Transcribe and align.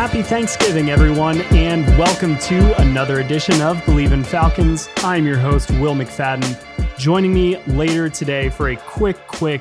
Happy 0.00 0.22
Thanksgiving, 0.22 0.88
everyone, 0.88 1.42
and 1.52 1.86
welcome 1.98 2.38
to 2.38 2.80
another 2.80 3.20
edition 3.20 3.60
of 3.60 3.76
Bleav 3.82 4.12
in 4.12 4.24
Falcons. 4.24 4.88
I'm 5.04 5.26
your 5.26 5.36
host, 5.36 5.70
Will 5.72 5.94
McFadden. 5.94 6.58
Joining 6.96 7.34
me 7.34 7.62
later 7.66 8.08
today 8.08 8.48
for 8.48 8.70
a 8.70 8.76
quick, 8.76 9.18
quick 9.26 9.60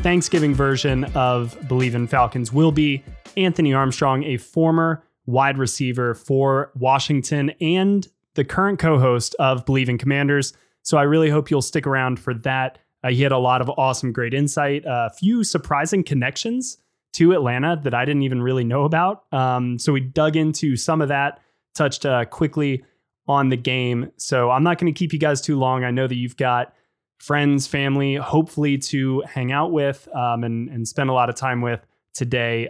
Thanksgiving 0.00 0.54
version 0.54 1.04
of 1.14 1.58
Bleav 1.60 1.94
in 1.94 2.06
Falcons 2.06 2.52
will 2.52 2.70
be 2.70 3.02
Anthony 3.38 3.72
Armstrong, 3.72 4.24
a 4.24 4.36
former 4.36 5.02
wide 5.24 5.56
receiver 5.56 6.12
for 6.12 6.70
Washington 6.74 7.48
and 7.58 8.06
the 8.34 8.44
current 8.44 8.78
co 8.78 8.98
host 8.98 9.34
of 9.38 9.64
Bleav 9.64 9.88
in 9.88 9.96
Commanders. 9.96 10.52
So 10.82 10.98
I 10.98 11.04
really 11.04 11.30
hope 11.30 11.50
you'll 11.50 11.62
stick 11.62 11.86
around 11.86 12.20
for 12.20 12.34
that. 12.34 12.76
Uh, 13.02 13.08
he 13.08 13.22
had 13.22 13.32
a 13.32 13.38
lot 13.38 13.62
of 13.62 13.70
awesome, 13.78 14.12
great 14.12 14.34
insight, 14.34 14.82
a 14.84 15.08
few 15.18 15.44
surprising 15.44 16.04
connections 16.04 16.76
to 17.16 17.32
Atlanta 17.32 17.80
that 17.82 17.94
I 17.94 18.04
didn't 18.04 18.22
even 18.22 18.42
really 18.42 18.64
know 18.64 18.84
about. 18.84 19.24
Um, 19.32 19.78
so 19.78 19.90
we 19.92 20.00
dug 20.00 20.36
into 20.36 20.76
some 20.76 21.00
of 21.00 21.08
that, 21.08 21.40
touched 21.74 22.04
uh, 22.04 22.26
quickly 22.26 22.84
on 23.26 23.48
the 23.48 23.56
game. 23.56 24.12
So 24.18 24.50
I'm 24.50 24.62
not 24.62 24.78
going 24.78 24.92
to 24.92 24.98
keep 24.98 25.14
you 25.14 25.18
guys 25.18 25.40
too 25.40 25.58
long. 25.58 25.82
I 25.82 25.90
know 25.90 26.06
that 26.06 26.14
you've 26.14 26.36
got 26.36 26.74
friends, 27.18 27.66
family, 27.66 28.16
hopefully 28.16 28.76
to 28.78 29.22
hang 29.22 29.50
out 29.50 29.72
with 29.72 30.06
um, 30.14 30.44
and, 30.44 30.68
and 30.68 30.86
spend 30.86 31.08
a 31.08 31.14
lot 31.14 31.30
of 31.30 31.34
time 31.34 31.62
with 31.62 31.80
today. 32.12 32.68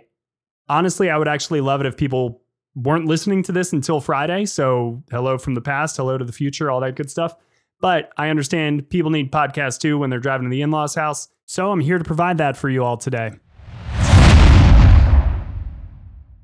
Honestly, 0.69 1.11
I 1.11 1.19
would 1.19 1.29
actually 1.29 1.61
love 1.61 1.81
it 1.81 1.87
if 1.87 1.97
people 1.97 2.41
weren't 2.77 3.07
listening 3.07 3.43
to 3.45 3.53
this 3.53 3.73
until 3.73 4.01
Friday. 4.01 4.45
So 4.47 5.03
hello 5.11 5.39
from 5.39 5.55
the 5.55 5.61
past, 5.61 5.97
hello 5.97 6.19
to 6.19 6.25
the 6.25 6.33
future, 6.33 6.71
all 6.71 6.81
that 6.81 6.95
good 6.95 7.11
stuff. 7.11 7.35
But 7.81 8.13
I 8.17 8.29
understand 8.29 8.89
people 8.91 9.11
need 9.11 9.33
podcasts 9.33 9.81
too 9.81 9.99
when 9.99 10.09
they're 10.09 10.21
driving 10.21 10.47
to 10.47 10.51
the 10.51 10.63
in 10.63 10.71
law's 10.71 10.95
house. 10.95 11.29
So 11.47 11.73
I'm 11.73 11.81
here 11.81 11.99
to 11.99 12.05
provide 12.05 12.39
that 12.39 12.57
for 12.57 12.69
you 12.69 12.85
all 12.85 12.97
today. 12.97 13.33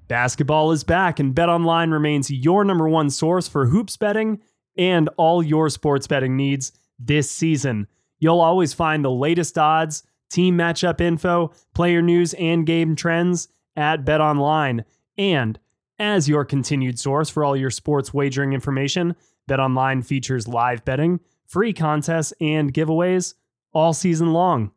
Basketball 0.08 0.72
is 0.72 0.84
back, 0.84 1.18
and 1.18 1.34
BetOnline 1.34 1.92
remains 1.92 2.30
your 2.30 2.64
number 2.64 2.88
one 2.88 3.10
source 3.10 3.48
for 3.48 3.66
hoops 3.66 3.96
betting 3.96 4.40
and 4.76 5.08
all 5.16 5.42
your 5.42 5.68
sports 5.68 6.06
betting 6.06 6.36
needs 6.36 6.72
this 6.98 7.30
season. 7.30 7.86
You'll 8.18 8.40
always 8.40 8.72
find 8.74 9.04
the 9.04 9.10
latest 9.10 9.58
odds, 9.58 10.02
team 10.30 10.56
matchup 10.56 11.00
info, 11.00 11.52
player 11.74 12.02
news, 12.02 12.34
and 12.34 12.66
game 12.66 12.94
trends 12.96 13.48
at 13.76 14.04
BetOnline. 14.04 14.84
And 15.18 15.58
as 15.98 16.28
your 16.28 16.44
continued 16.44 16.98
source 16.98 17.30
for 17.30 17.44
all 17.44 17.56
your 17.56 17.70
sports 17.70 18.12
wagering 18.12 18.52
information, 18.52 19.14
BetOnline 19.48 20.04
features 20.04 20.48
live 20.48 20.84
betting, 20.84 21.20
free 21.46 21.72
contests, 21.72 22.32
and 22.40 22.72
giveaways 22.72 23.34
all 23.72 23.92
season 23.92 24.32
long. 24.32 24.72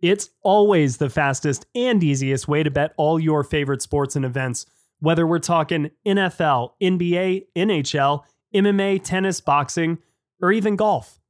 It's 0.00 0.30
always 0.42 0.96
the 0.96 1.10
fastest 1.10 1.66
and 1.74 2.02
easiest 2.02 2.48
way 2.48 2.62
to 2.62 2.70
bet 2.70 2.94
all 2.96 3.20
your 3.20 3.44
favorite 3.44 3.82
sports 3.82 4.16
and 4.16 4.24
events, 4.24 4.64
whether 5.00 5.26
we're 5.26 5.38
talking 5.38 5.90
NFL, 6.06 6.70
NBA, 6.82 7.46
NHL, 7.56 8.22
MMA, 8.54 9.02
tennis, 9.04 9.40
boxing, 9.40 9.98
or 10.40 10.52
even 10.52 10.76
golf. 10.76 11.20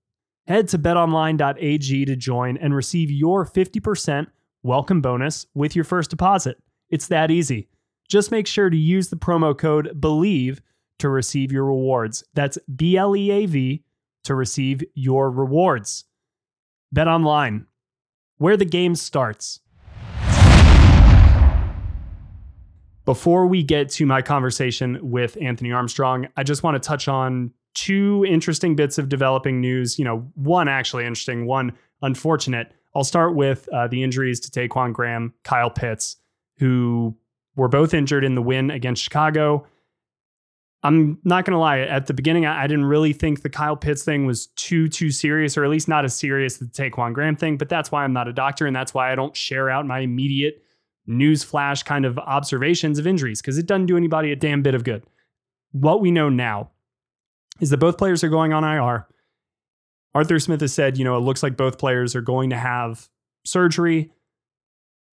Head 0.46 0.68
to 0.68 0.78
betonline.ag 0.78 2.04
to 2.04 2.16
join 2.16 2.56
and 2.56 2.74
receive 2.74 3.10
your 3.10 3.44
50% 3.44 4.28
welcome 4.62 5.00
bonus 5.00 5.46
with 5.54 5.74
your 5.74 5.84
first 5.84 6.10
deposit. 6.10 6.58
It's 6.90 7.08
that 7.08 7.30
easy. 7.30 7.68
Just 8.08 8.30
make 8.30 8.46
sure 8.46 8.70
to 8.70 8.76
use 8.76 9.08
the 9.08 9.16
promo 9.16 9.56
code 9.56 10.00
BLEAV 10.00 10.60
to 10.98 11.08
receive 11.08 11.52
your 11.52 11.64
rewards. 11.64 12.24
That's 12.34 12.58
B 12.74 12.96
L 12.96 13.16
E 13.16 13.30
A 13.30 13.46
V 13.46 13.84
to 14.24 14.34
receive 14.34 14.82
your 14.94 15.30
rewards. 15.30 16.04
Bet 16.92 17.08
online, 17.08 17.66
where 18.40 18.56
the 18.56 18.64
game 18.64 18.94
starts. 18.94 19.60
Before 23.04 23.46
we 23.46 23.62
get 23.62 23.90
to 23.90 24.06
my 24.06 24.22
conversation 24.22 24.98
with 25.02 25.36
Anthony 25.42 25.72
Armstrong, 25.72 26.26
I 26.38 26.42
just 26.42 26.62
want 26.62 26.82
to 26.82 26.86
touch 26.86 27.06
on 27.06 27.52
two 27.74 28.24
interesting 28.26 28.76
bits 28.76 28.96
of 28.96 29.10
developing 29.10 29.60
news. 29.60 29.98
You 29.98 30.06
know, 30.06 30.26
one 30.36 30.68
actually 30.68 31.04
interesting, 31.04 31.44
one 31.44 31.76
unfortunate. 32.00 32.72
I'll 32.94 33.04
start 33.04 33.34
with 33.34 33.68
uh, 33.74 33.88
the 33.88 34.02
injuries 34.02 34.40
to 34.40 34.50
Ta'Quon 34.50 34.94
Graham, 34.94 35.34
Kyle 35.44 35.70
Pitts, 35.70 36.16
who 36.58 37.14
were 37.56 37.68
both 37.68 37.92
injured 37.92 38.24
in 38.24 38.36
the 38.36 38.42
win 38.42 38.70
against 38.70 39.02
Chicago. 39.02 39.66
I'm 40.82 41.18
not 41.24 41.44
going 41.44 41.52
to 41.52 41.58
lie. 41.58 41.80
At 41.80 42.06
the 42.06 42.14
beginning, 42.14 42.46
I, 42.46 42.64
I, 42.64 42.66
didn't 42.66 42.86
really 42.86 43.12
think 43.12 43.42
the 43.42 43.50
Kyle 43.50 43.76
Pitts 43.76 44.02
thing 44.02 44.24
was 44.24 44.46
too, 44.56 44.88
too 44.88 45.10
serious, 45.10 45.58
or 45.58 45.64
at 45.64 45.70
least 45.70 45.88
not 45.88 46.06
as 46.06 46.16
serious 46.16 46.54
as 46.54 46.68
the 46.68 46.68
Ta'Quon 46.68 47.12
Graham 47.12 47.36
thing. 47.36 47.58
But 47.58 47.68
that's 47.68 47.92
why 47.92 48.02
I'm 48.02 48.14
not 48.14 48.28
a 48.28 48.32
doctor. 48.32 48.66
And 48.66 48.74
that's 48.74 48.94
why 48.94 49.12
I 49.12 49.14
don't 49.14 49.36
share 49.36 49.68
out 49.68 49.86
my 49.86 49.98
immediate 49.98 50.62
news 51.06 51.44
flash 51.44 51.82
kind 51.82 52.06
of 52.06 52.18
observations 52.18 52.98
of 52.98 53.06
injuries 53.06 53.42
because 53.42 53.58
it 53.58 53.66
doesn't 53.66 53.86
do 53.86 53.96
anybody 53.96 54.32
a 54.32 54.36
damn 54.36 54.62
bit 54.62 54.74
of 54.74 54.84
good. 54.84 55.04
What 55.72 56.00
we 56.00 56.10
know 56.10 56.28
now 56.28 56.70
is 57.60 57.70
that 57.70 57.78
both 57.78 57.98
players 57.98 58.24
are 58.24 58.28
going 58.28 58.52
on 58.52 58.64
IR. 58.64 59.06
Arthur 60.14 60.38
Smith 60.38 60.60
has 60.60 60.72
said, 60.72 60.98
you 60.98 61.04
know, 61.04 61.16
it 61.16 61.20
looks 61.20 61.42
like 61.42 61.56
both 61.56 61.78
players 61.78 62.16
are 62.16 62.22
going 62.22 62.50
to 62.50 62.56
have 62.56 63.08
surgery. 63.44 64.10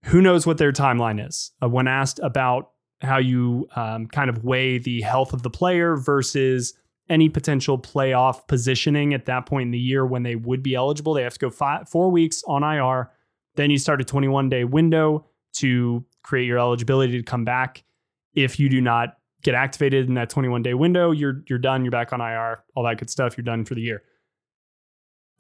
Who 0.06 0.22
knows 0.22 0.47
what 0.47 0.59
their 0.59 0.72
timeline 0.72 1.25
is? 1.25 1.53
Uh, 1.62 1.69
when 1.69 1.87
asked 1.87 2.19
about 2.22 2.71
how 3.03 3.19
you 3.19 3.69
um, 3.77 4.06
kind 4.06 4.28
of 4.28 4.44
weigh 4.44 4.78
the 4.78 5.00
health 5.03 5.33
of 5.33 5.43
the 5.43 5.50
player 5.50 5.97
versus 5.97 6.75
any 7.09 7.28
potential 7.28 7.78
playoff 7.78 8.47
positioning 8.47 9.15
at 9.15 9.27
that 9.27 9.47
point 9.47 9.66
in 9.66 9.71
the 9.72 9.78
year 9.78 10.06
when 10.06 10.22
they 10.22 10.37
would 10.37 10.62
be 10.62 10.75
eligible. 10.75 11.12
They 11.12 11.22
have 11.22 11.34
to 11.34 11.41
go 11.41 11.50
five, 11.50 11.89
four 11.89 12.10
weeks 12.10 12.43
on 12.47 12.62
IR. 12.62 13.10
Then 13.56 13.71
you 13.71 13.78
start 13.78 14.00
a 14.00 14.05
21 14.05 14.49
day 14.49 14.65
window 14.65 15.27
to 15.55 16.05
create 16.22 16.47
your 16.47 16.59
eligibility 16.59 17.19
to 17.19 17.22
come 17.22 17.44
back. 17.44 17.83
If 18.34 18.60
you 18.60 18.69
do 18.69 18.81
not 18.81 19.16
get 19.43 19.55
activated 19.55 20.06
in 20.06 20.15
that 20.15 20.31
21 20.31 20.62
day 20.62 20.75
window, 20.75 21.10
you're 21.10 21.43
you're 21.49 21.59
done. 21.59 21.84
You're 21.84 21.91
back 21.91 22.12
on 22.12 22.21
IR. 22.21 22.62
All 22.77 22.84
that 22.84 22.99
good 22.99 23.10
stuff. 23.10 23.37
You're 23.37 23.45
done 23.45 23.65
for 23.65 23.75
the 23.75 23.80
year. 23.80 24.03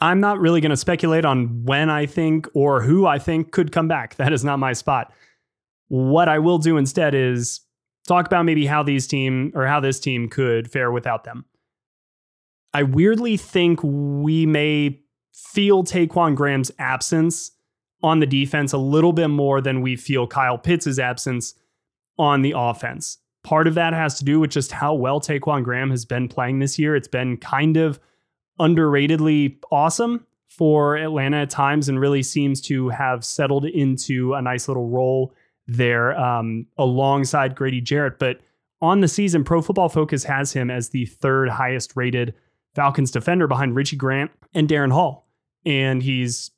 I'm 0.00 0.18
not 0.18 0.40
really 0.40 0.60
going 0.60 0.70
to 0.70 0.76
speculate 0.76 1.26
on 1.26 1.64
when 1.64 1.90
I 1.90 2.06
think 2.06 2.48
or 2.54 2.82
who 2.82 3.06
I 3.06 3.18
think 3.18 3.52
could 3.52 3.70
come 3.70 3.86
back. 3.86 4.16
That 4.16 4.32
is 4.32 4.42
not 4.42 4.58
my 4.58 4.72
spot. 4.72 5.12
What 5.90 6.28
I 6.28 6.38
will 6.38 6.58
do 6.58 6.76
instead 6.76 7.16
is 7.16 7.62
talk 8.06 8.24
about 8.24 8.44
maybe 8.44 8.64
how 8.64 8.84
these 8.84 9.08
team 9.08 9.50
or 9.56 9.66
how 9.66 9.80
this 9.80 9.98
team 9.98 10.28
could 10.28 10.70
fare 10.70 10.92
without 10.92 11.24
them. 11.24 11.44
I 12.72 12.84
weirdly 12.84 13.36
think 13.36 13.80
we 13.82 14.46
may 14.46 15.00
feel 15.34 15.82
Ta'Quon 15.82 16.36
Graham's 16.36 16.70
absence 16.78 17.50
on 18.04 18.20
the 18.20 18.26
defense 18.26 18.72
a 18.72 18.78
little 18.78 19.12
bit 19.12 19.28
more 19.28 19.60
than 19.60 19.80
we 19.80 19.96
feel 19.96 20.28
Kyle 20.28 20.58
Pitts' 20.58 21.00
absence 21.00 21.54
on 22.16 22.42
the 22.42 22.54
offense. 22.56 23.18
Part 23.42 23.66
of 23.66 23.74
that 23.74 23.92
has 23.92 24.16
to 24.18 24.24
do 24.24 24.38
with 24.38 24.50
just 24.50 24.70
how 24.70 24.94
well 24.94 25.18
Ta'Quon 25.18 25.64
Graham 25.64 25.90
has 25.90 26.04
been 26.04 26.28
playing 26.28 26.60
this 26.60 26.78
year. 26.78 26.94
It's 26.94 27.08
been 27.08 27.36
kind 27.36 27.76
of 27.76 27.98
underratedly 28.60 29.56
awesome 29.72 30.24
for 30.46 30.96
Atlanta 30.96 31.38
at 31.38 31.50
times 31.50 31.88
and 31.88 31.98
really 31.98 32.22
seems 32.22 32.60
to 32.60 32.90
have 32.90 33.24
settled 33.24 33.64
into 33.64 34.34
a 34.34 34.42
nice 34.42 34.68
little 34.68 34.88
role 34.88 35.34
there 35.70 36.18
um, 36.18 36.66
alongside 36.76 37.54
Grady 37.54 37.80
Jarrett. 37.80 38.18
But 38.18 38.40
on 38.80 39.00
the 39.00 39.08
season, 39.08 39.44
Pro 39.44 39.62
Football 39.62 39.88
Focus 39.88 40.24
has 40.24 40.52
him 40.52 40.70
as 40.70 40.88
the 40.88 41.06
third 41.06 41.48
highest 41.48 41.92
rated 41.94 42.34
Falcons 42.74 43.10
defender 43.10 43.46
behind 43.46 43.74
Richie 43.74 43.96
Grant 43.96 44.30
and 44.54 44.68
Darren 44.68 44.92
Hall. 44.92 45.28
And 45.64 46.02
he's 46.02 46.50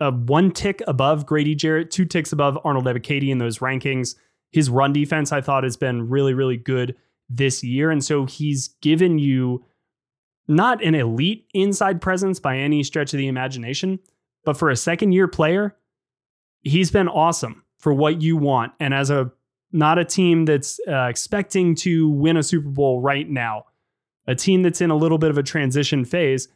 a 0.00 0.10
one 0.10 0.50
tick 0.50 0.82
above 0.86 1.26
Grady 1.26 1.54
Jarrett, 1.54 1.90
two 1.90 2.04
ticks 2.04 2.32
above 2.32 2.58
Arnold 2.64 2.86
Ebiketie 2.86 3.30
in 3.30 3.38
those 3.38 3.58
rankings. 3.58 4.16
His 4.50 4.70
run 4.70 4.92
defense, 4.92 5.32
I 5.32 5.40
thought, 5.40 5.64
has 5.64 5.76
been 5.76 6.08
really, 6.08 6.34
really 6.34 6.56
good 6.56 6.96
this 7.28 7.62
year. 7.62 7.90
And 7.90 8.04
so 8.04 8.26
he's 8.26 8.68
given 8.82 9.18
you 9.18 9.64
not 10.46 10.84
an 10.84 10.94
elite 10.94 11.46
inside 11.54 12.00
presence 12.00 12.38
by 12.38 12.58
any 12.58 12.82
stretch 12.82 13.14
of 13.14 13.18
the 13.18 13.28
imagination, 13.28 13.98
but 14.44 14.56
for 14.56 14.68
a 14.68 14.76
second 14.76 15.12
year 15.12 15.28
player, 15.28 15.76
he's 16.62 16.90
been 16.90 17.08
awesome 17.08 17.63
for 17.84 17.92
what 17.92 18.22
you 18.22 18.34
want. 18.34 18.72
And 18.80 18.94
as 18.94 19.10
a 19.10 19.30
not 19.70 19.98
a 19.98 20.06
team 20.06 20.46
that's 20.46 20.80
uh, 20.88 21.02
expecting 21.02 21.74
to 21.74 22.08
win 22.08 22.38
a 22.38 22.42
Super 22.42 22.70
Bowl 22.70 23.02
right 23.02 23.28
now, 23.28 23.66
a 24.26 24.34
team 24.34 24.62
that's 24.62 24.80
in 24.80 24.90
a 24.90 24.96
little 24.96 25.18
bit 25.18 25.28
of 25.28 25.36
a 25.36 25.42
transition 25.42 26.06
phase, 26.06 26.48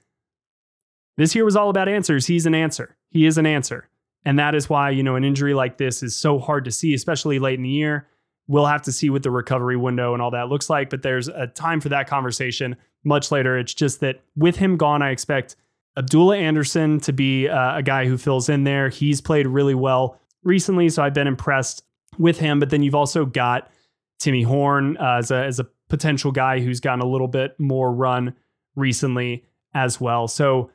this 1.18 1.34
year 1.34 1.44
was 1.44 1.54
all 1.54 1.68
about 1.68 1.86
answers. 1.86 2.26
He's 2.26 2.46
an 2.46 2.54
answer. 2.54 2.96
He 3.10 3.26
is 3.26 3.36
an 3.36 3.44
answer. 3.44 3.90
And 4.24 4.38
that 4.38 4.54
is 4.54 4.70
why, 4.70 4.88
you 4.88 5.02
know, 5.02 5.16
an 5.16 5.24
injury 5.24 5.52
like 5.52 5.76
this 5.76 6.02
is 6.02 6.16
so 6.16 6.38
hard 6.38 6.64
to 6.64 6.70
see, 6.70 6.94
especially 6.94 7.38
late 7.38 7.58
in 7.58 7.62
the 7.62 7.68
year. 7.68 8.08
We'll 8.46 8.64
have 8.64 8.82
to 8.82 8.92
see 8.92 9.10
what 9.10 9.22
the 9.22 9.30
recovery 9.30 9.76
window 9.76 10.14
and 10.14 10.22
all 10.22 10.30
that 10.30 10.48
looks 10.48 10.70
like, 10.70 10.88
but 10.88 11.02
there's 11.02 11.28
a 11.28 11.46
time 11.46 11.82
for 11.82 11.90
that 11.90 12.08
conversation 12.08 12.74
much 13.04 13.30
later. 13.30 13.58
It's 13.58 13.74
just 13.74 14.00
that 14.00 14.22
with 14.34 14.56
him 14.56 14.78
gone, 14.78 15.02
I 15.02 15.10
expect 15.10 15.56
Abdullah 15.98 16.38
Anderson 16.38 17.00
to 17.00 17.12
be 17.12 17.48
uh, 17.48 17.76
a 17.76 17.82
guy 17.82 18.06
who 18.06 18.16
fills 18.16 18.48
in 18.48 18.64
there. 18.64 18.88
He's 18.88 19.20
played 19.20 19.46
really 19.46 19.74
well 19.74 20.18
recently, 20.48 20.88
so 20.88 21.02
I've 21.02 21.14
been 21.14 21.28
impressed 21.28 21.84
with 22.18 22.38
him. 22.38 22.58
But 22.58 22.70
then 22.70 22.82
you've 22.82 22.94
also 22.94 23.24
got 23.24 23.70
Timmy 24.18 24.42
Horne 24.42 24.96
uh, 24.96 25.18
as, 25.18 25.30
a, 25.30 25.44
as 25.44 25.60
a 25.60 25.66
potential 25.88 26.32
guy 26.32 26.58
who's 26.58 26.80
gotten 26.80 27.00
a 27.00 27.06
little 27.06 27.28
bit 27.28 27.54
more 27.60 27.92
run 27.92 28.34
recently 28.74 29.44
as 29.74 30.00
well. 30.00 30.26
So 30.26 30.70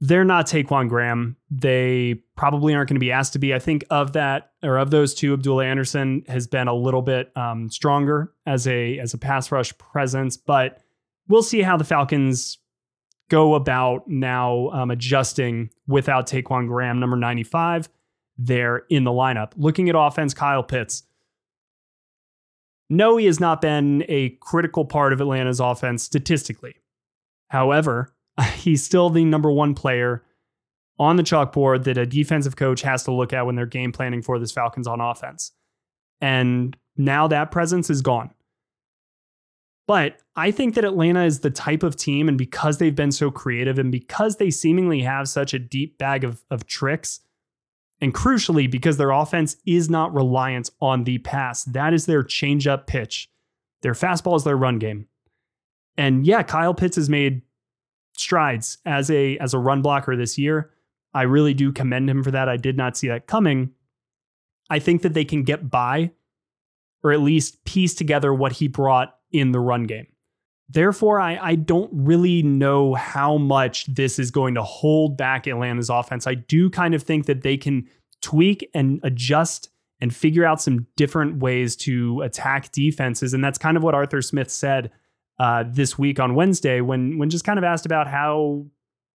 they're 0.00 0.24
not 0.24 0.46
Ta'Quon 0.46 0.88
Graham. 0.88 1.36
They 1.50 2.22
probably 2.36 2.74
aren't 2.74 2.88
going 2.88 2.96
to 2.96 3.00
be 3.00 3.12
asked 3.12 3.32
to 3.34 3.38
be. 3.38 3.54
I 3.54 3.58
think 3.58 3.84
of 3.90 4.12
that 4.12 4.50
or 4.62 4.76
of 4.76 4.90
those 4.90 5.14
two, 5.14 5.32
Abdullah 5.32 5.64
Anderson 5.64 6.24
has 6.28 6.46
been 6.46 6.68
a 6.68 6.74
little 6.74 7.02
bit 7.02 7.34
um, 7.36 7.70
stronger 7.70 8.32
as 8.46 8.66
a 8.66 8.98
as 8.98 9.14
a 9.14 9.18
pass 9.18 9.50
rush 9.50 9.76
presence, 9.78 10.36
but 10.36 10.78
we'll 11.28 11.42
see 11.42 11.62
how 11.62 11.76
the 11.76 11.84
Falcons 11.84 12.58
go 13.30 13.54
about 13.54 14.06
now 14.06 14.68
um, 14.70 14.90
adjusting 14.90 15.70
without 15.86 16.26
Ta'Quon 16.26 16.66
Graham, 16.66 17.00
number 17.00 17.16
95, 17.16 17.88
there 18.36 18.84
in 18.90 19.04
the 19.04 19.10
lineup. 19.10 19.52
Looking 19.56 19.88
at 19.88 19.94
offense, 19.96 20.34
Kyle 20.34 20.62
Pitts. 20.62 21.04
No, 22.90 23.16
he 23.16 23.26
has 23.26 23.40
not 23.40 23.60
been 23.60 24.04
a 24.08 24.30
critical 24.40 24.84
part 24.84 25.12
of 25.12 25.20
Atlanta's 25.20 25.60
offense 25.60 26.02
statistically. 26.02 26.76
However, 27.48 28.14
he's 28.56 28.84
still 28.84 29.10
the 29.10 29.24
number 29.24 29.50
one 29.50 29.74
player 29.74 30.24
on 30.98 31.16
the 31.16 31.22
chalkboard 31.22 31.84
that 31.84 31.98
a 31.98 32.06
defensive 32.06 32.56
coach 32.56 32.82
has 32.82 33.02
to 33.04 33.12
look 33.12 33.32
at 33.32 33.46
when 33.46 33.56
they're 33.56 33.66
game 33.66 33.92
planning 33.92 34.22
for 34.22 34.38
this 34.38 34.52
Falcons 34.52 34.86
on 34.86 35.00
offense. 35.00 35.52
And 36.20 36.76
now 36.96 37.26
that 37.28 37.50
presence 37.50 37.90
is 37.90 38.00
gone. 38.00 38.30
But 39.86 40.18
I 40.36 40.50
think 40.50 40.74
that 40.74 40.84
Atlanta 40.84 41.24
is 41.24 41.40
the 41.40 41.50
type 41.50 41.82
of 41.82 41.96
team, 41.96 42.28
and 42.28 42.38
because 42.38 42.78
they've 42.78 42.94
been 42.94 43.12
so 43.12 43.30
creative 43.30 43.78
and 43.78 43.92
because 43.92 44.36
they 44.36 44.50
seemingly 44.50 45.02
have 45.02 45.28
such 45.28 45.52
a 45.52 45.58
deep 45.58 45.98
bag 45.98 46.24
of, 46.24 46.42
of 46.50 46.66
tricks, 46.66 47.20
and 48.04 48.12
crucially, 48.12 48.70
because 48.70 48.98
their 48.98 49.12
offense 49.12 49.56
is 49.64 49.88
not 49.88 50.12
reliant 50.12 50.68
on 50.78 51.04
the 51.04 51.16
pass, 51.18 51.64
that 51.64 51.94
is 51.94 52.04
their 52.04 52.22
change 52.22 52.66
up 52.66 52.86
pitch. 52.86 53.30
Their 53.80 53.94
fastball 53.94 54.36
is 54.36 54.44
their 54.44 54.58
run 54.58 54.78
game. 54.78 55.08
And 55.96 56.26
yeah, 56.26 56.42
Kyle 56.42 56.74
Pitts 56.74 56.96
has 56.96 57.08
made 57.08 57.40
strides 58.12 58.76
as 58.84 59.10
a 59.10 59.38
as 59.38 59.54
a 59.54 59.58
run 59.58 59.80
blocker 59.80 60.16
this 60.16 60.36
year. 60.36 60.70
I 61.14 61.22
really 61.22 61.54
do 61.54 61.72
commend 61.72 62.10
him 62.10 62.22
for 62.22 62.30
that. 62.30 62.46
I 62.46 62.58
did 62.58 62.76
not 62.76 62.94
see 62.94 63.08
that 63.08 63.26
coming. 63.26 63.70
I 64.68 64.80
think 64.80 65.00
that 65.00 65.14
they 65.14 65.24
can 65.24 65.42
get 65.42 65.70
by 65.70 66.10
or 67.02 67.12
at 67.12 67.20
least 67.20 67.64
piece 67.64 67.94
together 67.94 68.34
what 68.34 68.52
he 68.52 68.68
brought 68.68 69.16
in 69.32 69.52
the 69.52 69.60
run 69.60 69.84
game. 69.84 70.08
Therefore, 70.68 71.20
I, 71.20 71.36
I 71.36 71.54
don't 71.56 71.90
really 71.92 72.42
know 72.42 72.94
how 72.94 73.36
much 73.36 73.86
this 73.86 74.18
is 74.18 74.30
going 74.30 74.54
to 74.54 74.62
hold 74.62 75.16
back 75.16 75.46
Atlanta's 75.46 75.90
offense. 75.90 76.26
I 76.26 76.34
do 76.34 76.70
kind 76.70 76.94
of 76.94 77.02
think 77.02 77.26
that 77.26 77.42
they 77.42 77.56
can 77.56 77.86
tweak 78.22 78.68
and 78.74 78.98
adjust 79.02 79.68
and 80.00 80.14
figure 80.14 80.44
out 80.44 80.60
some 80.60 80.86
different 80.96 81.38
ways 81.38 81.76
to 81.76 82.22
attack 82.22 82.72
defenses. 82.72 83.34
And 83.34 83.44
that's 83.44 83.58
kind 83.58 83.76
of 83.76 83.82
what 83.82 83.94
Arthur 83.94 84.22
Smith 84.22 84.50
said 84.50 84.90
uh, 85.38 85.64
this 85.66 85.98
week 85.98 86.18
on 86.18 86.34
Wednesday 86.34 86.80
when 86.80 87.18
when 87.18 87.30
just 87.30 87.44
kind 87.44 87.58
of 87.58 87.64
asked 87.64 87.86
about 87.86 88.06
how 88.06 88.66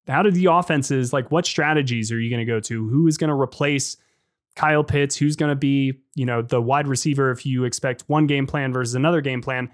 how 0.07 0.23
did 0.23 0.35
the 0.35 0.47
offenses 0.47 1.13
like 1.13 1.31
what 1.31 1.47
strategies 1.47 2.11
are 2.13 2.19
you 2.19 2.31
going 2.31 2.45
to 2.45 2.51
go 2.51 2.61
to? 2.61 2.89
Who 2.89 3.07
is 3.07 3.17
going 3.17 3.29
to 3.29 3.39
replace 3.39 3.97
Kyle 4.57 4.85
Pitts? 4.85 5.17
Who's 5.17 5.37
going 5.37 5.51
to 5.51 5.57
be 5.57 5.95
you 6.15 6.27
know 6.27 6.43
the 6.43 6.61
wide 6.61 6.89
receiver 6.89 7.31
if 7.31 7.47
you 7.47 7.65
expect 7.65 8.05
one 8.07 8.27
game 8.27 8.47
plan 8.47 8.73
versus 8.73 8.95
another 8.95 9.21
game 9.21 9.43
plan? 9.43 9.71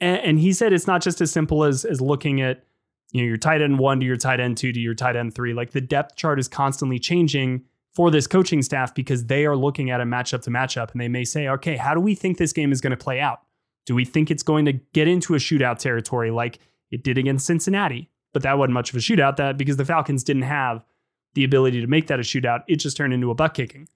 And, 0.00 0.20
and 0.20 0.38
he 0.38 0.52
said 0.52 0.72
it's 0.72 0.86
not 0.86 1.02
just 1.02 1.20
as 1.20 1.30
simple 1.30 1.64
as 1.64 1.84
as 1.84 2.00
looking 2.00 2.40
at 2.40 2.64
you 3.12 3.22
know 3.22 3.28
your 3.28 3.36
tight 3.36 3.62
end 3.62 3.78
one 3.78 4.00
to 4.00 4.06
your 4.06 4.16
tight 4.16 4.40
end 4.40 4.56
two 4.56 4.72
to 4.72 4.80
your 4.80 4.94
tight 4.94 5.16
end 5.16 5.34
three. 5.34 5.54
Like 5.54 5.70
the 5.70 5.80
depth 5.80 6.16
chart 6.16 6.38
is 6.38 6.48
constantly 6.48 6.98
changing 6.98 7.64
for 7.96 8.10
this 8.10 8.26
coaching 8.26 8.60
staff 8.60 8.94
because 8.94 9.24
they 9.24 9.46
are 9.46 9.56
looking 9.56 9.90
at 9.90 10.02
a 10.02 10.04
matchup 10.04 10.42
to 10.42 10.50
matchup 10.50 10.92
and 10.92 11.00
they 11.00 11.08
may 11.08 11.24
say, 11.24 11.48
okay, 11.48 11.76
how 11.76 11.94
do 11.94 12.00
we 12.00 12.14
think 12.14 12.36
this 12.36 12.52
game 12.52 12.70
is 12.70 12.82
going 12.82 12.90
to 12.90 12.96
play 12.96 13.20
out? 13.20 13.40
Do 13.86 13.94
we 13.94 14.04
think 14.04 14.30
it's 14.30 14.42
going 14.42 14.66
to 14.66 14.74
get 14.92 15.08
into 15.08 15.34
a 15.34 15.38
shootout 15.38 15.78
territory 15.78 16.30
like 16.30 16.58
it 16.90 17.02
did 17.02 17.16
against 17.16 17.46
Cincinnati? 17.46 18.10
But 18.34 18.42
that 18.42 18.58
wasn't 18.58 18.74
much 18.74 18.90
of 18.90 18.96
a 18.96 18.98
shootout 18.98 19.36
that 19.36 19.56
because 19.56 19.78
the 19.78 19.84
Falcons 19.86 20.22
didn't 20.24 20.42
have 20.42 20.84
the 21.32 21.44
ability 21.44 21.80
to 21.80 21.86
make 21.86 22.08
that 22.08 22.18
a 22.18 22.22
shootout, 22.22 22.64
it 22.68 22.76
just 22.76 22.98
turned 22.98 23.14
into 23.14 23.30
a 23.30 23.34
butt 23.34 23.54
kicking. 23.54 23.88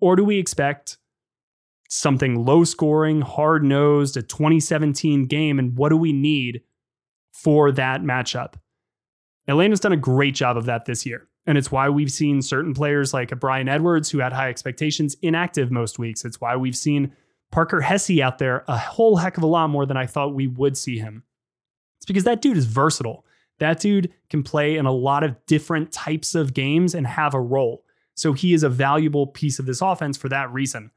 Or 0.00 0.16
do 0.16 0.24
we 0.24 0.38
expect 0.38 0.98
something 1.90 2.44
low 2.46 2.64
scoring, 2.64 3.20
hard 3.20 3.62
nosed, 3.62 4.16
a 4.16 4.22
2017 4.22 5.26
game? 5.26 5.58
And 5.58 5.76
what 5.76 5.90
do 5.90 5.96
we 5.96 6.12
need 6.12 6.62
for 7.32 7.70
that 7.72 8.02
matchup? 8.02 8.54
Atlanta's 9.46 9.80
done 9.80 9.92
a 9.92 9.98
great 9.98 10.34
job 10.34 10.56
of 10.56 10.66
that 10.66 10.86
this 10.86 11.04
year. 11.04 11.26
And 11.46 11.58
it's 11.58 11.72
why 11.72 11.88
we've 11.88 12.12
seen 12.12 12.42
certain 12.42 12.72
players 12.72 13.12
like 13.12 13.32
a 13.32 13.36
Bryan 13.36 13.68
Edwards, 13.68 14.10
who 14.10 14.18
had 14.18 14.32
high 14.32 14.48
expectations, 14.48 15.16
inactive 15.22 15.70
most 15.70 15.98
weeks. 15.98 16.24
It's 16.24 16.40
why 16.40 16.54
we've 16.54 16.76
seen 16.76 17.12
Parker 17.50 17.80
Hesse 17.80 18.20
out 18.20 18.38
there 18.38 18.64
a 18.68 18.78
whole 18.78 19.16
heck 19.16 19.36
of 19.36 19.42
a 19.42 19.48
lot 19.48 19.70
more 19.70 19.84
than 19.84 19.96
I 19.96 20.06
thought 20.06 20.34
we 20.34 20.46
would 20.46 20.76
see 20.76 20.98
him. 20.98 21.24
It's 21.98 22.06
because 22.06 22.24
that 22.24 22.40
dude 22.40 22.56
is 22.56 22.66
versatile. 22.66 23.24
That 23.58 23.80
dude 23.80 24.12
can 24.28 24.42
play 24.42 24.76
in 24.76 24.86
a 24.86 24.92
lot 24.92 25.24
of 25.24 25.34
different 25.46 25.92
types 25.92 26.34
of 26.34 26.54
games 26.54 26.94
and 26.94 27.06
have 27.06 27.34
a 27.34 27.40
role. 27.40 27.84
So 28.14 28.32
he 28.32 28.54
is 28.54 28.62
a 28.62 28.68
valuable 28.68 29.26
piece 29.26 29.58
of 29.58 29.66
this 29.66 29.80
offense 29.80 30.16
for 30.16 30.28
that 30.28 30.52
reason. 30.52 30.90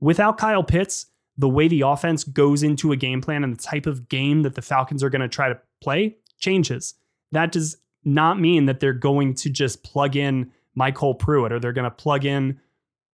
Without 0.00 0.38
Kyle 0.38 0.62
Pitts, 0.62 1.06
the 1.36 1.48
way 1.48 1.68
the 1.68 1.82
offense 1.82 2.24
goes 2.24 2.62
into 2.62 2.92
a 2.92 2.96
game 2.96 3.20
plan 3.20 3.44
and 3.44 3.56
the 3.56 3.62
type 3.62 3.86
of 3.86 4.08
game 4.08 4.42
that 4.42 4.54
the 4.54 4.62
Falcons 4.62 5.02
are 5.02 5.10
going 5.10 5.20
to 5.20 5.28
try 5.28 5.48
to 5.48 5.58
play 5.80 6.16
changes. 6.38 6.94
That 7.32 7.52
does 7.52 7.76
not 8.04 8.40
mean 8.40 8.66
that 8.66 8.80
they're 8.80 8.92
going 8.92 9.34
to 9.34 9.50
just 9.50 9.82
plug 9.82 10.16
in 10.16 10.50
MyCole 10.78 11.18
Pruitt 11.18 11.52
or 11.52 11.60
they're 11.60 11.72
going 11.72 11.84
to 11.84 11.90
plug 11.90 12.24
in 12.24 12.58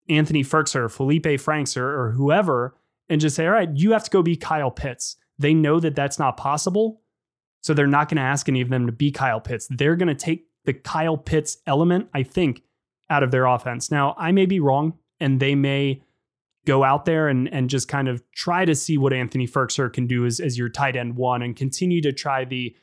Anthony 0.09 0.43
Firkser 0.43 0.76
or 0.76 0.88
Felipe 0.88 1.41
Franks 1.41 1.76
or, 1.76 1.88
or 1.88 2.11
whoever 2.12 2.76
and 3.09 3.21
just 3.21 3.37
say, 3.37 3.47
all 3.47 3.53
right, 3.53 3.71
you 3.75 3.93
have 3.93 4.05
to 4.05 4.11
go 4.11 4.23
be 4.23 4.37
Kyle 4.37 4.71
Pitts. 4.71 5.17
They 5.38 5.55
know 5.55 5.81
that 5.81 5.95
that's 5.95 6.19
not 6.19 6.37
possible. 6.37 7.00
So 7.62 7.73
they're 7.73 7.87
not 7.87 8.09
going 8.09 8.17
to 8.17 8.23
ask 8.23 8.49
any 8.49 8.61
of 8.61 8.69
them 8.69 8.87
to 8.87 8.93
be 8.93 9.11
Kyle 9.11 9.41
Pitts. 9.41 9.67
They're 9.71 9.97
going 9.97 10.09
to 10.09 10.14
take 10.14 10.47
the 10.64 10.75
Kyle 10.75 11.17
Pitts 11.17 11.59
element, 11.67 12.09
I 12.12 12.23
think, 12.23 12.62
out 13.09 13.23
of 13.23 13.31
their 13.31 13.47
offense. 13.47 13.91
Now, 13.91 14.14
I 14.19 14.33
may 14.33 14.47
be 14.47 14.61
wrong, 14.61 14.99
and 15.21 15.41
they 15.41 15.55
may 15.55 16.03
go 16.64 16.85
out 16.85 17.04
there 17.04 17.28
and, 17.28 17.52
and 17.52 17.68
just 17.68 17.88
kind 17.88 18.09
of 18.09 18.23
try 18.33 18.64
to 18.64 18.75
see 18.75 18.97
what 18.97 19.12
Anthony 19.12 19.47
Firkser 19.47 19.92
can 19.92 20.06
do 20.06 20.25
as, 20.25 20.40
as 20.40 20.56
your 20.59 20.68
tight 20.68 20.97
end 20.97 21.16
one 21.16 21.42
and 21.42 21.54
continue 21.56 22.00
to 22.02 22.12
try 22.12 22.44
the 22.44 22.75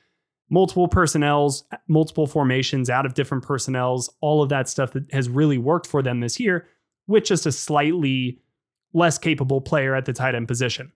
multiple 0.50 0.88
personnels, 0.88 1.64
multiple 1.88 2.28
formations 2.28 2.90
out 2.90 3.06
of 3.06 3.14
different 3.14 3.44
personnels, 3.44 4.14
all 4.20 4.44
of 4.44 4.50
that 4.50 4.70
stuff 4.70 4.92
that 4.92 5.12
has 5.12 5.30
really 5.30 5.58
worked 5.58 5.88
for 5.88 6.02
them 6.02 6.20
this 6.20 6.40
year 6.40 6.68
with 7.08 7.24
just 7.24 7.46
a 7.46 7.52
slightly 7.52 8.40
less 8.94 9.18
capable 9.18 9.62
player 9.62 9.96
at 9.96 10.06
the 10.06 10.14
tight 10.14 10.36
end 10.36 10.48
position. 10.48 10.92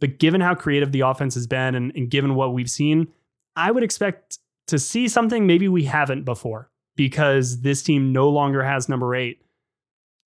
But 0.00 0.18
given 0.18 0.40
how 0.40 0.54
creative 0.54 0.92
the 0.92 1.00
offense 1.00 1.34
has 1.34 1.46
been 1.46 1.74
and, 1.74 1.92
and 1.94 2.10
given 2.10 2.34
what 2.34 2.52
we've 2.52 2.70
seen, 2.70 3.08
I 3.56 3.70
would 3.70 3.84
expect 3.84 4.38
to 4.66 4.78
see 4.78 5.08
something 5.08 5.46
maybe 5.46 5.68
we 5.68 5.84
haven't 5.84 6.24
before 6.24 6.70
because 6.96 7.60
this 7.60 7.82
team 7.82 8.12
no 8.12 8.28
longer 8.28 8.62
has 8.62 8.88
number 8.88 9.14
eight 9.14 9.43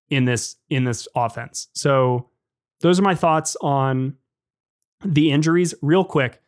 in 0.09 0.25
this 0.25 0.55
in 0.69 0.83
this 0.83 1.07
offense. 1.15 1.67
So 1.73 2.29
those 2.81 2.99
are 2.99 3.03
my 3.03 3.15
thoughts 3.15 3.55
on 3.61 4.15
the 5.03 5.31
injuries. 5.31 5.73
Real 5.81 6.03
quick, 6.03 6.41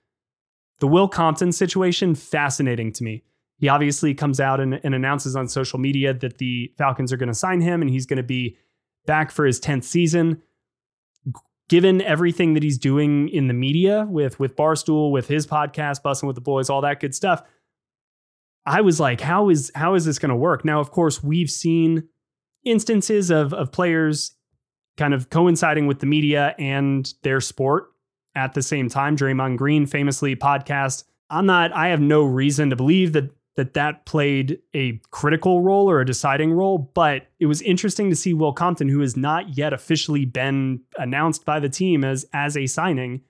the 0.80 0.88
Will 0.88 1.08
Compton 1.08 1.51
situation 1.51 2.15
fascinating 2.15 2.91
to 2.94 3.03
me. 3.03 3.24
He 3.58 3.70
obviously 3.70 4.13
comes 4.15 4.39
out 4.39 4.60
and, 4.60 4.80
and 4.84 4.96
announces 4.96 5.36
on 5.36 5.48
social 5.48 5.77
media 5.77 6.13
that 6.15 6.39
the 6.39 6.74
Falcons 6.77 7.13
are 7.13 7.18
going 7.18 7.27
to 7.30 7.36
sign 7.36 7.62
him 7.62 7.82
and 7.82 7.91
he's 7.91 8.08
going 8.08 8.18
to 8.18 8.24
be 8.24 8.58
back 9.06 9.30
for 9.30 9.46
his 9.46 9.60
10th 9.60 9.84
season. 9.84 10.41
given 11.70 12.01
everything 12.01 12.53
that 12.56 12.63
he's 12.63 12.77
doing 12.77 13.30
in 13.30 13.48
the 13.48 13.53
media 13.53 14.06
with 14.10 14.39
with 14.39 14.56
Barstool, 14.56 15.12
with 15.12 15.27
his 15.27 15.48
podcast, 15.48 16.01
Bussing 16.01 16.27
with 16.27 16.36
the 16.36 16.41
Boys, 16.41 16.70
all 16.70 16.82
that 16.82 17.00
good 17.00 17.15
stuff, 17.15 17.44
I 18.65 18.82
was 18.82 19.00
like, 19.00 19.22
how 19.22 19.50
is 19.50 19.72
how 19.75 19.94
is 19.96 20.06
this 20.06 20.20
going 20.20 20.30
to 20.30 20.36
work? 20.36 20.65
Now, 20.65 20.80
of 20.80 20.91
course, 20.91 21.24
we've 21.24 21.50
seen 21.50 22.10
instances 22.63 23.30
of 23.30 23.53
of 23.53 23.72
players 23.72 24.36
kind 24.98 25.13
of 25.13 25.30
coinciding 25.30 25.88
with 25.88 26.00
the 26.00 26.06
media 26.06 26.53
and 26.60 27.13
their 27.24 27.41
sport 27.41 27.91
at 28.36 28.53
the 28.53 28.62
same 28.62 28.89
time. 28.89 29.15
Draymond 29.15 29.58
Green 29.58 29.86
famously 29.86 30.36
podcast. 30.36 31.03
I'm 31.30 31.46
not. 31.46 31.72
I 31.74 31.88
have 31.89 32.01
no 32.01 32.24
reason 32.24 32.70
to 32.70 32.75
believe 32.75 33.13
that 33.13 33.32
that 33.56 33.74
that 33.74 34.06
played 34.06 34.60
a 34.74 35.00
critical 35.12 35.62
role 35.62 35.89
or 35.89 36.00
a 36.00 36.06
deciding 36.06 36.53
role, 36.53 36.77
but 36.77 37.27
it 37.39 37.48
was 37.48 37.62
interesting 37.62 38.10
to 38.10 38.15
see 38.15 38.34
Will 38.34 38.53
Compton, 38.53 38.88
who 38.88 39.01
has 39.01 39.18
not 39.18 39.58
yet 39.58 39.74
officially 39.74 40.25
been 40.25 40.82
announced 40.98 41.46
by 41.46 41.60
the 41.60 41.70
team 41.70 42.03
as 42.03 42.25
as 42.34 42.56
a 42.56 42.65
signing, 42.68 43.22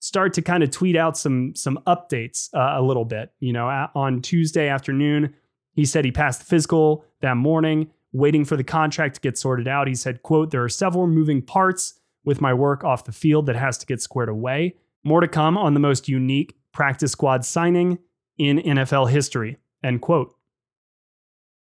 start 0.00 0.32
to 0.34 0.42
kind 0.42 0.62
of 0.62 0.70
tweet 0.70 0.96
out 0.96 1.16
some 1.16 1.54
some 1.54 1.78
updates 1.86 2.48
uh, 2.54 2.80
a 2.80 2.82
little 2.82 3.04
bit. 3.04 3.32
You 3.40 3.52
know, 3.52 3.68
on 3.94 4.22
Tuesday 4.22 4.68
afternoon, 4.68 5.34
he 5.72 5.84
said 5.84 6.04
he 6.04 6.12
passed 6.12 6.40
the 6.40 6.46
physical 6.46 7.04
that 7.20 7.36
morning, 7.36 7.90
waiting 8.12 8.44
for 8.44 8.56
the 8.56 8.64
contract 8.64 9.16
to 9.16 9.20
get 9.20 9.38
sorted 9.38 9.68
out. 9.68 9.88
He 9.88 9.94
said, 9.94 10.22
"quote 10.22 10.50
There 10.50 10.64
are 10.64 10.68
several 10.68 11.06
moving 11.06 11.42
parts 11.42 12.00
with 12.24 12.40
my 12.40 12.52
work 12.52 12.84
off 12.84 13.04
the 13.04 13.12
field 13.12 13.46
that 13.46 13.56
has 13.56 13.78
to 13.78 13.86
get 13.86 14.02
squared 14.02 14.28
away. 14.28 14.76
More 15.04 15.20
to 15.20 15.28
come 15.28 15.56
on 15.56 15.74
the 15.74 15.80
most 15.80 16.08
unique 16.08 16.56
practice 16.72 17.12
squad 17.12 17.44
signing." 17.44 17.98
in 18.40 18.58
NFL 18.58 19.10
history, 19.10 19.58
end 19.84 20.00
quote. 20.00 20.34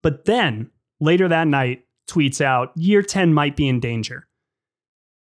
But 0.03 0.25
then 0.25 0.71
later 1.01 1.29
that 1.29 1.47
night, 1.47 1.85
tweets 2.11 2.41
out, 2.41 2.73
year 2.75 3.01
10 3.01 3.33
might 3.33 3.55
be 3.55 3.69
in 3.69 3.79
danger. 3.79 4.27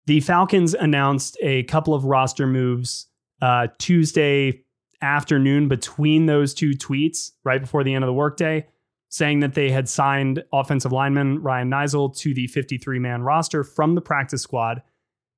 The 0.06 0.20
Falcons 0.20 0.74
announced 0.74 1.38
a 1.40 1.62
couple 1.64 1.94
of 1.94 2.04
roster 2.04 2.48
moves 2.48 3.06
uh, 3.40 3.68
Tuesday 3.78 4.64
afternoon 5.00 5.68
between 5.68 6.26
those 6.26 6.52
two 6.52 6.72
tweets, 6.72 7.30
right 7.44 7.60
before 7.60 7.84
the 7.84 7.94
end 7.94 8.02
of 8.02 8.08
the 8.08 8.14
workday, 8.14 8.66
saying 9.08 9.40
that 9.40 9.54
they 9.54 9.70
had 9.70 9.88
signed 9.88 10.42
offensive 10.52 10.92
lineman 10.92 11.42
Ryan 11.42 11.70
Neuzil 11.70 12.16
to 12.18 12.34
the 12.34 12.46
53 12.46 12.98
man 12.98 13.22
roster 13.22 13.62
from 13.64 13.94
the 13.94 14.00
practice 14.00 14.42
squad. 14.42 14.82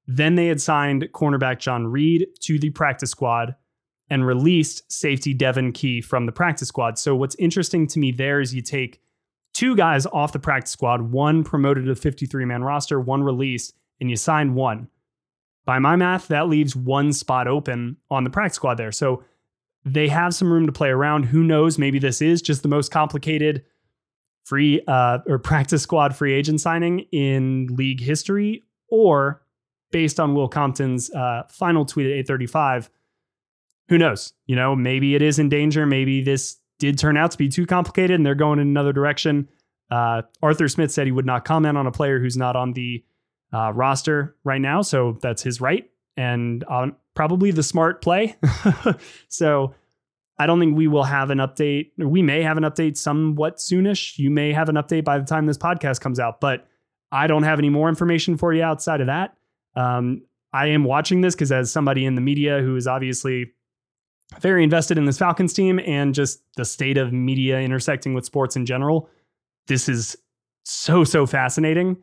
Then 0.07 0.37
they 0.37 0.47
had 0.47 0.61
signed 0.61 1.09
cornerback 1.13 1.59
John 1.59 1.87
Reed 1.87 2.29
to 2.41 2.59
the 2.59 2.71
practice 2.71 3.11
squad 3.11 3.55
and 4.11 4.27
released 4.27 4.91
safety 4.91 5.35
Devon 5.35 5.73
Key 5.73 6.01
from 6.01 6.27
the 6.27 6.33
practice 6.33 6.69
squad. 6.69 6.99
So 6.99 7.15
what's 7.15 7.37
interesting 7.37 7.87
to 7.89 7.99
me 7.99 8.11
there 8.11 8.41
is 8.41 8.55
you 8.55 8.63
take 8.63 9.03
two 9.53 9.77
guys 9.77 10.07
off 10.07 10.33
the 10.33 10.39
practice 10.39 10.73
squad, 10.73 11.03
one 11.03 11.45
promoted 11.45 11.85
to 11.85 11.95
the 11.95 12.01
53 12.01 12.45
man 12.47 12.63
roster, 12.63 13.01
one 13.01 13.23
released, 13.23 13.75
and 14.01 14.09
you 14.09 14.17
sign 14.17 14.55
one. 14.55 14.89
By 15.67 15.79
my 15.79 15.97
math, 15.97 16.29
that 16.29 16.49
leaves 16.49 16.75
one 16.75 17.13
spot 17.13 17.47
open 17.47 17.99
on 18.11 18.25
the 18.25 18.31
practice 18.31 18.57
squad 18.57 18.77
there. 18.77 18.93
So 18.93 19.23
they 19.85 20.09
have 20.09 20.35
some 20.35 20.53
room 20.53 20.67
to 20.67 20.73
play 20.73 20.89
around. 20.89 21.25
Who 21.25 21.43
knows? 21.43 21.79
Maybe 21.79 21.99
this 21.99 22.21
is 22.21 22.43
just 22.43 22.63
the 22.63 22.69
most 22.69 22.91
complicated 22.91 23.65
free 24.45 24.83
uh, 24.87 25.19
or 25.27 25.39
practice 25.39 25.83
squad 25.83 26.17
free 26.17 26.35
agent 26.35 26.61
signing 26.61 27.01
in 27.13 27.69
league 27.73 28.01
history, 28.01 28.65
or 28.91 29.43
based 29.91 30.19
on 30.21 30.35
Will 30.35 30.49
Compton's 30.49 31.11
uh, 31.13 31.43
final 31.51 31.85
tweet 31.85 32.07
at 32.07 32.13
835 32.13 32.91
who 33.89 33.99
knows? 33.99 34.33
You 34.47 34.57
know, 34.57 34.77
maybe 34.77 35.15
it 35.15 35.23
is 35.23 35.39
in 35.39 35.49
danger. 35.49 35.87
Maybe 35.87 36.23
this 36.23 36.59
did 36.79 36.99
turn 36.99 37.17
out 37.17 37.31
to 37.33 37.39
be 37.39 37.49
too 37.49 37.67
complicated 37.67 38.15
and 38.15 38.25
they're 38.25 38.35
going 38.35 38.59
in 38.59 38.69
another 38.69 38.93
direction. 38.93 39.49
Uh, 39.91 40.23
Arthur 40.43 40.69
Smith 40.69 40.93
said 40.93 41.07
he 41.07 41.13
would 41.13 41.27
not 41.27 41.45
comment 41.45 41.77
on 41.79 41.87
a 41.87 41.91
player 41.91 42.21
who's 42.21 42.37
not 42.37 42.55
on 42.55 42.75
the 42.75 43.05
uh, 43.53 43.73
roster 43.73 44.37
right 44.45 44.61
now. 44.61 44.83
So 44.83 45.19
that's 45.23 45.43
his 45.43 45.61
right 45.61 45.91
and 46.17 46.65
uh, 46.69 46.89
probably 47.19 47.51
the 47.51 47.65
smart 47.65 48.01
play. 48.01 48.37
so 49.29 49.75
I 50.39 50.47
don't 50.47 50.61
think 50.61 50.77
we 50.77 50.87
will 50.87 51.03
have 51.03 51.31
an 51.31 51.39
update. 51.39 51.91
We 51.99 52.23
may 52.23 52.45
have 52.45 52.57
an 52.57 52.63
update 52.63 52.97
somewhat 52.97 53.57
soonish. 53.57 54.19
You 54.19 54.31
may 54.31 54.53
have 54.53 54.69
an 54.69 54.77
update 54.77 55.03
by 55.03 55.19
the 55.19 55.25
time 55.25 55.47
this 55.47 55.59
podcast 55.59 56.01
comes 56.01 56.21
out, 56.21 56.41
but 56.41 56.69
I 57.11 57.27
don't 57.27 57.43
have 57.43 57.59
any 57.59 57.71
more 57.71 57.89
information 57.89 58.37
for 58.37 58.55
you 58.55 58.63
outside 58.63 59.01
of 59.01 59.09
that. 59.09 59.37
Um, 59.75 60.23
I 60.53 60.69
am 60.69 60.85
watching 60.85 61.23
this 61.23 61.35
because 61.35 61.51
as 61.51 61.73
somebody 61.73 62.05
in 62.05 62.15
the 62.15 62.21
media 62.21 62.61
who 62.61 62.77
is 62.77 62.87
obviously 62.87 63.51
very 64.39 64.63
invested 64.63 64.97
in 64.97 65.05
this 65.05 65.19
Falcons 65.19 65.53
team 65.53 65.81
and 65.81 66.15
just 66.15 66.41
the 66.57 66.65
state 66.65 66.99
of 66.99 67.13
media 67.13 67.59
intersecting 67.59 68.15
with 68.15 68.27
sports 68.27 68.55
in 68.55 68.65
general. 68.65 69.11
This 69.67 69.89
is 69.89 70.17
so, 70.63 71.03
so 71.03 71.27
fascinating. 71.27 71.97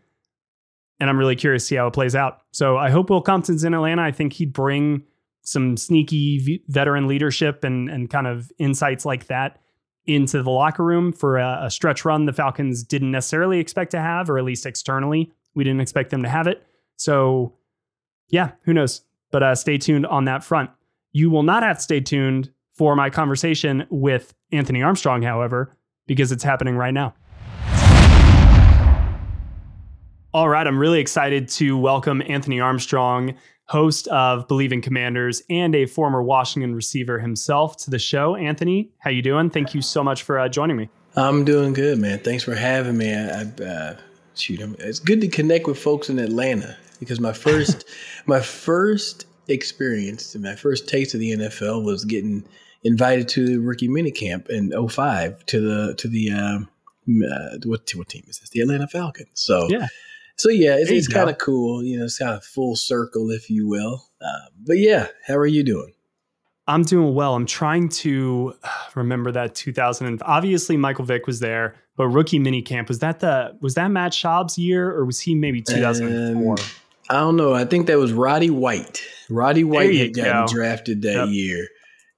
And 0.99 1.09
I'm 1.09 1.17
really 1.17 1.35
curious 1.35 1.63
to 1.63 1.67
see 1.67 1.75
how 1.75 1.87
it 1.87 1.93
plays 1.93 2.15
out. 2.15 2.39
So 2.51 2.77
I 2.77 2.89
hope 2.89 3.09
Will 3.09 3.21
Compton's 3.21 3.63
in 3.63 3.73
Atlanta. 3.73 4.01
I 4.01 4.11
think 4.11 4.33
he'd 4.33 4.53
bring 4.53 5.03
some 5.41 5.77
sneaky 5.77 6.63
veteran 6.67 7.07
leadership 7.07 7.63
and, 7.63 7.89
and 7.89 8.09
kind 8.09 8.27
of 8.27 8.51
insights 8.57 9.05
like 9.05 9.27
that 9.27 9.59
into 10.05 10.41
the 10.41 10.49
locker 10.49 10.83
room 10.83 11.11
for 11.11 11.37
a, 11.37 11.61
a 11.63 11.71
stretch 11.71 12.05
run 12.05 12.25
the 12.25 12.33
Falcons 12.33 12.83
didn't 12.83 13.11
necessarily 13.11 13.59
expect 13.59 13.91
to 13.91 13.99
have, 13.99 14.29
or 14.29 14.37
at 14.37 14.43
least 14.43 14.65
externally, 14.65 15.31
we 15.53 15.63
didn't 15.63 15.81
expect 15.81 16.11
them 16.11 16.23
to 16.23 16.29
have 16.29 16.47
it. 16.47 16.65
So, 16.95 17.53
yeah, 18.29 18.51
who 18.63 18.73
knows? 18.73 19.01
But 19.31 19.43
uh, 19.43 19.55
stay 19.55 19.77
tuned 19.77 20.05
on 20.05 20.25
that 20.25 20.43
front. 20.43 20.69
You 21.11 21.29
will 21.29 21.43
not 21.43 21.63
have 21.63 21.77
to 21.77 21.83
stay 21.83 21.99
tuned 21.99 22.51
for 22.73 22.95
my 22.95 23.09
conversation 23.09 23.87
with 23.89 24.33
Anthony 24.51 24.83
Armstrong, 24.83 25.21
however, 25.21 25.75
because 26.07 26.31
it's 26.31 26.43
happening 26.43 26.75
right 26.75 26.93
now. 26.93 27.13
All 30.35 30.49
right, 30.49 30.67
I'm 30.67 30.77
really 30.77 30.99
excited 30.99 31.47
to 31.47 31.77
welcome 31.77 32.21
Anthony 32.27 32.59
Armstrong, 32.59 33.35
host 33.67 34.09
of 34.09 34.49
Bleav 34.49 34.73
in 34.73 34.81
Commanders 34.81 35.41
and 35.49 35.73
a 35.73 35.85
former 35.85 36.21
Washington 36.21 36.75
receiver 36.75 37.19
himself, 37.19 37.77
to 37.85 37.89
the 37.89 37.99
show. 37.99 38.35
Anthony, 38.35 38.91
how 38.99 39.11
you 39.11 39.21
doing? 39.21 39.49
Thank 39.49 39.73
you 39.73 39.81
so 39.81 40.03
much 40.03 40.23
for 40.23 40.37
uh, 40.37 40.49
joining 40.49 40.75
me. 40.75 40.89
I'm 41.15 41.45
doing 41.45 41.71
good, 41.71 41.99
man. 41.99 42.19
Thanks 42.19 42.43
for 42.43 42.53
having 42.53 42.97
me. 42.97 43.13
I, 43.13 43.43
uh, 43.63 43.95
shoot, 44.35 44.59
it's 44.79 44.99
good 44.99 45.21
to 45.21 45.29
connect 45.29 45.67
with 45.67 45.79
folks 45.79 46.09
in 46.09 46.19
Atlanta 46.19 46.75
because 46.99 47.21
my 47.21 47.31
first, 47.31 47.85
my 48.25 48.41
first 48.41 49.27
experience, 49.47 50.35
my 50.35 50.55
first 50.55 50.89
taste 50.89 51.13
of 51.13 51.21
the 51.21 51.31
NFL 51.31 51.85
was 51.85 52.03
getting 52.03 52.43
invited 52.83 53.29
to 53.29 53.45
the 53.45 53.57
rookie 53.59 53.87
minicamp 53.87 54.49
in 54.49 54.73
05 54.89 55.45
to 55.45 55.61
the 55.61 55.95
to 55.95 56.09
the 56.09 56.31
um, 56.31 56.67
uh, 57.07 57.57
what 57.63 57.89
what 57.95 58.09
team 58.09 58.25
is 58.27 58.39
this? 58.39 58.49
The 58.49 58.59
Atlanta 58.59 58.89
Falcons. 58.89 59.29
So 59.35 59.69
yeah. 59.69 59.87
So 60.37 60.49
yeah, 60.49 60.75
it's, 60.77 60.91
it's 60.91 61.07
kind 61.07 61.29
of 61.29 61.37
cool. 61.37 61.83
You 61.83 61.99
know, 61.99 62.05
it's 62.05 62.17
kind 62.17 62.33
of 62.33 62.43
full 62.43 62.75
circle, 62.75 63.31
if 63.31 63.49
you 63.49 63.67
will. 63.67 64.05
Uh, 64.21 64.49
but 64.65 64.77
yeah, 64.77 65.07
how 65.25 65.35
are 65.35 65.45
you 65.45 65.63
doing? 65.63 65.93
I'm 66.67 66.83
doing 66.83 67.13
well. 67.13 67.35
I'm 67.35 67.45
trying 67.45 67.89
to 67.89 68.55
remember 68.95 69.31
that 69.31 69.55
2000. 69.55 70.07
And 70.07 70.21
obviously, 70.25 70.77
Michael 70.77 71.05
Vick 71.05 71.27
was 71.27 71.39
there, 71.39 71.75
but 71.95 72.07
rookie 72.07 72.39
minicamp 72.39 72.87
was 72.87 72.99
that 72.99 73.19
the 73.19 73.57
was 73.61 73.75
that 73.75 73.89
Matt 73.89 74.11
Schaub's 74.11 74.57
year, 74.57 74.89
or 74.91 75.05
was 75.05 75.19
he 75.19 75.35
maybe 75.35 75.61
2004? 75.61 76.51
Um, 76.51 76.57
I 77.09 77.19
don't 77.19 77.35
know. 77.35 77.53
I 77.53 77.65
think 77.65 77.87
that 77.87 77.97
was 77.97 78.11
Roddy 78.11 78.49
White. 78.49 79.01
Roddy 79.29 79.63
White 79.63 79.95
had 79.95 80.15
gotten 80.15 80.45
go. 80.45 80.47
drafted 80.47 81.03
that 81.03 81.27
yep. 81.27 81.29
year. 81.29 81.67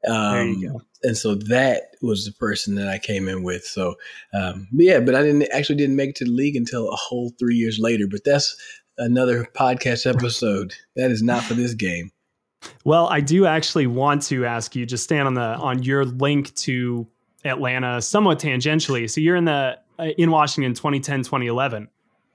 Um, 0.07 0.33
there 0.33 0.47
you 0.47 0.69
go. 0.69 0.81
And 1.03 1.17
so 1.17 1.35
that 1.35 1.95
was 2.01 2.25
the 2.25 2.31
person 2.31 2.75
that 2.75 2.87
I 2.87 2.97
came 2.97 3.27
in 3.27 3.43
with. 3.43 3.63
So, 3.63 3.95
um, 4.33 4.67
but 4.71 4.83
yeah, 4.83 4.99
but 4.99 5.15
I 5.15 5.21
didn't 5.21 5.43
actually 5.53 5.75
didn't 5.75 5.95
make 5.95 6.11
it 6.11 6.15
to 6.17 6.25
the 6.25 6.31
league 6.31 6.55
until 6.55 6.89
a 6.89 6.95
whole 6.95 7.31
three 7.39 7.55
years 7.55 7.79
later. 7.79 8.05
But 8.09 8.23
that's 8.23 8.55
another 8.97 9.47
podcast 9.55 10.09
episode. 10.11 10.73
that 10.95 11.11
is 11.11 11.21
not 11.21 11.43
for 11.43 11.53
this 11.53 11.73
game. 11.73 12.11
Well, 12.83 13.07
I 13.07 13.21
do 13.21 13.45
actually 13.45 13.87
want 13.87 14.23
to 14.23 14.45
ask 14.45 14.75
you 14.75 14.85
just 14.85 15.03
stand 15.03 15.27
on 15.27 15.35
the 15.35 15.41
on 15.41 15.83
your 15.83 16.05
link 16.05 16.53
to 16.55 17.07
Atlanta 17.45 18.01
somewhat 18.01 18.39
tangentially. 18.39 19.09
So 19.09 19.21
you're 19.21 19.35
in 19.35 19.45
the 19.45 19.77
uh, 19.99 20.05
in 20.17 20.31
Washington 20.31 20.73
2010 20.73 21.19
2011 21.19 21.89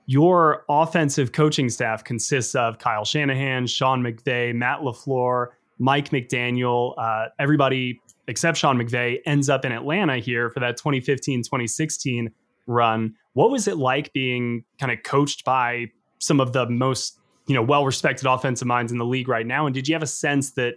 your 0.05 0.65
offensive 0.69 1.31
coaching 1.31 1.69
staff 1.69 2.03
consists 2.03 2.55
of 2.55 2.77
Kyle 2.77 3.05
Shanahan, 3.05 3.67
Sean 3.67 4.01
McVay, 4.01 4.53
Matt 4.53 4.79
LaFleur, 4.79 5.47
Mike 5.79 6.09
McDaniel, 6.09 6.93
uh, 6.97 7.29
everybody 7.39 8.01
except 8.27 8.57
Sean 8.57 8.77
McVay 8.77 9.19
ends 9.25 9.49
up 9.49 9.65
in 9.65 9.71
Atlanta 9.71 10.17
here 10.17 10.49
for 10.49 10.59
that 10.59 10.77
2015 10.77 11.43
2016 11.43 12.31
run. 12.67 13.15
What 13.33 13.51
was 13.51 13.67
it 13.67 13.77
like 13.77 14.13
being 14.13 14.63
kind 14.79 14.91
of 14.91 15.03
coached 15.03 15.43
by 15.43 15.87
some 16.19 16.39
of 16.39 16.53
the 16.53 16.69
most 16.69 17.19
you 17.47 17.55
know 17.55 17.61
well 17.61 17.85
respected 17.85 18.27
offensive 18.27 18.67
minds 18.67 18.91
in 18.91 18.97
the 18.97 19.05
league 19.05 19.27
right 19.27 19.45
now? 19.45 19.65
And 19.65 19.73
did 19.73 19.87
you 19.87 19.95
have 19.95 20.03
a 20.03 20.07
sense 20.07 20.51
that 20.51 20.75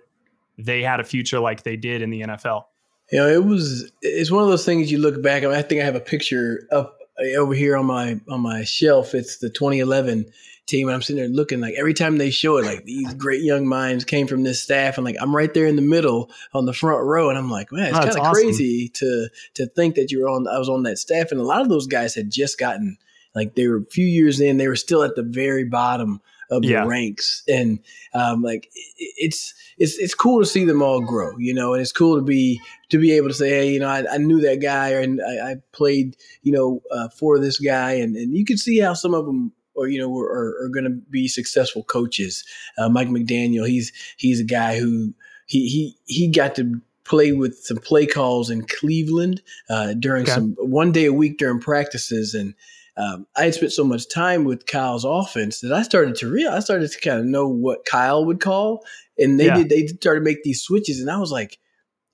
they 0.58 0.82
had 0.82 1.00
a 1.00 1.04
future 1.04 1.38
like 1.38 1.62
they 1.62 1.76
did 1.76 2.02
in 2.02 2.10
the 2.10 2.22
NFL? 2.22 2.64
You 3.12 3.18
know, 3.18 3.28
it 3.28 3.44
was 3.44 3.92
it's 4.02 4.30
one 4.30 4.42
of 4.42 4.48
those 4.48 4.64
things 4.64 4.90
you 4.90 4.98
look 4.98 5.22
back. 5.22 5.44
I, 5.44 5.46
mean, 5.46 5.56
I 5.56 5.62
think 5.62 5.80
I 5.80 5.84
have 5.84 5.94
a 5.94 6.00
picture 6.00 6.66
up 6.72 6.98
uh, 7.18 7.38
over 7.38 7.54
here 7.54 7.76
on 7.76 7.86
my 7.86 8.20
on 8.28 8.40
my 8.40 8.64
shelf, 8.64 9.14
it's 9.14 9.38
the 9.38 9.50
2011 9.50 10.26
team, 10.66 10.88
and 10.88 10.94
I'm 10.94 11.02
sitting 11.02 11.22
there 11.22 11.28
looking 11.30 11.60
like 11.60 11.74
every 11.78 11.94
time 11.94 12.18
they 12.18 12.30
show 12.30 12.58
it, 12.58 12.64
like 12.64 12.84
these 12.84 13.14
great 13.14 13.42
young 13.42 13.66
minds 13.66 14.04
came 14.04 14.26
from 14.26 14.42
this 14.42 14.60
staff, 14.60 14.98
and 14.98 15.04
like 15.04 15.16
I'm 15.20 15.34
right 15.34 15.52
there 15.52 15.66
in 15.66 15.76
the 15.76 15.82
middle 15.82 16.30
on 16.52 16.66
the 16.66 16.72
front 16.72 17.04
row, 17.04 17.28
and 17.30 17.38
I'm 17.38 17.50
like, 17.50 17.72
man, 17.72 17.88
it's 17.88 17.96
oh, 17.96 18.00
kind 18.00 18.10
of 18.10 18.16
awesome. 18.18 18.34
crazy 18.34 18.88
to 18.88 19.28
to 19.54 19.66
think 19.66 19.94
that 19.94 20.10
you're 20.10 20.28
on. 20.28 20.46
I 20.48 20.58
was 20.58 20.68
on 20.68 20.82
that 20.84 20.98
staff, 20.98 21.30
and 21.30 21.40
a 21.40 21.44
lot 21.44 21.62
of 21.62 21.68
those 21.68 21.86
guys 21.86 22.14
had 22.14 22.30
just 22.30 22.58
gotten 22.58 22.98
like 23.34 23.54
they 23.54 23.68
were 23.68 23.78
a 23.78 23.84
few 23.86 24.06
years 24.06 24.40
in, 24.40 24.56
they 24.56 24.68
were 24.68 24.76
still 24.76 25.02
at 25.02 25.14
the 25.14 25.22
very 25.22 25.64
bottom 25.64 26.20
of 26.50 26.64
Yeah. 26.64 26.82
the 26.84 26.88
ranks, 26.88 27.42
and 27.48 27.80
um, 28.14 28.42
like 28.42 28.66
it- 28.74 29.14
it's 29.18 29.52
it's 29.78 29.98
it's 29.98 30.14
cool 30.14 30.40
to 30.40 30.46
see 30.46 30.64
them 30.64 30.80
all 30.80 31.00
grow, 31.00 31.36
you 31.38 31.52
know, 31.52 31.74
and 31.74 31.82
it's 31.82 31.92
cool 31.92 32.16
to 32.16 32.22
be 32.22 32.60
to 32.88 32.98
be 32.98 33.12
able 33.12 33.28
to 33.28 33.34
say, 33.34 33.50
hey, 33.50 33.72
you 33.72 33.80
know, 33.80 33.88
I, 33.88 34.04
I 34.10 34.16
knew 34.18 34.40
that 34.40 34.60
guy, 34.62 34.90
and 34.90 35.20
I, 35.20 35.50
I 35.50 35.54
played, 35.72 36.16
you 36.42 36.52
know, 36.52 36.82
uh, 36.90 37.08
for 37.10 37.38
this 37.38 37.58
guy, 37.58 37.92
and 37.92 38.16
and 38.16 38.34
you 38.36 38.44
can 38.44 38.56
see 38.58 38.78
how 38.78 38.94
some 38.94 39.12
of 39.14 39.26
them. 39.26 39.52
Or 39.76 39.88
you 39.88 39.98
know, 39.98 40.16
are, 40.18 40.24
are, 40.26 40.64
are 40.64 40.68
going 40.68 40.84
to 40.84 40.90
be 41.10 41.28
successful 41.28 41.84
coaches. 41.84 42.44
Uh, 42.78 42.88
Mike 42.88 43.08
McDaniel, 43.08 43.68
he's 43.68 43.92
he's 44.16 44.40
a 44.40 44.44
guy 44.44 44.78
who 44.78 45.14
he 45.46 45.68
he 45.68 45.96
he 46.06 46.28
got 46.28 46.54
to 46.56 46.80
play 47.04 47.32
with 47.32 47.56
some 47.58 47.76
play 47.76 48.06
calls 48.06 48.50
in 48.50 48.66
Cleveland 48.66 49.40
uh, 49.70 49.94
during 49.94 50.22
Okay. 50.22 50.32
some 50.32 50.56
one 50.58 50.90
day 50.92 51.04
a 51.04 51.12
week 51.12 51.38
during 51.38 51.60
practices, 51.60 52.34
and 52.34 52.54
um, 52.96 53.26
I 53.36 53.44
had 53.44 53.54
spent 53.54 53.72
so 53.72 53.84
much 53.84 54.08
time 54.08 54.44
with 54.44 54.66
Kyle's 54.66 55.04
offense 55.04 55.60
that 55.60 55.72
I 55.72 55.82
started 55.82 56.14
to 56.16 56.28
realize 56.30 56.56
I 56.56 56.60
started 56.64 56.90
to 56.90 57.00
kind 57.00 57.20
of 57.20 57.26
know 57.26 57.46
what 57.46 57.84
Kyle 57.84 58.24
would 58.24 58.40
call, 58.40 58.84
and 59.18 59.38
they 59.38 59.46
Yeah. 59.46 59.56
did 59.56 59.68
they 59.68 59.86
started 59.86 60.20
to 60.20 60.24
make 60.24 60.42
these 60.42 60.62
switches, 60.62 61.00
and 61.00 61.10
I 61.10 61.18
was 61.18 61.30
like. 61.30 61.58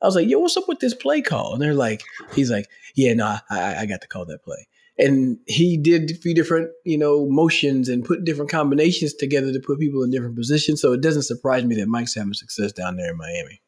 I 0.00 0.06
was 0.06 0.16
like, 0.16 0.28
"Yo, 0.28 0.40
what's 0.40 0.56
up 0.56 0.66
with 0.66 0.80
this 0.80 0.94
play 0.94 1.22
call?" 1.22 1.52
And 1.52 1.62
they're 1.62 1.74
like, 1.74 2.02
"He's 2.34 2.50
like, 2.50 2.66
yeah, 2.96 3.14
no, 3.14 3.24
I, 3.26 3.40
I 3.50 3.80
I 3.82 3.86
got 3.86 4.00
to 4.00 4.08
call 4.08 4.24
that 4.24 4.42
play." 4.42 4.66
And 5.02 5.38
he 5.46 5.76
did 5.76 6.10
a 6.10 6.14
few 6.14 6.34
different, 6.34 6.70
you 6.84 6.96
know, 6.96 7.26
motions 7.28 7.88
and 7.88 8.04
put 8.04 8.24
different 8.24 8.50
combinations 8.50 9.14
together 9.14 9.52
to 9.52 9.60
put 9.60 9.78
people 9.78 10.02
in 10.02 10.10
different 10.10 10.36
positions. 10.36 10.80
So 10.80 10.92
it 10.92 11.00
doesn't 11.00 11.22
surprise 11.22 11.64
me 11.64 11.74
that 11.76 11.88
Mike's 11.88 12.14
having 12.14 12.34
success 12.34 12.72
down 12.72 12.96
there 12.96 13.10
in 13.10 13.16
Miami. 13.16 13.60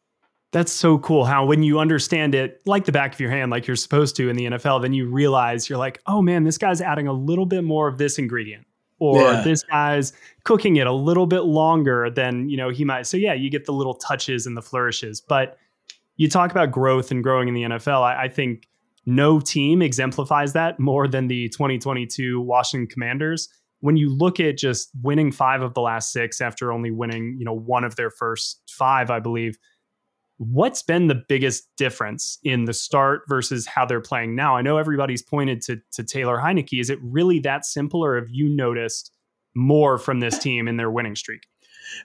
That's 0.52 0.70
so 0.70 0.98
cool 0.98 1.24
how 1.24 1.44
when 1.44 1.64
you 1.64 1.80
understand 1.80 2.34
it 2.34 2.62
like 2.64 2.84
the 2.84 2.92
back 2.92 3.12
of 3.12 3.18
your 3.18 3.30
hand, 3.30 3.50
like 3.50 3.66
you're 3.66 3.74
supposed 3.74 4.14
to 4.16 4.28
in 4.28 4.36
the 4.36 4.44
NFL, 4.44 4.82
then 4.82 4.92
you 4.92 5.08
realize 5.08 5.68
you're 5.68 5.78
like, 5.78 6.00
oh 6.06 6.22
man, 6.22 6.44
this 6.44 6.58
guy's 6.58 6.80
adding 6.80 7.08
a 7.08 7.12
little 7.12 7.46
bit 7.46 7.64
more 7.64 7.88
of 7.88 7.98
this 7.98 8.18
ingredient. 8.18 8.64
Or 9.00 9.20
Yeah. 9.20 9.42
this 9.42 9.64
guy's 9.64 10.12
cooking 10.44 10.76
it 10.76 10.86
a 10.86 10.92
little 10.92 11.26
bit 11.26 11.40
longer 11.40 12.08
than, 12.08 12.48
you 12.48 12.56
know, 12.56 12.68
he 12.68 12.84
might. 12.84 13.08
So 13.08 13.16
yeah, 13.16 13.34
you 13.34 13.50
get 13.50 13.64
the 13.64 13.72
little 13.72 13.94
touches 13.94 14.46
and 14.46 14.56
the 14.56 14.62
flourishes. 14.62 15.20
But 15.20 15.58
you 16.16 16.28
talk 16.28 16.52
about 16.52 16.70
growth 16.70 17.10
and 17.10 17.22
growing 17.24 17.48
in 17.48 17.54
the 17.54 17.62
NFL. 17.62 18.02
I, 18.02 18.24
I 18.24 18.28
think 18.28 18.68
no 19.06 19.40
team 19.40 19.82
exemplifies 19.82 20.52
that 20.54 20.78
more 20.78 21.06
than 21.06 21.28
the 21.28 21.48
2022 21.50 22.40
Washington 22.40 22.86
Commanders. 22.86 23.48
When 23.80 23.96
you 23.96 24.14
look 24.14 24.40
at 24.40 24.56
just 24.56 24.90
winning 25.02 25.30
five 25.30 25.60
of 25.60 25.74
the 25.74 25.82
last 25.82 26.10
six 26.10 26.40
after 26.40 26.72
only 26.72 26.90
winning, 26.90 27.36
you 27.38 27.44
know, 27.44 27.54
one 27.54 27.84
of 27.84 27.96
their 27.96 28.10
first 28.10 28.62
five, 28.68 29.10
I 29.10 29.20
believe 29.20 29.58
what's 30.38 30.82
been 30.82 31.06
the 31.06 31.22
biggest 31.28 31.68
difference 31.76 32.38
in 32.42 32.64
the 32.64 32.72
start 32.72 33.22
versus 33.28 33.66
how 33.66 33.84
they're 33.86 34.00
playing 34.00 34.34
now? 34.34 34.56
I 34.56 34.62
know 34.62 34.78
everybody's 34.78 35.22
pointed 35.22 35.60
to 35.62 35.80
to 35.92 36.02
Taylor 36.02 36.38
Heinicke. 36.38 36.80
Is 36.80 36.90
it 36.90 36.98
really 37.02 37.38
that 37.40 37.64
simple, 37.64 38.04
or 38.04 38.16
have 38.16 38.30
you 38.30 38.48
noticed 38.48 39.12
more 39.54 39.98
from 39.98 40.20
this 40.20 40.38
team 40.38 40.66
in 40.66 40.76
their 40.76 40.90
winning 40.90 41.16
streak? 41.16 41.42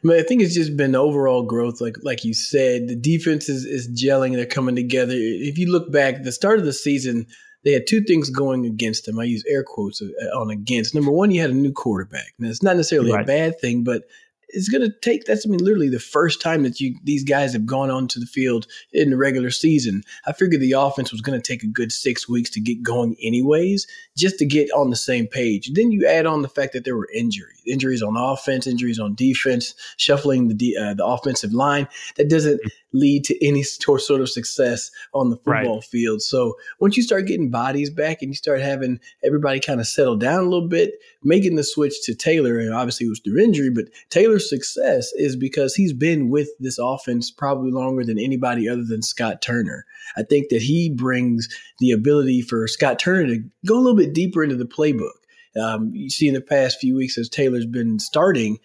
But 0.03 0.17
I 0.17 0.23
think 0.23 0.41
it's 0.41 0.55
just 0.55 0.77
been 0.77 0.95
overall 0.95 1.43
growth, 1.43 1.81
like 1.81 1.97
like 2.03 2.23
you 2.23 2.33
said. 2.33 2.87
The 2.87 2.95
defense 2.95 3.49
is, 3.49 3.65
is 3.65 3.89
gelling; 3.89 4.35
they're 4.35 4.45
coming 4.45 4.75
together. 4.75 5.13
If 5.15 5.57
you 5.57 5.71
look 5.71 5.91
back 5.91 6.23
the 6.23 6.31
start 6.31 6.59
of 6.59 6.65
the 6.65 6.73
season, 6.73 7.27
they 7.63 7.73
had 7.73 7.87
two 7.87 8.01
things 8.01 8.29
going 8.29 8.65
against 8.65 9.05
them. 9.05 9.19
I 9.19 9.25
use 9.25 9.43
air 9.47 9.63
quotes 9.63 10.01
uh, 10.01 10.37
on 10.37 10.49
against. 10.49 10.95
Number 10.95 11.11
one, 11.11 11.31
you 11.31 11.41
had 11.41 11.49
a 11.49 11.55
new 11.55 11.71
quarterback. 11.71 12.33
Now, 12.39 12.49
it's 12.49 12.63
not 12.63 12.77
necessarily 12.77 13.11
a 13.11 13.23
bad 13.23 13.59
thing, 13.59 13.83
but 13.83 14.03
it's 14.49 14.69
going 14.69 14.81
to 14.81 14.93
take. 15.01 15.25
That's 15.25 15.45
I 15.45 15.49
mean, 15.49 15.59
literally 15.59 15.89
the 15.89 15.99
first 15.99 16.41
time 16.41 16.63
that 16.63 16.79
you 16.79 16.95
these 17.03 17.23
guys 17.23 17.53
have 17.53 17.65
gone 17.65 17.89
onto 17.89 18.19
the 18.19 18.25
field 18.25 18.67
in 18.91 19.09
the 19.09 19.17
regular 19.17 19.51
season. 19.51 20.03
I 20.25 20.33
figured 20.33 20.61
the 20.61 20.73
offense 20.73 21.11
was 21.11 21.21
going 21.21 21.39
to 21.39 21.45
take 21.45 21.63
a 21.63 21.67
good 21.67 21.91
six 21.91 22.27
weeks 22.27 22.49
to 22.51 22.59
get 22.59 22.81
going, 22.83 23.15
anyways, 23.21 23.87
just 24.17 24.37
to 24.39 24.45
get 24.45 24.71
on 24.71 24.89
the 24.89 24.95
same 24.95 25.27
page. 25.27 25.71
Then 25.73 25.91
you 25.91 26.05
add 26.05 26.25
on 26.25 26.41
the 26.41 26.49
fact 26.49 26.73
that 26.73 26.85
there 26.85 26.95
were 26.97 27.09
injuries, 27.13 27.61
injuries 27.65 28.01
on 28.01 28.17
offense, 28.17 28.67
injuries 28.67 28.99
on 28.99 29.15
defense, 29.15 29.73
shuffling 29.97 30.47
the 30.47 30.77
uh, 30.77 30.93
the 30.93 31.05
offensive 31.05 31.53
line. 31.53 31.87
That 32.17 32.29
doesn't 32.29 32.59
lead 32.93 33.23
to 33.25 33.45
any 33.45 33.63
sort 33.63 34.09
of 34.09 34.29
success 34.29 34.91
on 35.13 35.29
the 35.29 35.37
Right. 35.45 35.61
football 35.63 35.81
field. 35.81 36.21
So 36.21 36.55
once 36.79 36.97
you 36.97 37.03
start 37.03 37.27
getting 37.27 37.49
bodies 37.49 37.89
back 37.89 38.21
and 38.21 38.31
you 38.31 38.35
start 38.35 38.61
having 38.61 38.99
everybody 39.23 39.59
kind 39.59 39.79
of 39.79 39.87
settle 39.87 40.15
down 40.15 40.39
a 40.43 40.49
little 40.49 40.67
bit, 40.67 40.93
making 41.23 41.55
the 41.55 41.63
switch 41.63 42.03
to 42.05 42.15
Taylor, 42.15 42.59
and 42.59 42.73
obviously 42.73 43.05
it 43.05 43.09
was 43.09 43.19
through 43.19 43.39
injury, 43.39 43.69
but 43.69 43.85
Taylor's 44.09 44.49
success 44.49 45.11
is 45.13 45.35
because 45.35 45.75
he's 45.75 45.93
been 45.93 46.29
with 46.29 46.49
this 46.59 46.77
offense 46.79 47.31
probably 47.31 47.71
longer 47.71 48.03
than 48.03 48.19
anybody 48.19 48.67
other 48.67 48.83
than 48.83 49.01
Scott 49.01 49.41
Turner. 49.41 49.85
I 50.17 50.23
think 50.23 50.49
that 50.49 50.61
he 50.61 50.89
brings 50.89 51.47
the 51.79 51.91
ability 51.91 52.41
for 52.41 52.67
Scott 52.67 52.99
Turner 52.99 53.27
to 53.27 53.43
go 53.65 53.75
a 53.75 53.81
little 53.81 53.95
bit 53.97 54.13
deeper 54.13 54.43
into 54.43 54.55
the 54.55 54.65
playbook. 54.65 55.11
Um, 55.59 55.91
you 55.93 56.09
see 56.09 56.27
in 56.27 56.33
the 56.35 56.41
past 56.41 56.79
few 56.79 56.95
weeks 56.95 57.17
as 57.17 57.27
Taylor's 57.27 57.65
been 57.65 57.99
starting, 57.99 58.59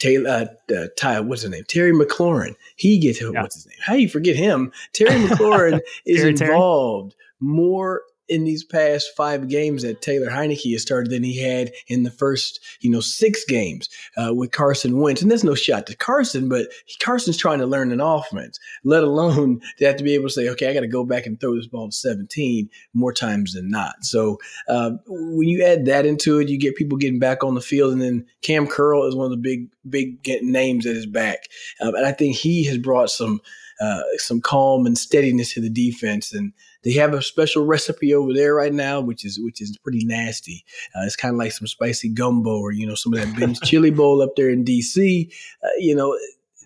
Taylor, 0.00 0.28
uh, 0.68 0.74
uh, 0.74 0.86
Ty, 0.98 1.20
what's 1.20 1.42
his 1.42 1.50
name? 1.52 1.62
Terry 1.68 1.92
McLaurin. 1.92 2.56
He 2.74 2.98
gets 2.98 3.20
Yeah. 3.32 3.42
what's 3.42 3.54
his 3.54 3.66
name? 3.66 3.76
How 3.80 3.92
do 3.92 4.00
you 4.00 4.08
forget 4.08 4.34
him? 4.34 4.72
Terry 4.92 5.10
McLaurin 5.28 5.80
is 6.04 6.22
Terry, 6.22 6.34
Terry. 6.34 6.50
involved 6.52 7.14
more 7.38 8.02
in 8.30 8.44
these 8.44 8.62
past 8.62 9.10
five 9.16 9.48
games 9.48 9.82
that 9.82 10.00
Taylor 10.00 10.30
Heinicke 10.30 10.72
has 10.72 10.82
started 10.82 11.10
than 11.10 11.24
he 11.24 11.36
had 11.36 11.72
in 11.88 12.04
the 12.04 12.12
first, 12.12 12.60
you 12.80 12.88
know, 12.88 13.00
six 13.00 13.44
games 13.44 13.88
uh, 14.16 14.32
with 14.32 14.52
Carson 14.52 15.00
Wentz. 15.00 15.20
And 15.20 15.28
there's 15.28 15.42
no 15.42 15.56
shot 15.56 15.88
to 15.88 15.96
Carson, 15.96 16.48
but 16.48 16.68
Carson's 17.02 17.36
trying 17.36 17.58
to 17.58 17.66
learn 17.66 17.90
an 17.90 18.00
offense, 18.00 18.60
let 18.84 19.02
alone 19.02 19.60
to 19.78 19.84
have 19.84 19.96
to 19.96 20.04
be 20.04 20.14
able 20.14 20.28
to 20.28 20.34
say, 20.34 20.48
okay, 20.48 20.68
I 20.68 20.74
got 20.74 20.80
to 20.80 20.86
go 20.86 21.04
back 21.04 21.26
and 21.26 21.38
throw 21.40 21.56
this 21.56 21.66
ball 21.66 21.88
to 21.88 21.96
17 21.96 22.70
more 22.94 23.12
times 23.12 23.54
than 23.54 23.68
not. 23.68 24.04
So 24.04 24.38
uh, 24.68 24.92
when 25.06 25.48
you 25.48 25.64
add 25.64 25.86
that 25.86 26.06
into 26.06 26.38
it, 26.38 26.48
you 26.48 26.56
get 26.56 26.76
people 26.76 26.98
getting 26.98 27.18
back 27.18 27.42
on 27.42 27.56
the 27.56 27.60
field, 27.60 27.92
and 27.92 28.00
then 28.00 28.26
Cam 28.42 28.68
Curl 28.68 29.08
is 29.08 29.16
one 29.16 29.24
of 29.24 29.32
the 29.32 29.36
big, 29.36 29.68
big 29.88 30.20
names 30.42 30.86
at 30.86 30.94
his 30.94 31.06
back, 31.06 31.48
um, 31.80 31.96
and 31.96 32.06
I 32.06 32.12
think 32.12 32.36
he 32.36 32.64
has 32.64 32.78
brought 32.78 33.10
some. 33.10 33.40
Uh, 33.82 34.02
some 34.18 34.42
calm 34.42 34.84
and 34.84 34.98
steadiness 34.98 35.54
to 35.54 35.60
the 35.62 35.70
defense, 35.70 36.34
and 36.34 36.52
they 36.82 36.92
have 36.92 37.12
a 37.14 37.20
special 37.22 37.64
recipe 37.66 38.14
over 38.14 38.32
there 38.32 38.54
right 38.54 38.72
now, 38.72 39.00
which 39.00 39.24
is 39.24 39.38
which 39.40 39.60
is 39.60 39.76
pretty 39.82 40.04
nasty. 40.04 40.64
Uh, 40.94 41.04
it's 41.04 41.16
kind 41.16 41.34
of 41.34 41.38
like 41.38 41.52
some 41.52 41.66
spicy 41.66 42.08
gumbo, 42.08 42.58
or 42.58 42.72
you 42.72 42.86
know, 42.86 42.94
some 42.94 43.12
of 43.12 43.20
that 43.20 43.38
Ben's 43.38 43.60
chili 43.64 43.90
bowl 43.90 44.22
up 44.22 44.36
there 44.36 44.48
in 44.50 44.64
DC. 44.64 45.30
Uh, 45.62 45.68
you 45.78 45.94
know, 45.94 46.16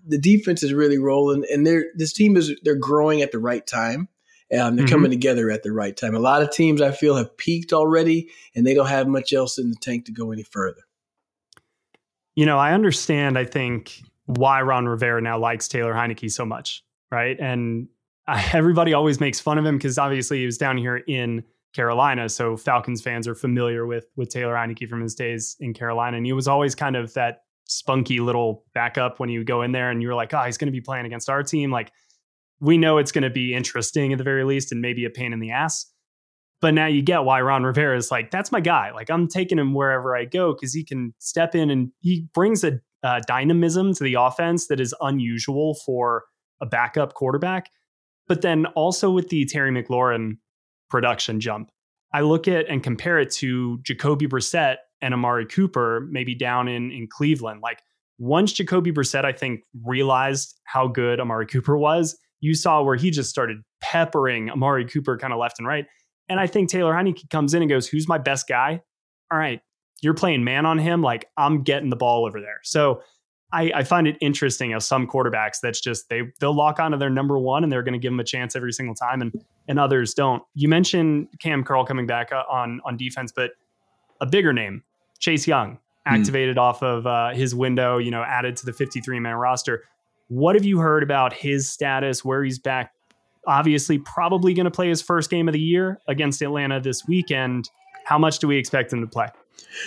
the 0.07 0.18
defense 0.18 0.62
is 0.62 0.72
really 0.72 0.98
rolling, 0.98 1.44
and 1.53 1.66
they're 1.66 1.87
this 1.96 2.12
team 2.12 2.37
is 2.37 2.53
they're 2.62 2.74
growing 2.77 3.22
at 3.22 3.33
the 3.33 3.38
right 3.38 3.66
time. 3.66 4.09
Um, 4.57 4.77
they're 4.77 4.85
Mhm. 4.85 4.90
coming 4.90 5.11
together 5.11 5.50
at 5.50 5.62
the 5.62 5.72
right 5.72 5.96
time. 5.96 6.14
A 6.14 6.18
lot 6.20 6.42
of 6.42 6.50
teams 6.53 6.81
I 6.81 6.92
feel 6.92 7.16
have 7.16 7.37
peaked 7.37 7.72
already, 7.72 8.29
and 8.55 8.64
they 8.66 8.74
don't 8.74 8.87
have 8.88 9.09
much 9.09 9.33
else 9.33 9.59
in 9.59 9.70
the 9.70 9.77
tank 9.81 10.05
to 10.05 10.12
go 10.12 10.31
any 10.31 10.42
further. 10.44 10.83
You 12.37 12.46
know, 12.46 12.59
I 12.59 12.72
understand. 12.72 13.38
I 13.38 13.44
think 13.44 14.03
why 14.27 14.61
Ron 14.62 14.87
Rivera 14.87 15.20
now 15.20 15.38
likes 15.38 15.68
Taylor 15.68 15.94
Heinicke 15.94 16.31
so 16.31 16.44
much, 16.44 16.85
right? 17.11 17.38
And 17.40 17.88
Everybody 18.52 18.94
always 18.94 19.20
makes 19.20 19.38
fun 19.38 19.58
of 19.58 19.66
him 19.66 19.76
because 19.76 19.98
obviously 19.98 20.40
he 20.40 20.46
was 20.46 20.56
down 20.56 20.78
here 20.78 20.96
in 20.96 21.44
Carolina, 21.74 22.28
so 22.28 22.56
Falcons 22.56 23.02
fans 23.02 23.28
are 23.28 23.34
familiar 23.34 23.87
with 23.87 24.06
with 24.16 24.28
Taylor 24.30 24.54
Heinicke 24.54 24.88
from 24.88 25.02
his 25.02 25.14
days 25.14 25.56
in 25.60 25.74
Carolina, 25.74 26.16
and 26.16 26.24
he 26.24 26.32
was 26.32 26.48
always 26.48 26.74
kind 26.74 26.96
of 26.96 27.12
that 27.14 27.42
spunky 27.66 28.20
little 28.20 28.64
backup 28.74 29.18
when 29.18 29.28
you 29.28 29.44
go 29.44 29.62
in 29.62 29.72
there 29.72 29.90
and 29.90 30.00
you 30.02 30.08
were 30.08 30.14
like, 30.14 30.32
oh, 30.32 30.42
he's 30.42 30.56
going 30.56 30.66
to 30.66 30.72
be 30.72 30.80
playing 30.80 31.06
against 31.06 31.28
our 31.28 31.42
team. 31.42 31.70
Like, 31.70 31.92
we 32.60 32.78
know 32.78 32.98
it's 32.98 33.12
going 33.12 33.24
to 33.24 33.30
be 33.30 33.54
interesting 33.54 34.12
at 34.12 34.18
the 34.18 34.24
very 34.24 34.44
least, 34.44 34.72
and 34.72 34.80
maybe 34.80 35.04
a 35.04 35.10
pain 35.10 35.32
in 35.32 35.40
the 35.40 35.50
ass. 35.50 35.87
But 36.60 36.72
now 36.72 36.87
you 36.87 37.02
get 37.02 37.24
why 37.24 37.42
Ron 37.42 37.64
Rivera 37.64 37.96
is 37.96 38.10
like, 38.10 38.30
that's 38.30 38.50
my 38.50 38.60
guy. 38.60 38.90
Like, 38.92 39.10
I'm 39.10 39.28
taking 39.28 39.58
him 39.58 39.74
wherever 39.74 40.16
I 40.16 40.24
go 40.24 40.54
because 40.54 40.72
he 40.72 40.82
can 40.82 41.12
step 41.18 41.54
in 41.54 41.68
and 41.68 41.90
he 42.00 42.26
brings 42.32 42.64
a 42.64 42.80
uh, 43.02 43.20
dynamism 43.26 43.92
to 43.94 44.04
the 44.04 44.14
offense 44.14 44.68
that 44.68 44.80
is 44.80 44.94
unusual 45.02 45.74
for 45.84 46.24
a 46.62 46.66
backup 46.66 47.12
quarterback. 47.12 47.68
But 48.26 48.42
then 48.42 48.66
also 48.66 49.10
with 49.10 49.28
the 49.28 49.44
Terry 49.44 49.70
McLaurin 49.70 50.38
production 50.90 51.40
jump, 51.40 51.70
I 52.12 52.20
look 52.20 52.48
at 52.48 52.68
and 52.68 52.82
compare 52.82 53.18
it 53.18 53.30
to 53.32 53.78
Jacoby 53.82 54.26
Brissett 54.26 54.76
and 55.02 55.12
Amari 55.12 55.46
Cooper, 55.46 56.06
maybe 56.10 56.34
down 56.34 56.68
in 56.68 56.90
in 56.90 57.08
Cleveland. 57.10 57.60
Like 57.62 57.82
once 58.18 58.52
Jacoby 58.52 58.92
Brissett, 58.92 59.24
I 59.24 59.32
think, 59.32 59.64
realized 59.84 60.58
how 60.64 60.87
good 60.87 61.20
Amari 61.20 61.46
Cooper 61.46 61.76
was, 61.76 62.16
you 62.40 62.54
saw 62.54 62.82
where 62.82 62.96
he 62.96 63.10
just 63.10 63.30
started 63.30 63.58
peppering 63.80 64.50
Amari 64.50 64.87
Cooper 64.87 65.18
kind 65.18 65.32
of 65.32 65.38
left 65.38 65.58
and 65.58 65.66
right. 65.66 65.87
And 66.28 66.40
I 66.40 66.46
think 66.46 66.70
Taylor 66.70 66.92
Heinicke 66.94 67.28
comes 67.28 67.52
in 67.52 67.62
and 67.62 67.68
goes, 67.68 67.88
"Who's 67.88 68.08
my 68.08 68.18
best 68.18 68.48
guy? 68.48 68.80
All 69.32 69.38
right, 69.38 69.60
you're 70.00 70.14
playing 70.14 70.44
man 70.44 70.64
on 70.64 70.78
him. 70.78 71.02
Like 71.02 71.26
I'm 71.37 71.62
getting 71.62 71.90
the 71.90 71.96
ball 71.96 72.24
over 72.24 72.40
there." 72.40 72.60
So 72.62 73.02
I, 73.54 73.70
I 73.72 73.84
find 73.84 74.08
it 74.08 74.18
interesting 74.20 74.72
how 74.72 74.80
some 74.80 75.06
quarterbacks 75.06 75.60
that's 75.62 75.80
just 75.80 76.08
they 76.08 76.22
they'll 76.40 76.54
lock 76.54 76.80
onto 76.80 76.98
their 76.98 77.08
number 77.08 77.38
one 77.38 77.62
and 77.62 77.72
they're 77.72 77.84
going 77.84 77.92
to 77.92 78.00
give 78.00 78.12
him 78.12 78.18
a 78.18 78.24
chance 78.24 78.56
every 78.56 78.72
single 78.72 78.96
time, 78.96 79.22
and 79.22 79.32
and 79.68 79.78
others 79.78 80.12
don't. 80.12 80.42
You 80.54 80.68
mentioned 80.68 81.28
Cam 81.40 81.62
Curl 81.62 81.84
coming 81.84 82.06
back 82.06 82.32
uh, 82.32 82.42
on 82.50 82.80
on 82.84 82.96
defense, 82.96 83.32
but 83.34 83.52
a 84.20 84.26
bigger 84.26 84.52
name, 84.52 84.82
Chase 85.20 85.46
Young, 85.46 85.78
activated 86.04 86.58
off 86.58 86.82
of 86.82 87.06
uh, 87.06 87.30
his 87.30 87.54
window, 87.54 87.98
you 87.98 88.10
know, 88.10 88.24
added 88.24 88.56
to 88.56 88.66
the 88.66 88.72
53 88.72 89.20
man 89.20 89.36
roster. 89.36 89.84
What 90.28 90.56
have 90.56 90.64
you 90.64 90.78
heard 90.78 91.04
about 91.04 91.32
his 91.32 91.68
status, 91.68 92.24
where 92.24 92.42
he's 92.42 92.58
back? 92.58 92.92
Obviously, 93.46 93.98
probably 93.98 94.52
going 94.52 94.64
to 94.64 94.70
play 94.70 94.88
his 94.88 95.00
first 95.00 95.30
game 95.30 95.48
of 95.48 95.52
the 95.52 95.60
year 95.60 96.00
against 96.08 96.42
Atlanta 96.42 96.80
this 96.80 97.06
weekend. 97.06 97.70
How 98.04 98.18
much 98.18 98.40
do 98.40 98.48
we 98.48 98.56
expect 98.56 98.92
him 98.92 99.00
to 99.00 99.06
play? 99.06 99.28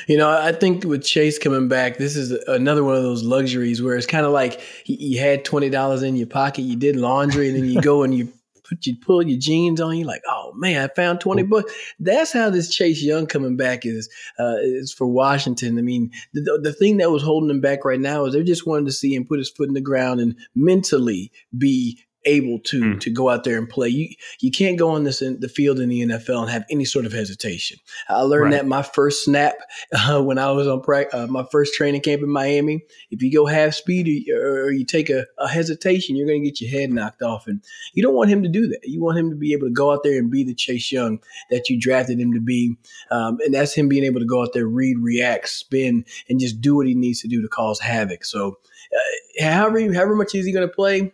You 0.07 0.17
know, 0.17 0.29
I 0.29 0.51
think 0.51 0.83
with 0.83 1.03
Chase 1.03 1.39
coming 1.39 1.67
back, 1.67 1.97
this 1.97 2.15
is 2.15 2.31
another 2.47 2.83
one 2.83 2.95
of 2.95 3.03
those 3.03 3.23
luxuries 3.23 3.81
where 3.81 3.95
it's 3.95 4.05
kind 4.05 4.25
of 4.25 4.31
like 4.31 4.59
you 4.85 5.19
had 5.19 5.45
twenty 5.45 5.69
dollars 5.69 6.03
in 6.03 6.15
your 6.15 6.27
pocket, 6.27 6.63
you 6.63 6.75
did 6.75 6.95
laundry, 6.95 7.47
and 7.49 7.57
then 7.57 7.65
you 7.69 7.81
go 7.81 8.03
and 8.03 8.13
you 8.13 8.31
put 8.67 8.85
you 8.85 8.95
pull 8.97 9.25
your 9.25 9.39
jeans 9.39 9.79
on, 9.79 9.97
you're 9.97 10.07
like, 10.07 10.21
oh 10.27 10.51
man, 10.55 10.81
I 10.83 10.93
found 10.93 11.21
twenty 11.21 11.43
bucks. 11.43 11.73
That's 11.99 12.33
how 12.33 12.49
this 12.49 12.73
Chase 12.73 13.01
Young 13.01 13.27
coming 13.27 13.55
back 13.55 13.85
is 13.85 14.09
uh, 14.39 14.57
is 14.59 14.93
for 14.93 15.07
Washington. 15.07 15.77
I 15.77 15.81
mean, 15.81 16.11
the, 16.33 16.59
the 16.61 16.73
thing 16.73 16.97
that 16.97 17.11
was 17.11 17.23
holding 17.23 17.49
him 17.49 17.61
back 17.61 17.85
right 17.85 17.99
now 17.99 18.25
is 18.25 18.33
they 18.33 18.43
just 18.43 18.67
wanted 18.67 18.85
to 18.85 18.91
see 18.91 19.15
him 19.15 19.25
put 19.25 19.39
his 19.39 19.49
foot 19.49 19.67
in 19.67 19.73
the 19.73 19.81
ground 19.81 20.19
and 20.19 20.35
mentally 20.55 21.31
be 21.57 22.03
able 22.25 22.59
to 22.59 22.81
mm. 22.81 22.99
to 22.99 23.09
go 23.09 23.29
out 23.29 23.43
there 23.43 23.57
and 23.57 23.69
play. 23.69 23.87
You 23.89 24.09
you 24.39 24.51
can't 24.51 24.77
go 24.77 24.89
on 24.89 25.03
this 25.03 25.21
in 25.21 25.39
the 25.39 25.49
field 25.49 25.79
in 25.79 25.89
the 25.89 26.01
NFL 26.01 26.41
and 26.41 26.51
have 26.51 26.65
any 26.69 26.85
sort 26.85 27.05
of 27.05 27.13
hesitation. 27.13 27.77
I 28.09 28.21
learned 28.21 28.45
right. 28.45 28.51
that 28.53 28.67
my 28.67 28.83
first 28.83 29.23
snap 29.23 29.55
uh, 29.93 30.21
when 30.21 30.37
I 30.37 30.51
was 30.51 30.67
on 30.67 30.81
pra- 30.81 31.13
uh, 31.13 31.27
my 31.27 31.45
first 31.51 31.73
training 31.73 32.01
camp 32.01 32.21
in 32.21 32.29
Miami. 32.29 32.83
If 33.11 33.21
you 33.21 33.31
go 33.31 33.45
half 33.45 33.73
speed 33.73 34.29
or, 34.31 34.65
or 34.65 34.71
you 34.71 34.85
take 34.85 35.09
a, 35.09 35.25
a 35.37 35.47
hesitation, 35.47 36.15
you're 36.15 36.27
going 36.27 36.43
to 36.43 36.49
get 36.49 36.61
your 36.61 36.71
head 36.71 36.91
knocked 36.91 37.21
off, 37.21 37.47
and 37.47 37.63
you 37.93 38.03
don't 38.03 38.15
want 38.15 38.29
him 38.29 38.43
to 38.43 38.49
do 38.49 38.67
that. 38.67 38.79
You 38.83 39.01
want 39.01 39.17
him 39.17 39.29
to 39.29 39.35
be 39.35 39.53
able 39.53 39.67
to 39.67 39.73
go 39.73 39.91
out 39.91 40.03
there 40.03 40.17
and 40.17 40.31
be 40.31 40.43
the 40.43 40.55
Chase 40.55 40.91
Young 40.91 41.19
that 41.49 41.69
you 41.69 41.79
drafted 41.79 42.19
him 42.19 42.33
to 42.33 42.41
be, 42.41 42.75
um, 43.11 43.37
and 43.43 43.53
that's 43.53 43.73
him 43.73 43.87
being 43.87 44.03
able 44.03 44.19
to 44.19 44.25
go 44.25 44.41
out 44.41 44.53
there, 44.53 44.67
read, 44.67 44.97
react, 44.99 45.49
spin, 45.49 46.05
and 46.29 46.39
just 46.39 46.61
do 46.61 46.75
what 46.75 46.87
he 46.87 46.95
needs 46.95 47.21
to 47.21 47.27
do 47.27 47.41
to 47.41 47.47
cause 47.47 47.79
havoc. 47.79 48.25
So. 48.25 48.57
Uh, 48.89 49.43
however, 49.43 49.93
however 49.93 50.15
much 50.15 50.33
is 50.33 50.45
he 50.45 50.53
going 50.53 50.65
to 50.65 50.73
play? 50.73 51.11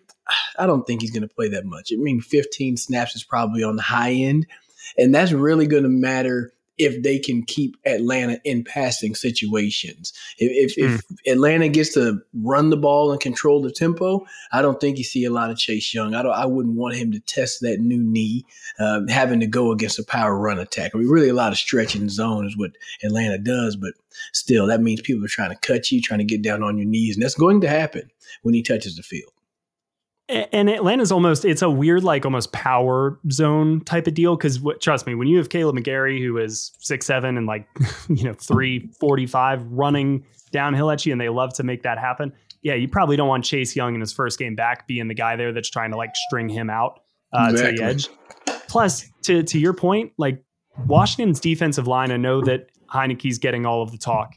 I 0.57 0.65
don't 0.65 0.85
think 0.85 1.01
he's 1.01 1.11
going 1.11 1.27
to 1.27 1.33
play 1.33 1.49
that 1.49 1.65
much. 1.65 1.91
I 1.91 1.97
mean, 1.97 2.21
15 2.21 2.77
snaps 2.77 3.15
is 3.15 3.23
probably 3.23 3.63
on 3.63 3.75
the 3.75 3.81
high 3.81 4.11
end. 4.11 4.47
And 4.97 5.13
that's 5.13 5.31
really 5.31 5.67
going 5.67 5.83
to 5.83 5.89
matter 5.89 6.53
if 6.77 7.03
they 7.03 7.19
can 7.19 7.43
keep 7.43 7.77
Atlanta 7.85 8.39
in 8.43 8.63
passing 8.63 9.13
situations. 9.13 10.11
If, 10.39 10.75
if, 10.75 10.77
mm. 10.77 10.95
if, 10.95 11.01
hmm. 11.01 11.31
Atlanta 11.31 11.69
gets 11.69 11.93
to 11.93 12.19
run 12.33 12.71
the 12.71 12.77
ball 12.77 13.11
and 13.11 13.21
control 13.21 13.61
the 13.61 13.71
tempo, 13.71 14.25
I 14.51 14.61
don't 14.63 14.79
think 14.81 14.97
you 14.97 15.03
see 15.03 15.23
a 15.25 15.29
lot 15.29 15.51
of 15.51 15.57
Chase 15.57 15.93
Young. 15.93 16.15
I 16.15 16.23
don't. 16.23 16.33
I 16.33 16.45
wouldn't 16.45 16.75
want 16.75 16.95
him 16.95 17.11
to 17.11 17.19
test 17.19 17.61
that 17.61 17.79
new 17.79 18.01
knee, 18.01 18.45
uh, 18.79 19.01
having 19.07 19.39
to 19.41 19.47
go 19.47 19.71
against 19.71 19.99
a 19.99 20.03
power 20.03 20.35
run 20.37 20.57
attack. 20.57 20.91
I 20.93 20.97
mean, 20.97 21.07
really, 21.07 21.29
a 21.29 21.35
lot 21.35 21.51
of 21.51 21.59
stretching 21.59 22.09
zone 22.09 22.47
is 22.47 22.57
what 22.57 22.71
Atlanta 23.03 23.37
does, 23.37 23.75
but 23.75 23.93
still, 24.31 24.65
that 24.67 24.81
means 24.81 25.01
people 25.01 25.23
are 25.23 25.29
trying 25.29 25.51
to 25.51 25.57
cut 25.57 25.91
you, 25.91 26.01
trying 26.01 26.19
to 26.19 26.25
get 26.25 26.41
down 26.41 26.63
on 26.63 26.77
your 26.77 26.87
knees, 26.87 27.15
and 27.15 27.23
that's 27.23 27.35
going 27.35 27.61
to 27.61 27.69
happen 27.69 28.09
when 28.41 28.55
he 28.55 28.63
touches 28.63 28.95
the 28.95 29.03
field 29.03 29.32
and 30.29 30.69
Atlanta's 30.69 31.11
almost 31.11 31.43
it's 31.43 31.61
a 31.61 31.69
weird 31.69 32.03
like 32.03 32.23
almost 32.25 32.51
power 32.53 33.19
zone 33.31 33.81
type 33.81 34.07
of 34.07 34.13
deal 34.13 34.35
because 34.37 34.59
trust 34.79 35.05
me 35.05 35.15
when 35.15 35.27
you 35.27 35.37
have 35.37 35.49
Kaleb 35.49 35.77
McGary 35.77 36.21
who 36.21 36.37
is 36.37 36.71
six 36.79 37.05
seven 37.05 37.37
and 37.37 37.45
like 37.45 37.67
you 38.09 38.23
know 38.23 38.33
three 38.33 38.89
forty 38.99 39.25
five 39.25 39.65
running 39.65 40.25
downhill 40.51 40.89
at 40.91 41.05
you 41.05 41.11
and 41.11 41.19
they 41.19 41.29
love 41.29 41.53
to 41.55 41.63
make 41.63 41.83
that 41.83 41.97
happen 41.97 42.31
yeah 42.61 42.73
you 42.73 42.87
probably 42.87 43.17
don't 43.17 43.27
want 43.27 43.43
Chase 43.43 43.75
Young 43.75 43.95
in 43.95 44.01
his 44.01 44.13
first 44.13 44.39
game 44.39 44.55
back 44.55 44.87
being 44.87 45.07
the 45.07 45.13
guy 45.13 45.35
there 45.35 45.51
that's 45.51 45.69
trying 45.69 45.91
to 45.91 45.97
like 45.97 46.15
string 46.15 46.47
him 46.47 46.69
out 46.69 47.01
uh, 47.33 47.49
exactly. 47.51 47.77
to 47.77 47.83
the 47.83 47.89
edge 47.89 48.09
plus 48.69 49.09
to 49.23 49.43
to 49.43 49.59
your 49.59 49.73
point 49.73 50.13
like 50.17 50.41
Washington's 50.87 51.39
defensive 51.39 51.87
line 51.87 52.11
I 52.11 52.17
know 52.17 52.41
that 52.41 52.69
Heinicke's 52.89 53.39
getting 53.39 53.65
all 53.65 53.81
of 53.81 53.91
the 53.91 53.97
talk 53.97 54.35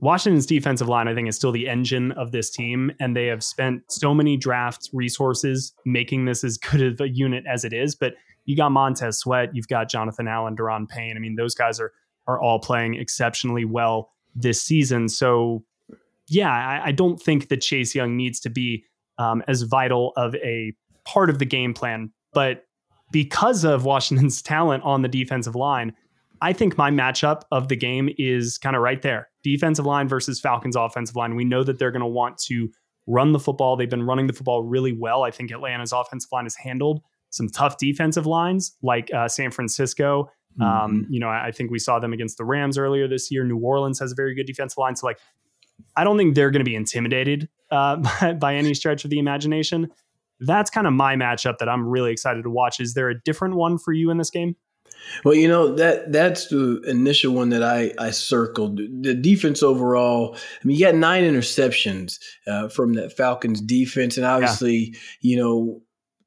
Washington's 0.00 0.46
defensive 0.46 0.88
line, 0.88 1.06
I 1.06 1.14
think, 1.14 1.28
is 1.28 1.36
still 1.36 1.52
the 1.52 1.68
engine 1.68 2.12
of 2.12 2.32
this 2.32 2.50
team, 2.50 2.90
and 2.98 3.14
they 3.14 3.26
have 3.26 3.44
spent 3.44 3.82
so 3.88 4.14
many 4.14 4.36
draft 4.36 4.88
resources 4.92 5.72
making 5.84 6.24
this 6.24 6.42
as 6.44 6.56
good 6.56 6.80
of 6.82 7.00
a 7.00 7.08
unit 7.08 7.44
as 7.46 7.64
it 7.64 7.72
is. 7.72 7.94
But 7.94 8.14
you 8.44 8.56
got 8.56 8.70
Montez 8.70 9.18
Sweat, 9.18 9.50
you've 9.54 9.68
got 9.68 9.88
Jonathan 9.88 10.26
Allen, 10.26 10.56
Daron 10.56 10.88
Payne. 10.88 11.16
I 11.16 11.20
mean, 11.20 11.36
those 11.36 11.54
guys 11.54 11.78
are 11.78 11.92
are 12.28 12.40
all 12.40 12.60
playing 12.60 12.94
exceptionally 12.94 13.64
well 13.64 14.12
this 14.34 14.62
season. 14.62 15.08
So, 15.08 15.64
yeah, 16.28 16.50
I, 16.50 16.86
I 16.86 16.92
don't 16.92 17.20
think 17.20 17.48
that 17.48 17.60
Chase 17.60 17.94
Young 17.96 18.16
needs 18.16 18.38
to 18.40 18.48
be 18.48 18.84
um, 19.18 19.42
as 19.48 19.62
vital 19.62 20.12
of 20.16 20.34
a 20.36 20.72
part 21.04 21.30
of 21.30 21.40
the 21.40 21.44
game 21.44 21.74
plan, 21.74 22.12
but 22.32 22.64
because 23.10 23.64
of 23.64 23.84
Washington's 23.84 24.40
talent 24.42 24.82
on 24.84 25.02
the 25.02 25.08
defensive 25.08 25.54
line, 25.54 25.94
I 26.42 26.52
think 26.52 26.76
my 26.76 26.90
matchup 26.90 27.42
of 27.52 27.68
the 27.68 27.76
game 27.76 28.10
is 28.18 28.58
kind 28.58 28.74
of 28.74 28.82
right 28.82 29.00
there. 29.00 29.30
Defensive 29.44 29.86
line 29.86 30.08
versus 30.08 30.40
Falcons 30.40 30.74
offensive 30.74 31.14
line. 31.14 31.36
We 31.36 31.44
know 31.44 31.62
that 31.62 31.78
they're 31.78 31.92
going 31.92 32.00
to 32.00 32.06
want 32.06 32.36
to 32.46 32.68
run 33.06 33.30
the 33.30 33.38
football. 33.38 33.76
They've 33.76 33.88
been 33.88 34.02
running 34.02 34.26
the 34.26 34.32
football 34.32 34.64
really 34.64 34.92
well. 34.92 35.22
I 35.22 35.30
think 35.30 35.52
Atlanta's 35.52 35.92
offensive 35.92 36.30
line 36.32 36.44
has 36.44 36.56
handled 36.56 37.00
some 37.30 37.48
tough 37.48 37.78
defensive 37.78 38.26
lines 38.26 38.76
like 38.82 39.08
uh, 39.14 39.28
San 39.28 39.52
Francisco. 39.52 40.30
Um, 40.60 40.66
mm-hmm. 40.66 40.84
Um, 40.84 41.06
you 41.08 41.20
know, 41.20 41.28
I 41.28 41.52
think 41.52 41.70
we 41.70 41.78
saw 41.78 42.00
them 42.00 42.12
against 42.12 42.38
the 42.38 42.44
Rams 42.44 42.76
earlier 42.76 43.06
this 43.06 43.30
year. 43.30 43.44
New 43.44 43.58
Orleans 43.58 44.00
has 44.00 44.10
a 44.10 44.14
very 44.16 44.34
good 44.34 44.46
defensive 44.46 44.78
line. 44.78 44.96
So, 44.96 45.06
like, 45.06 45.20
I 45.96 46.02
don't 46.02 46.18
think 46.18 46.34
they're 46.34 46.50
going 46.50 46.60
to 46.60 46.68
be 46.68 46.74
intimidated 46.74 47.48
uh, 47.70 47.96
by, 48.20 48.32
by 48.32 48.54
any 48.56 48.74
stretch 48.74 49.04
of 49.04 49.10
the 49.10 49.20
imagination. 49.20 49.92
That's 50.40 50.70
kind 50.70 50.88
of 50.88 50.92
my 50.92 51.14
matchup 51.14 51.58
that 51.58 51.68
I'm 51.68 51.86
really 51.86 52.10
excited 52.10 52.42
to 52.42 52.50
watch. 52.50 52.80
Is 52.80 52.94
there 52.94 53.08
a 53.08 53.20
different 53.22 53.54
one 53.54 53.78
for 53.78 53.92
you 53.92 54.10
in 54.10 54.18
this 54.18 54.30
game? 54.30 54.56
Well, 55.24 55.34
you 55.34 55.48
know 55.48 55.74
that 55.74 56.12
that's 56.12 56.48
the 56.48 56.80
initial 56.86 57.34
one 57.34 57.50
that 57.50 57.62
I 57.62 57.92
I 57.98 58.10
circled. 58.10 58.76
The 58.76 59.14
defense 59.14 59.62
overall. 59.62 60.36
I 60.36 60.66
mean, 60.66 60.76
you 60.76 60.86
got 60.86 60.94
nine 60.94 61.24
interceptions 61.24 62.18
uh, 62.46 62.68
from 62.68 62.94
that 62.94 63.16
Falcons 63.16 63.60
defense, 63.60 64.16
and 64.16 64.26
obviously, 64.26 64.92
yeah. 64.92 64.98
you 65.20 65.36
know, 65.36 65.82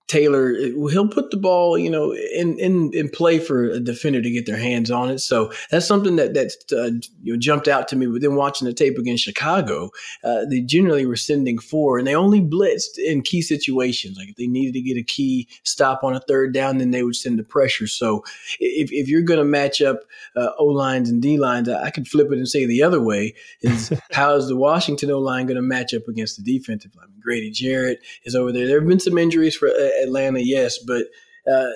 Taylor, 0.08 0.54
he'll 0.54 1.08
put 1.08 1.32
the 1.32 1.38
ball, 1.38 1.80
you 1.80 1.90
know, 1.90 2.14
in 2.14 2.60
in 2.60 2.92
in 2.94 3.10
play 3.10 3.40
for 3.40 3.64
a 3.64 3.80
defender 3.80 4.22
to 4.22 4.30
get 4.30 4.46
their 4.46 4.58
hands 4.58 4.92
on 4.92 5.10
it. 5.10 5.18
So 5.18 5.52
that's 5.72 5.88
something 5.88 6.16
that 6.18 6.36
that 6.36 6.54
uh, 6.72 7.02
you 7.24 7.34
know, 7.34 7.40
jumped 7.40 7.68
out 7.68 7.88
to 7.88 7.96
me. 7.96 8.06
But 8.06 8.22
then 8.22 8.36
watching 8.36 8.68
the 8.68 8.74
tape 8.74 9.00
against 9.00 9.24
Chicago, 9.24 9.90
uh, 10.24 10.46
they 10.46 10.62
generally 10.62 11.08
were 11.08 11.16
sending 11.16 11.58
four, 11.58 11.98
and 11.98 12.06
they 12.06 12.16
only 12.16 12.40
blitzed 12.40 13.00
in 13.04 13.24
key 13.24 13.42
situations. 13.42 14.18
Like 14.18 14.30
if 14.30 14.36
they 14.36 14.46
needed 14.46 14.74
to 14.74 14.82
get 14.82 14.96
a 14.98 15.04
key 15.04 15.48
stop 15.64 16.04
on 16.04 16.16
a 16.16 16.20
third 16.20 16.54
down, 16.54 16.78
then 16.78 16.92
they 16.92 17.02
would 17.02 17.16
send 17.16 17.40
the 17.40 17.44
pressure. 17.44 17.88
So 17.88 18.24
if 18.60 18.92
if 18.92 19.08
you're 19.08 19.24
going 19.24 19.40
to 19.40 19.46
match 19.46 19.82
up 19.82 20.02
uh, 20.36 20.52
O 20.60 20.66
lines 20.66 21.10
and 21.10 21.20
D 21.20 21.40
lines, 21.40 21.68
I 21.68 21.90
could 21.90 22.08
flip 22.08 22.32
it 22.32 22.38
and 22.38 22.48
say 22.48 22.68
the 22.68 22.84
other 22.84 23.02
way 23.02 23.34
is 23.62 23.92
how 24.12 24.36
is 24.36 24.48
the 24.48 24.56
Washington 24.56 25.10
O 25.10 25.18
line 25.18 25.48
going 25.48 25.56
to 25.56 25.64
match 25.64 25.96
up 25.96 26.08
against 26.08 26.38
the 26.38 26.44
defensive 26.44 26.96
line? 26.96 27.08
Grady 27.26 27.50
Jarrett 27.50 28.02
is 28.24 28.36
over 28.36 28.52
there. 28.52 28.68
There 28.68 28.80
have 28.80 28.88
been 28.88 29.00
some 29.00 29.18
injuries 29.18 29.56
for 29.56 29.68
uh, 29.68 29.90
Atlanta, 30.04 30.40
yes, 30.40 30.78
but 30.80 31.06
uh, 31.52 31.70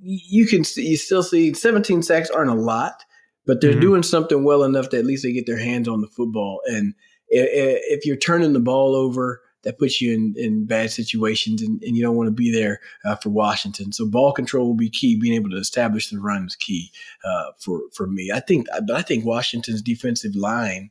you 0.00 0.46
can 0.46 0.64
you 0.76 0.96
still 0.96 1.22
see 1.22 1.54
17 1.54 2.02
sacks 2.02 2.30
aren't 2.30 2.50
a 2.50 2.54
lot, 2.54 3.04
but 3.46 3.60
they're 3.60 3.72
mm-hmm. 3.72 3.80
doing 3.80 4.02
something 4.02 4.44
well 4.44 4.64
enough 4.64 4.90
that 4.90 4.98
at 4.98 5.06
least 5.06 5.22
they 5.22 5.32
get 5.32 5.46
their 5.46 5.58
hands 5.58 5.88
on 5.88 6.00
the 6.00 6.08
football. 6.08 6.60
And 6.66 6.94
if 7.28 8.04
you're 8.04 8.16
turning 8.16 8.52
the 8.52 8.60
ball 8.60 8.94
over, 8.94 9.42
that 9.66 9.80
puts 9.80 10.00
you 10.00 10.14
in, 10.14 10.34
in 10.36 10.64
bad 10.64 10.92
situations, 10.92 11.60
and, 11.60 11.82
and 11.82 11.96
you 11.96 12.02
don't 12.02 12.14
want 12.14 12.28
to 12.28 12.32
be 12.32 12.52
there 12.52 12.78
uh, 13.04 13.16
for 13.16 13.30
Washington. 13.30 13.90
So 13.90 14.06
ball 14.06 14.32
control 14.32 14.68
will 14.68 14.76
be 14.76 14.88
key. 14.88 15.18
Being 15.18 15.34
able 15.34 15.50
to 15.50 15.56
establish 15.56 16.08
the 16.08 16.20
run 16.20 16.46
is 16.46 16.54
key 16.54 16.92
uh, 17.24 17.50
for 17.58 17.80
for 17.92 18.06
me. 18.06 18.30
I 18.32 18.38
think, 18.38 18.68
but 18.86 18.94
I 18.94 19.02
think 19.02 19.24
Washington's 19.24 19.82
defensive 19.82 20.36
line. 20.36 20.90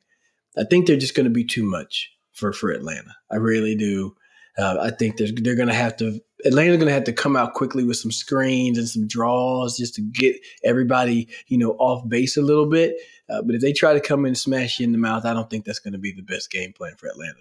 I 0.58 0.66
think 0.70 0.88
they're 0.88 0.98
just 0.98 1.16
going 1.16 1.26
to 1.26 1.30
be 1.30 1.46
too 1.46 1.64
much 1.64 2.12
for 2.34 2.52
for 2.52 2.70
Atlanta. 2.70 3.16
I 3.32 3.38
really 3.38 3.76
do. 3.76 4.18
Uh, 4.58 4.78
I 4.82 4.92
think 4.92 5.18
they're 5.18 5.28
they're 5.36 5.56
going 5.56 5.68
to 5.68 5.74
have 5.74 5.98
to 5.98 6.20
Atlanta's 6.46 6.78
going 6.78 6.88
to 6.88 6.94
have 6.94 7.04
to 7.06 7.14
come 7.14 7.36
out 7.36 7.54
quickly 7.54 7.84
with 7.84 7.98
some 7.98 8.12
screens 8.12 8.78
and 8.78 8.88
some 8.88 9.08
draws 9.08 9.78
just 9.78 9.96
to 9.96 10.02
get 10.02 10.36
everybody 10.64 11.28
you 11.48 11.58
know 11.58 11.72
off 11.72 12.08
base 12.08 12.38
a 12.38 12.42
little 12.42 12.70
bit. 12.70 12.96
Uh, 13.30 13.42
but 13.42 13.56
if 13.56 13.62
they 13.62 13.74
try 13.74 13.94
to 13.94 14.00
come 14.00 14.22
in 14.22 14.30
and 14.30 14.38
smash 14.38 14.80
you 14.80 14.86
in 14.86 14.92
the 14.92 14.98
mouth, 14.98 15.26
I 15.26 15.34
don't 15.34 15.50
think 15.50 15.66
that's 15.66 15.80
going 15.80 15.94
to 15.94 16.00
be 16.00 16.12
the 16.12 16.22
best 16.22 16.52
game 16.52 16.74
plan 16.74 16.96
for 16.96 17.08
Atlanta. 17.08 17.40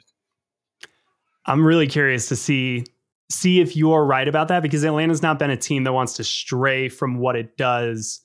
I'm 1.47 1.65
really 1.65 1.87
curious 1.87 2.29
to 2.29 2.37
see 2.37 2.85
see 3.31 3.61
if 3.61 3.77
you're 3.77 4.05
right 4.05 4.29
about 4.29 4.49
that 4.49 4.63
because 4.63 4.85
Atlanta's 4.85 5.23
not 5.23 5.39
been 5.39 5.51
a 5.51 5.57
team 5.57 5.85
that 5.85 5.93
wants 5.93 6.15
to 6.15 6.25
stray 6.25 6.89
from 6.89 7.19
what 7.19 7.37
it 7.37 7.57
does 7.57 8.23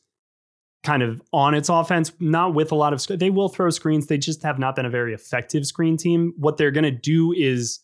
kind 0.84 1.04
of 1.04 1.21
on 1.34 1.54
its 1.54 1.69
offense, 1.69 2.12
not 2.19 2.54
with 2.54 2.71
a 2.71 2.75
lot 2.75 2.93
of 2.93 3.06
they 3.19 3.30
will 3.30 3.49
throw 3.49 3.69
screens. 3.69 4.08
They 4.08 4.17
just 4.17 4.43
have 4.43 4.60
not 4.60 4.75
been 4.75 4.86
a 4.86 4.89
very 4.89 5.13
effective 5.13 5.65
screen 5.65 5.97
team. 5.97 6.34
What 6.38 6.58
they're 6.58 6.71
going 6.71 6.86
to 6.86 6.91
do 6.91 7.34
is 7.34 7.80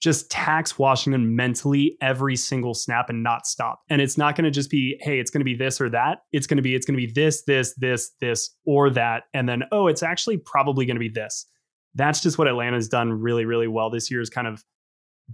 just 0.00 0.30
tax 0.30 0.78
Washington 0.78 1.36
mentally 1.36 1.96
every 2.00 2.34
single 2.34 2.72
snap 2.72 3.10
and 3.10 3.22
not 3.22 3.46
stop. 3.46 3.82
And 3.90 4.00
it's 4.00 4.16
not 4.16 4.34
going 4.34 4.46
to 4.46 4.50
just 4.50 4.70
be, 4.70 4.98
hey, 5.02 5.20
it's 5.20 5.30
going 5.30 5.40
to 5.40 5.44
be 5.44 5.54
this 5.54 5.80
or 5.80 5.90
that. 5.90 6.22
It's 6.32 6.46
going 6.46 6.56
to 6.56 6.62
be, 6.62 6.74
it's 6.74 6.86
going 6.86 6.98
to 6.98 7.06
be 7.06 7.12
this, 7.12 7.42
this, 7.42 7.74
this, 7.74 8.10
this, 8.20 8.56
or 8.64 8.88
that. 8.90 9.24
And 9.34 9.46
then, 9.46 9.64
oh, 9.72 9.88
it's 9.88 10.02
actually 10.02 10.38
probably 10.38 10.86
going 10.86 10.96
to 10.96 11.00
be 11.00 11.10
this. 11.10 11.46
That's 11.94 12.20
just 12.20 12.38
what 12.38 12.48
Atlanta's 12.48 12.88
done 12.88 13.12
really, 13.12 13.44
really 13.44 13.68
well 13.68 13.90
this 13.90 14.10
year 14.10 14.22
is 14.22 14.30
kind 14.30 14.46
of 14.46 14.64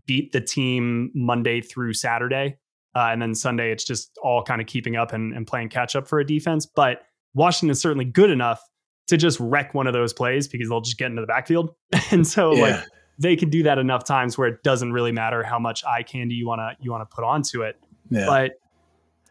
beat 0.07 0.33
the 0.33 0.40
team 0.40 1.11
Monday 1.14 1.61
through 1.61 1.92
Saturday. 1.92 2.57
Uh, 2.96 3.11
and 3.12 3.22
then 3.22 3.35
Sunday, 3.35 3.70
it's 3.70 3.85
just 3.85 4.18
all 4.22 4.42
kind 4.42 4.61
of 4.61 4.66
keeping 4.66 4.96
up 4.96 5.12
and, 5.12 5.33
and 5.33 5.46
playing 5.46 5.68
catch 5.68 5.94
up 5.94 6.09
for 6.09 6.18
a 6.18 6.26
defense. 6.26 6.66
But 6.66 7.02
Washington 7.35 7.70
is 7.70 7.81
certainly 7.81 8.07
good 8.07 8.31
enough 8.31 8.61
to 9.09 9.16
just 9.16 9.38
wreck 9.38 9.74
one 9.74 9.87
of 9.87 9.92
those 9.92 10.12
plays 10.12 10.48
because 10.48 10.68
they'll 10.68 10.81
just 10.81 10.98
get 10.98 11.11
into 11.11 11.20
the 11.20 11.26
backfield. 11.26 11.74
and 12.11 12.26
so, 12.26 12.55
yeah. 12.55 12.62
like, 12.62 12.85
they 13.18 13.37
can 13.37 13.50
do 13.50 13.62
that 13.64 13.79
enough 13.79 14.05
times 14.05 14.37
where 14.37 14.48
it 14.48 14.62
doesn't 14.62 14.92
really 14.92 15.12
matter 15.12 15.42
how 15.42 15.59
much 15.59 15.85
eye 15.85 16.02
candy 16.02 16.35
you 16.35 16.46
want 16.46 16.61
to 16.61 16.76
you 16.83 16.90
want 16.90 17.09
to 17.09 17.14
put 17.14 17.24
onto 17.24 17.62
it. 17.62 17.81
Yeah. 18.11 18.26
But 18.26 18.52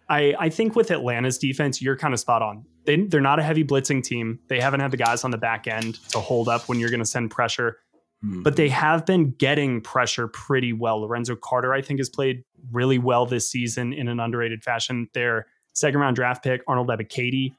I, 0.10 0.36
I 0.40 0.50
think 0.50 0.76
with 0.76 0.92
Atlanta's 0.92 1.38
defense, 1.38 1.82
you're 1.82 1.98
kind 1.98 2.14
of 2.14 2.20
spot 2.20 2.42
on. 2.42 2.66
They, 2.86 2.98
they're 2.98 3.22
not 3.22 3.40
a 3.40 3.44
heavy 3.44 3.64
blitzing 3.64 4.04
team. 4.04 4.40
They 4.48 4.60
haven't 4.60 4.80
had 4.80 4.92
the 4.92 4.98
guys 4.98 5.24
on 5.24 5.32
the 5.32 5.38
back 5.38 5.68
end 5.68 5.96
to 6.10 6.20
hold 6.20 6.48
up 6.48 6.70
when 6.70 6.80
you're 6.80 6.90
going 6.90 7.00
to 7.00 7.06
send 7.06 7.32
pressure, 7.32 7.80
hmm. 8.22 8.44
but 8.44 8.56
they 8.56 8.70
have 8.70 9.06
been 9.06 9.32
getting 9.32 9.82
pressure 9.82 10.28
pretty 10.28 10.74
well. 10.74 11.02
Lorenzo 11.02 11.36
Carter, 11.36 11.74
I 11.74 11.82
think, 11.82 12.00
has 12.00 12.10
played 12.10 12.44
really 12.72 13.00
well 13.00 13.26
this 13.26 13.50
season 13.50 13.94
in 13.94 14.08
an 14.08 14.20
underrated 14.20 14.64
fashion. 14.64 15.10
Their 15.14 15.48
second 15.74 16.00
round 16.00 16.16
draft 16.16 16.44
pick, 16.44 16.62
Arnold 16.68 16.90
Ebiketie, 16.90 17.56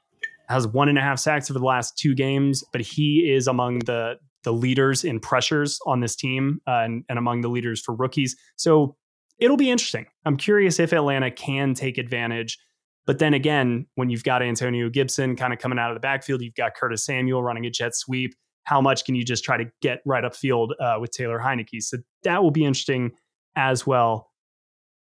has 0.47 0.65
one 0.65 0.87
and 0.87 0.97
a 0.97 1.01
half 1.01 1.19
sacks 1.19 1.51
over 1.51 1.59
the 1.59 1.65
last 1.65 1.97
two 1.97 2.15
games, 2.15 2.63
but 2.71 2.79
he 2.79 3.29
is 3.29 3.47
among 3.47 3.79
the 3.79 4.15
the 4.47 4.53
leaders 4.53 5.03
in 5.03 5.19
pressures 5.19 5.77
on 5.85 5.99
this 5.99 6.15
team 6.15 6.61
uh, 6.65 6.79
and, 6.85 7.03
and 7.09 7.19
among 7.19 7.41
the 7.41 7.49
leaders 7.49 7.81
for 7.81 7.93
rookies. 7.93 8.33
So 8.55 8.95
it'll 9.39 9.57
be 9.57 9.69
interesting. 9.69 10.05
I'm 10.23 10.37
curious 10.37 10.79
if 10.79 10.93
Atlanta 10.93 11.29
can 11.29 11.73
take 11.73 11.97
advantage. 11.97 12.57
But 13.05 13.19
then 13.19 13.33
again, 13.33 13.87
when 13.95 14.09
you've 14.09 14.23
got 14.23 14.41
Antonio 14.41 14.89
Gibson 14.89 15.35
kind 15.35 15.51
of 15.51 15.59
coming 15.59 15.77
out 15.77 15.91
of 15.91 15.97
the 15.97 15.99
backfield, 15.99 16.41
you've 16.41 16.55
got 16.55 16.75
Curtis 16.75 17.03
Samuel 17.03 17.43
running 17.43 17.65
a 17.65 17.69
jet 17.69 17.93
sweep. 17.93 18.35
How 18.63 18.79
much 18.79 19.03
can 19.03 19.15
you 19.15 19.25
just 19.25 19.43
try 19.43 19.57
to 19.57 19.65
get 19.81 19.99
right 20.05 20.23
upfield 20.23 20.69
uh, 20.79 20.95
with 20.97 21.11
Taylor 21.11 21.39
Heinicke? 21.39 21.81
So 21.81 21.97
that 22.23 22.41
will 22.41 22.51
be 22.51 22.63
interesting 22.63 23.11
as 23.57 23.85
well. 23.85 24.31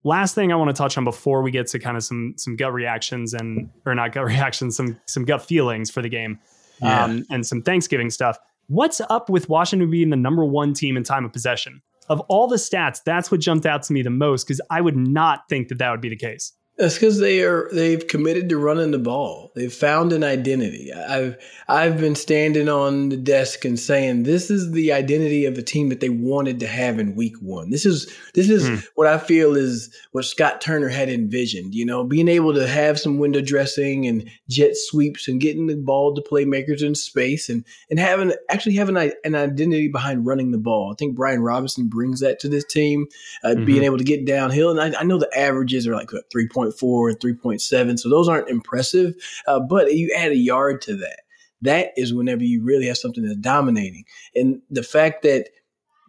Last 0.04 0.34
thing 0.34 0.52
I 0.52 0.56
want 0.56 0.68
to 0.68 0.74
touch 0.74 0.98
on 0.98 1.04
before 1.04 1.40
we 1.40 1.50
get 1.50 1.68
to 1.68 1.78
kind 1.78 1.96
of 1.96 2.04
some 2.04 2.34
some 2.36 2.54
gut 2.56 2.74
reactions 2.74 3.32
and 3.32 3.70
or 3.86 3.94
not 3.94 4.12
gut 4.12 4.24
reactions, 4.26 4.76
some 4.76 5.00
some 5.06 5.24
gut 5.24 5.40
feelings 5.40 5.90
for 5.90 6.02
the 6.02 6.10
game, 6.10 6.38
yeah. 6.82 7.04
um, 7.04 7.24
and 7.30 7.46
some 7.46 7.62
Thanksgiving 7.62 8.10
stuff. 8.10 8.36
What's 8.68 9.00
up 9.10 9.28
with 9.28 9.48
Washington 9.48 9.90
being 9.90 10.10
the 10.10 10.16
number 10.16 10.44
one 10.44 10.72
team 10.72 10.96
in 10.96 11.02
time 11.02 11.24
of 11.24 11.32
possession? 11.32 11.82
Of 12.08 12.20
all 12.28 12.46
the 12.46 12.56
stats, 12.56 13.00
that's 13.04 13.30
what 13.30 13.40
jumped 13.40 13.66
out 13.66 13.82
to 13.84 13.92
me 13.92 14.02
the 14.02 14.10
most 14.10 14.46
because 14.46 14.60
I 14.70 14.80
would 14.80 14.96
not 14.96 15.48
think 15.48 15.68
that 15.68 15.78
that 15.78 15.90
would 15.90 16.00
be 16.00 16.08
the 16.08 16.16
case. 16.16 16.52
That's 16.78 16.94
because 16.94 17.20
they 17.20 17.42
are 17.42 17.68
they've 17.70 18.06
committed 18.06 18.48
to 18.48 18.56
running 18.56 18.92
the 18.92 18.98
ball. 18.98 19.52
They've 19.54 19.72
found 19.72 20.10
an 20.12 20.24
identity. 20.24 20.90
I've 20.90 21.36
I've 21.68 21.98
been 21.98 22.14
standing 22.14 22.70
on 22.70 23.10
the 23.10 23.16
desk 23.18 23.66
and 23.66 23.78
saying 23.78 24.22
this 24.22 24.50
is 24.50 24.72
the 24.72 24.90
identity 24.90 25.44
of 25.44 25.58
a 25.58 25.62
team 25.62 25.90
that 25.90 26.00
they 26.00 26.08
wanted 26.08 26.60
to 26.60 26.66
have 26.66 26.98
in 26.98 27.14
week 27.14 27.36
one. 27.42 27.68
This 27.68 27.84
is 27.84 28.10
this 28.32 28.48
is 28.48 28.70
mm. 28.70 28.86
what 28.94 29.06
I 29.06 29.18
feel 29.18 29.54
is 29.54 29.94
what 30.12 30.24
Scott 30.24 30.62
Turner 30.62 30.88
had 30.88 31.10
envisioned. 31.10 31.74
You 31.74 31.84
know, 31.84 32.04
being 32.04 32.28
able 32.28 32.54
to 32.54 32.66
have 32.66 32.98
some 32.98 33.18
window 33.18 33.42
dressing 33.42 34.06
and 34.06 34.26
jet 34.48 34.72
sweeps 34.74 35.28
and 35.28 35.42
getting 35.42 35.66
the 35.66 35.76
ball 35.76 36.14
to 36.14 36.22
playmakers 36.22 36.82
in 36.82 36.94
space 36.94 37.50
and 37.50 37.66
and 37.90 37.98
having 37.98 38.32
actually 38.48 38.76
having 38.76 38.96
an 38.96 39.34
identity 39.34 39.88
behind 39.88 40.24
running 40.24 40.52
the 40.52 40.58
ball. 40.58 40.90
I 40.90 40.96
think 40.96 41.16
Brian 41.16 41.42
Robinson 41.42 41.88
brings 41.88 42.20
that 42.20 42.40
to 42.40 42.48
this 42.48 42.64
team, 42.64 43.08
uh, 43.44 43.48
mm-hmm. 43.48 43.66
being 43.66 43.82
able 43.82 43.98
to 43.98 44.04
get 44.04 44.24
downhill. 44.24 44.70
And 44.70 44.96
I, 44.96 45.00
I 45.00 45.04
know 45.04 45.18
the 45.18 45.30
averages 45.38 45.86
are 45.86 45.94
like 45.94 46.10
three 46.30 46.48
point 46.48 46.61
3.4 46.70 47.10
and 47.10 47.20
3.7. 47.20 47.98
So 47.98 48.08
those 48.08 48.28
aren't 48.28 48.48
impressive, 48.48 49.14
uh, 49.46 49.60
but 49.60 49.94
you 49.94 50.14
add 50.16 50.32
a 50.32 50.36
yard 50.36 50.82
to 50.82 50.96
that. 50.96 51.20
That 51.62 51.92
is 51.96 52.12
whenever 52.12 52.42
you 52.42 52.62
really 52.62 52.86
have 52.86 52.98
something 52.98 53.24
that's 53.24 53.36
dominating. 53.36 54.04
And 54.34 54.62
the 54.70 54.82
fact 54.82 55.22
that 55.22 55.48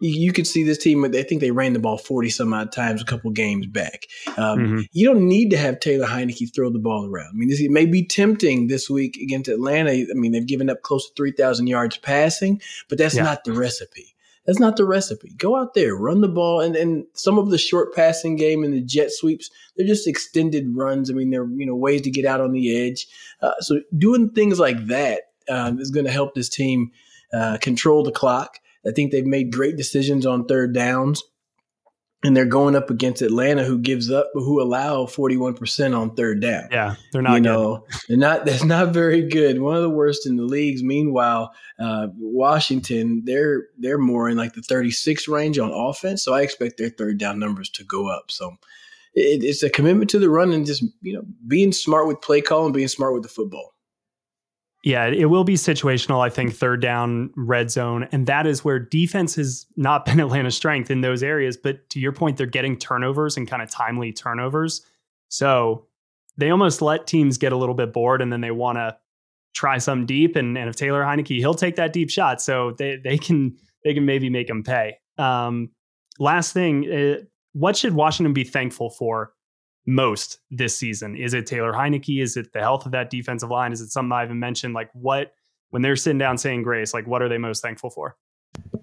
you, 0.00 0.32
could 0.32 0.46
see 0.46 0.64
this 0.64 0.78
team, 0.78 1.04
I 1.04 1.22
think 1.22 1.40
they 1.40 1.50
ran 1.50 1.72
the 1.72 1.78
ball 1.78 1.96
40 1.96 2.28
some 2.28 2.52
odd 2.52 2.72
times 2.72 3.00
a 3.00 3.04
couple 3.04 3.30
games 3.30 3.66
back. 3.66 4.06
Um, 4.36 4.58
mm-hmm. 4.58 4.80
You 4.92 5.06
don't 5.06 5.26
need 5.26 5.50
to 5.50 5.56
have 5.56 5.80
Taylor 5.80 6.06
Heinicke 6.06 6.54
throw 6.54 6.70
the 6.70 6.78
ball 6.78 7.06
around. 7.06 7.30
I 7.32 7.36
mean, 7.36 7.48
this, 7.48 7.60
it 7.60 7.70
may 7.70 7.86
be 7.86 8.04
tempting 8.04 8.66
this 8.66 8.90
week 8.90 9.16
against 9.16 9.48
Atlanta. 9.48 9.92
I 9.92 10.14
mean, 10.14 10.32
they've 10.32 10.46
given 10.46 10.68
up 10.68 10.82
close 10.82 11.08
to 11.08 11.14
3,000 11.16 11.68
yards 11.68 11.96
passing, 11.96 12.60
but 12.88 12.98
that's 12.98 13.14
yeah. 13.14 13.22
not 13.22 13.44
the 13.44 13.52
recipe. 13.52 14.13
That's 14.46 14.60
not 14.60 14.76
the 14.76 14.84
recipe. 14.84 15.30
Go 15.38 15.56
out 15.56 15.74
there, 15.74 15.96
run 15.96 16.20
the 16.20 16.28
ball, 16.28 16.60
and, 16.60 16.76
and 16.76 17.06
some 17.14 17.38
of 17.38 17.50
the 17.50 17.58
short 17.58 17.94
passing 17.94 18.36
game 18.36 18.62
and 18.62 18.74
the 18.74 18.82
jet 18.82 19.10
sweeps, 19.10 19.50
they're 19.76 19.86
just 19.86 20.06
extended 20.06 20.66
runs. 20.74 21.10
I 21.10 21.14
mean, 21.14 21.30
they're 21.30 21.48
you 21.48 21.66
know 21.66 21.74
ways 21.74 22.02
to 22.02 22.10
get 22.10 22.26
out 22.26 22.40
on 22.40 22.52
the 22.52 22.76
edge. 22.76 23.06
Uh, 23.40 23.54
so 23.60 23.80
doing 23.96 24.30
things 24.30 24.58
like 24.58 24.86
that 24.86 25.22
um, 25.48 25.78
is 25.80 25.90
going 25.90 26.06
to 26.06 26.12
help 26.12 26.34
this 26.34 26.48
team 26.48 26.90
uh, 27.32 27.58
control 27.58 28.02
the 28.02 28.12
clock. 28.12 28.58
I 28.86 28.90
think 28.90 29.12
they've 29.12 29.24
made 29.24 29.50
great 29.50 29.76
decisions 29.76 30.26
on 30.26 30.44
third 30.44 30.74
downs 30.74 31.22
and 32.24 32.34
they're 32.34 32.46
going 32.46 32.74
up 32.74 32.88
against 32.88 33.20
Atlanta, 33.20 33.64
who 33.64 33.78
gives 33.78 34.10
up, 34.10 34.30
who 34.32 34.60
allow 34.60 35.06
forty 35.06 35.36
one 35.36 35.54
percent 35.54 35.94
on 35.94 36.14
third 36.14 36.40
down. 36.40 36.68
Yeah, 36.70 36.96
they're 37.12 37.22
not. 37.22 37.34
You 37.34 37.36
good. 37.36 37.42
know, 37.42 37.86
they're 38.08 38.16
not. 38.16 38.44
That's 38.46 38.64
not 38.64 38.94
very 38.94 39.28
good. 39.28 39.60
One 39.60 39.76
of 39.76 39.82
the 39.82 39.90
worst 39.90 40.26
in 40.26 40.36
the 40.36 40.42
leagues. 40.42 40.82
Meanwhile, 40.82 41.54
uh, 41.78 42.08
Washington, 42.16 43.22
they're 43.24 43.64
they're 43.78 43.98
more 43.98 44.28
in 44.28 44.38
like 44.38 44.54
the 44.54 44.62
thirty 44.62 44.90
six 44.90 45.28
range 45.28 45.58
on 45.58 45.70
offense. 45.70 46.24
So 46.24 46.32
I 46.32 46.40
expect 46.40 46.78
their 46.78 46.90
third 46.90 47.18
down 47.18 47.38
numbers 47.38 47.68
to 47.70 47.84
go 47.84 48.08
up. 48.08 48.30
So 48.30 48.56
it, 49.14 49.44
it's 49.44 49.62
a 49.62 49.70
commitment 49.70 50.10
to 50.10 50.18
the 50.18 50.30
run 50.30 50.52
and 50.52 50.64
just 50.64 50.82
you 51.02 51.12
know 51.12 51.22
being 51.46 51.72
smart 51.72 52.08
with 52.08 52.22
play 52.22 52.40
call 52.40 52.64
and 52.64 52.74
being 52.74 52.88
smart 52.88 53.12
with 53.12 53.22
the 53.22 53.28
football. 53.28 53.73
Yeah, 54.84 55.06
it 55.06 55.30
will 55.30 55.44
be 55.44 55.54
situational, 55.54 56.20
I 56.20 56.28
think, 56.28 56.54
third 56.54 56.82
down, 56.82 57.30
red 57.36 57.70
zone. 57.70 58.06
And 58.12 58.26
that 58.26 58.46
is 58.46 58.66
where 58.66 58.78
defense 58.78 59.34
has 59.36 59.64
not 59.76 60.04
been 60.04 60.20
Atlanta's 60.20 60.54
strength 60.54 60.90
in 60.90 61.00
those 61.00 61.22
areas. 61.22 61.56
But 61.56 61.88
to 61.90 62.00
your 62.00 62.12
point, 62.12 62.36
they're 62.36 62.46
getting 62.46 62.76
turnovers 62.76 63.38
and 63.38 63.48
kind 63.48 63.62
of 63.62 63.70
timely 63.70 64.12
turnovers. 64.12 64.82
So 65.30 65.86
they 66.36 66.50
almost 66.50 66.82
let 66.82 67.06
teams 67.06 67.38
get 67.38 67.52
a 67.52 67.56
little 67.56 67.74
bit 67.74 67.94
bored 67.94 68.20
and 68.20 68.30
then 68.30 68.42
they 68.42 68.50
want 68.50 68.76
to 68.76 68.96
try 69.54 69.78
some 69.78 70.04
deep. 70.04 70.36
And, 70.36 70.58
and 70.58 70.68
if 70.68 70.76
Taylor 70.76 71.02
Heinicke, 71.02 71.38
he'll 71.38 71.54
take 71.54 71.76
that 71.76 71.94
deep 71.94 72.10
shot. 72.10 72.42
So 72.42 72.72
they, 72.72 72.96
they 73.02 73.16
can 73.16 73.56
they 73.84 73.94
can 73.94 74.04
maybe 74.04 74.28
make 74.28 74.50
him 74.50 74.62
pay. 74.62 74.96
Um, 75.18 75.70
last 76.18 76.52
thing, 76.52 76.90
uh, 76.90 77.24
what 77.52 77.76
should 77.76 77.94
Washington 77.94 78.32
be 78.32 78.44
thankful 78.44 78.90
for 78.90 79.32
most 79.86 80.38
this 80.50 80.76
season? 80.76 81.16
Is 81.16 81.34
it 81.34 81.46
Taylor 81.46 81.72
Heinicke? 81.72 82.22
Is 82.22 82.36
it 82.36 82.52
the 82.52 82.60
health 82.60 82.86
of 82.86 82.92
that 82.92 83.10
defensive 83.10 83.50
line? 83.50 83.72
Is 83.72 83.80
it 83.80 83.90
something 83.90 84.12
I 84.12 84.20
haven't 84.20 84.38
mentioned? 84.38 84.74
Like 84.74 84.90
what 84.92 85.32
when 85.70 85.82
they're 85.82 85.96
sitting 85.96 86.18
down 86.18 86.38
saying 86.38 86.62
grace, 86.62 86.94
like 86.94 87.06
what 87.06 87.22
are 87.22 87.28
they 87.28 87.38
most 87.38 87.60
thankful 87.60 87.90
for? 87.90 88.16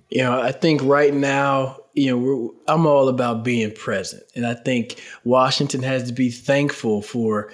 You 0.10 0.24
know, 0.24 0.42
I 0.42 0.52
think 0.52 0.82
right 0.84 1.14
now, 1.14 1.78
you 1.94 2.12
know, 2.12 2.54
I'm 2.68 2.86
all 2.86 3.08
about 3.08 3.46
being 3.46 3.72
present. 3.72 4.24
And 4.36 4.46
I 4.46 4.56
think 4.56 5.02
Washington 5.24 5.84
has 5.84 6.04
to 6.08 6.14
be 6.14 6.30
thankful 6.30 7.02
for 7.02 7.52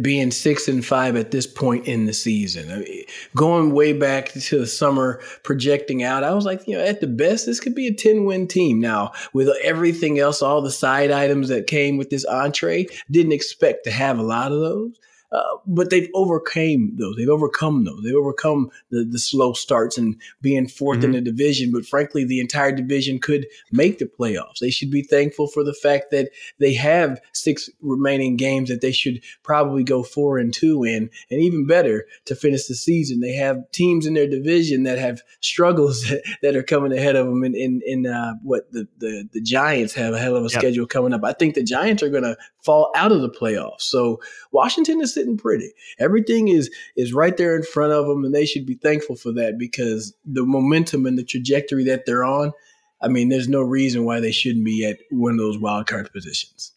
being 0.00 0.30
six 0.30 0.68
and 0.68 0.84
five 0.84 1.16
at 1.16 1.30
this 1.30 1.46
point 1.46 1.86
in 1.86 2.06
the 2.06 2.12
season. 2.12 2.70
I 2.70 2.78
mean, 2.78 3.04
going 3.34 3.72
way 3.72 3.92
back 3.92 4.32
to 4.32 4.58
the 4.58 4.66
summer, 4.66 5.20
projecting 5.42 6.02
out, 6.02 6.24
I 6.24 6.32
was 6.32 6.44
like, 6.44 6.66
you 6.66 6.76
know, 6.76 6.84
at 6.84 7.00
the 7.00 7.06
best, 7.06 7.46
this 7.46 7.60
could 7.60 7.74
be 7.74 7.86
a 7.86 7.94
10 7.94 8.24
win 8.24 8.48
team. 8.48 8.80
Now, 8.80 9.12
with 9.32 9.48
everything 9.62 10.18
else, 10.18 10.42
all 10.42 10.62
the 10.62 10.70
side 10.70 11.10
items 11.10 11.48
that 11.48 11.66
came 11.66 11.96
with 11.96 12.10
this 12.10 12.24
entree, 12.24 12.86
didn't 13.10 13.32
expect 13.32 13.84
to 13.84 13.90
have 13.90 14.18
a 14.18 14.22
lot 14.22 14.52
of 14.52 14.60
those. 14.60 14.98
Uh, 15.32 15.56
but 15.66 15.90
they've 15.90 16.08
overcame 16.14 16.94
those. 16.96 17.16
They've 17.16 17.28
overcome 17.28 17.84
those. 17.84 18.00
They've 18.04 18.14
overcome 18.14 18.70
the, 18.90 19.04
the 19.04 19.18
slow 19.18 19.52
starts 19.52 19.98
and 19.98 20.16
being 20.40 20.66
4th 20.66 20.96
mm-hmm. 20.96 21.04
in 21.04 21.12
the 21.12 21.20
division. 21.20 21.72
But 21.72 21.84
frankly, 21.84 22.24
the 22.24 22.40
entire 22.40 22.72
division 22.72 23.18
could 23.18 23.46
make 23.72 23.98
the 23.98 24.06
playoffs. 24.06 24.58
They 24.60 24.70
should 24.70 24.90
be 24.90 25.02
thankful 25.02 25.48
for 25.48 25.64
the 25.64 25.74
fact 25.74 26.10
that 26.12 26.30
they 26.58 26.74
have 26.74 27.20
six 27.32 27.68
remaining 27.80 28.36
games 28.36 28.68
that 28.68 28.80
they 28.80 28.92
should 28.92 29.22
probably 29.42 29.82
go 29.82 30.02
four 30.02 30.38
and 30.38 30.52
two 30.52 30.84
in, 30.84 31.10
and 31.30 31.40
even 31.40 31.66
better 31.66 32.06
to 32.26 32.36
finish 32.36 32.66
the 32.66 32.74
season. 32.74 33.20
They 33.20 33.34
have 33.34 33.70
teams 33.72 34.06
in 34.06 34.14
their 34.14 34.28
division 34.28 34.84
that 34.84 34.98
have 34.98 35.22
struggles 35.40 36.12
that, 36.42 36.56
are 36.56 36.62
coming 36.62 36.92
ahead 36.92 37.16
of 37.16 37.26
them. 37.26 37.44
In 37.44 37.54
in, 37.54 37.82
in 37.84 38.06
uh, 38.06 38.34
what 38.42 38.70
the, 38.72 38.88
the 38.98 39.28
the 39.32 39.40
Giants 39.40 39.94
have 39.94 40.14
a 40.14 40.18
hell 40.18 40.36
of 40.36 40.44
a 40.44 40.48
yep. 40.48 40.60
schedule 40.60 40.86
coming 40.86 41.12
up. 41.12 41.22
I 41.24 41.32
think 41.32 41.54
the 41.54 41.62
Giants 41.62 42.02
are 42.02 42.08
going 42.08 42.22
to 42.22 42.36
fall 42.66 42.90
out 42.96 43.12
of 43.12 43.22
the 43.22 43.30
playoffs. 43.30 43.82
So 43.82 44.20
Washington 44.50 45.00
is 45.00 45.14
sitting 45.14 45.38
pretty. 45.38 45.72
Everything 45.98 46.48
is 46.48 46.68
is 46.96 47.14
right 47.14 47.36
there 47.36 47.56
in 47.56 47.62
front 47.62 47.92
of 47.92 48.06
them, 48.06 48.24
and 48.24 48.34
they 48.34 48.44
should 48.44 48.66
be 48.66 48.74
thankful 48.74 49.16
for 49.16 49.32
that 49.32 49.56
because 49.56 50.12
the 50.24 50.44
momentum 50.44 51.06
and 51.06 51.16
the 51.16 51.24
trajectory 51.24 51.84
that 51.84 52.04
they're 52.04 52.24
on. 52.24 52.52
I 53.00 53.08
mean, 53.08 53.28
there's 53.28 53.48
no 53.48 53.60
reason 53.60 54.04
why 54.04 54.20
they 54.20 54.32
shouldn't 54.32 54.64
be 54.64 54.84
at 54.84 54.98
one 55.10 55.32
of 55.32 55.38
those 55.38 55.58
wild 55.58 55.86
card 55.86 56.10
positions. 56.12 56.72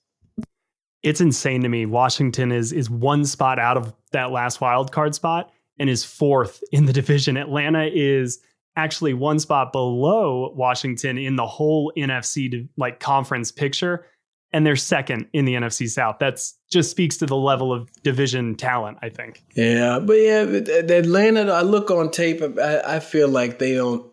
It's 1.02 1.22
insane 1.22 1.64
to 1.64 1.70
me. 1.70 1.86
Washington 1.86 2.52
is 2.52 2.72
is 2.72 2.90
one 2.90 3.26
spot 3.26 3.58
out 3.58 3.78
of 3.78 3.94
that 4.12 4.32
last 4.32 4.62
wild 4.62 4.92
card 4.92 5.16
spot 5.16 5.52
and 5.80 5.90
is 5.90 6.04
fourth 6.04 6.62
in 6.72 6.86
the 6.86 6.94
division. 7.02 7.36
Atlanta 7.36 7.90
is 7.92 8.40
actually 8.76 9.14
one 9.14 9.40
spot 9.40 9.72
below 9.72 10.54
Washington 10.56 11.18
in 11.18 11.36
the 11.36 11.48
whole 11.48 11.92
NFC 11.98 12.70
like 12.78 13.00
conference 13.00 13.52
picture 13.52 14.06
and 14.52 14.66
they're 14.66 14.76
second 14.76 15.28
in 15.34 15.46
the 15.46 15.54
NFC 15.54 15.88
South. 15.90 16.18
That's 16.20 16.58
just 16.72 16.90
speaks 16.90 17.18
to 17.18 17.26
the 17.26 17.36
level 17.36 17.74
of 17.74 17.90
division 18.04 18.56
talent, 18.56 18.98
I 19.02 19.10
think. 19.10 19.44
Yeah, 19.56 20.00
but 20.00 20.14
yeah, 20.14 20.42
Atlanta. 20.42 21.52
I 21.52 21.62
look 21.62 21.92
on 21.92 22.12
tape. 22.12 22.42
I, 22.42 22.82
I 22.86 23.00
feel 23.00 23.28
like 23.28 23.60
they 23.60 23.76
don't 23.76 24.10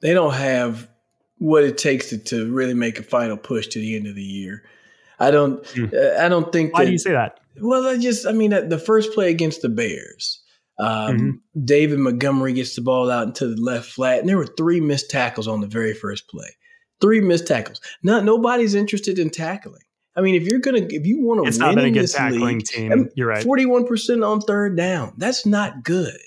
they 0.00 0.12
don't 0.12 0.34
have 0.34 0.88
what 1.38 1.64
it 1.64 1.78
takes 1.78 2.10
to, 2.10 2.18
to 2.18 2.50
really 2.52 2.74
make 2.74 2.98
a 2.98 3.02
final 3.02 3.36
push 3.36 3.68
to 3.68 3.78
the 3.78 3.96
end 3.96 4.06
of 4.06 4.14
the 4.14 4.22
year. 4.22 4.62
I 5.18 5.30
don't. 5.30 5.62
Mm. 5.64 6.18
I 6.18 6.28
don't 6.28 6.52
think. 6.52 6.74
Why 6.74 6.80
that, 6.80 6.86
do 6.86 6.92
you 6.92 6.98
say 6.98 7.12
that? 7.12 7.40
Well, 7.60 7.86
I 7.86 7.96
just. 7.98 8.26
I 8.26 8.32
mean, 8.32 8.50
the 8.50 8.78
first 8.78 9.12
play 9.14 9.30
against 9.30 9.62
the 9.62 9.68
Bears. 9.68 10.42
Um, 10.78 10.88
mm-hmm. 10.88 11.64
David 11.64 12.00
Montgomery 12.00 12.52
gets 12.52 12.74
the 12.74 12.82
ball 12.82 13.10
out 13.10 13.28
into 13.28 13.48
the 13.48 13.60
left 13.60 13.90
flat, 13.90 14.18
and 14.18 14.28
there 14.28 14.36
were 14.36 14.46
three 14.58 14.80
missed 14.80 15.10
tackles 15.10 15.48
on 15.48 15.62
the 15.62 15.66
very 15.66 15.94
first 15.94 16.28
play 16.28 16.50
three 17.00 17.20
missed 17.20 17.46
tackles. 17.46 17.80
Not 18.02 18.24
nobody's 18.24 18.74
interested 18.74 19.18
in 19.18 19.30
tackling. 19.30 19.82
I 20.16 20.22
mean, 20.22 20.34
if 20.34 20.44
you're 20.44 20.60
gonna, 20.60 20.86
if 20.88 21.06
you 21.06 21.22
want 21.22 21.38
to 21.46 21.66
win 21.66 21.78
in 21.78 21.92
this 21.94 22.18
league, 22.18 22.64
team. 22.64 23.10
You're 23.14 23.28
right. 23.28 23.44
Forty-one 23.44 23.86
percent 23.86 24.24
on 24.24 24.40
third 24.40 24.76
down. 24.76 25.14
That's 25.18 25.44
not 25.44 25.82
good 25.84 26.18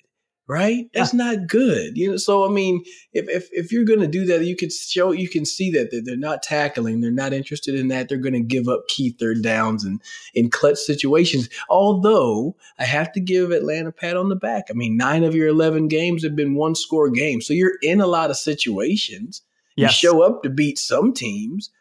right? 0.50 0.90
That's 0.96 1.14
yeah. 1.14 1.26
not 1.26 1.48
good. 1.48 1.96
You 1.96 2.12
know, 2.12 2.18
so 2.18 2.44
I 2.44 2.50
mean, 2.50 2.84
if 3.14 3.30
if, 3.30 3.48
if 3.54 3.72
you're 3.72 3.86
going 3.86 4.00
to 4.00 4.08
do 4.08 4.26
that, 4.26 4.44
you 4.44 4.56
can 4.56 4.70
show 4.70 5.12
you 5.12 5.30
can 5.30 5.46
see 5.46 5.70
that 5.72 6.02
they're 6.04 6.18
not 6.18 6.44
tackling, 6.44 7.00
they're 7.00 7.12
not 7.12 7.32
interested 7.32 7.76
in 7.76 7.88
that. 7.90 8.10
They're 8.10 8.18
going 8.18 8.34
to 8.34 8.42
give 8.42 8.68
up 8.68 8.88
key 8.90 9.12
third 9.12 9.44
downs 9.44 9.86
and 9.86 10.02
in 10.34 10.50
clutch 10.50 10.80
situations. 10.80 11.48
Although 11.70 12.58
I 12.80 12.84
have 12.84 13.12
to 13.14 13.22
give 13.22 13.52
Atlanta 13.52 13.92
pat 13.92 14.18
on 14.18 14.28
the 14.28 14.36
back. 14.36 14.66
I 14.70 14.74
mean, 14.74 14.98
nine 14.98 15.24
of 15.24 15.36
your 15.36 15.48
eleven 15.48 15.88
games 15.88 16.24
have 16.24 16.36
been 16.36 16.56
one 16.56 16.76
score 16.76 17.10
games, 17.10 17.48
so 17.48 17.54
you're 17.54 17.78
in 17.84 18.02
a 18.02 18.08
lot 18.08 18.32
of 18.32 18.36
situations. 18.36 19.44
Yes. 19.80 20.04
You 20.04 20.10
show 20.10 20.22
up 20.22 20.44
to 20.44 20.50
beat 20.50 20.78
some 20.78 21.14
teams, 21.14 21.72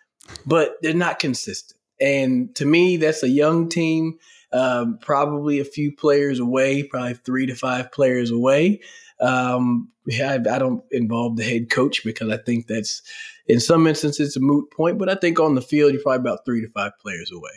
but 0.47 0.75
they're 0.83 0.95
not 0.95 1.19
consistent. 1.19 1.79
And 2.01 2.55
to 2.57 2.65
me, 2.65 2.97
that's 2.97 3.23
a 3.23 3.29
young 3.29 3.69
team 3.69 4.19
um, 4.53 4.99
probably 5.01 5.61
a 5.61 5.65
few 5.65 5.93
players 5.93 6.39
away, 6.39 6.83
probably 6.83 7.15
three 7.15 7.47
to 7.47 7.55
five 7.55 7.93
players 7.93 8.31
away. 8.31 8.81
Um, 9.21 9.91
I, 10.11 10.37
I, 10.37 10.59
don't 10.59 10.83
involve 10.91 11.37
the 11.37 11.43
head 11.43 11.71
coach 11.71 12.05
because 12.05 12.31
I 12.31 12.37
think 12.37 12.69
that's 12.69 13.03
in 13.47 13.61
some 13.61 13.87
instances 13.87 14.37
a 14.37 14.41
moot 14.41 14.71
point, 14.71 14.97
but 14.97 15.09
I 15.09 15.17
think 15.17 15.41
on 15.41 15.55
the 15.55 15.61
field 15.61 15.93
you're 15.93 16.03
probably 16.03 16.21
about 16.21 16.45
three 16.45 16.61
to 16.61 16.69
five 16.69 16.93
players 17.01 17.33
away. 17.33 17.51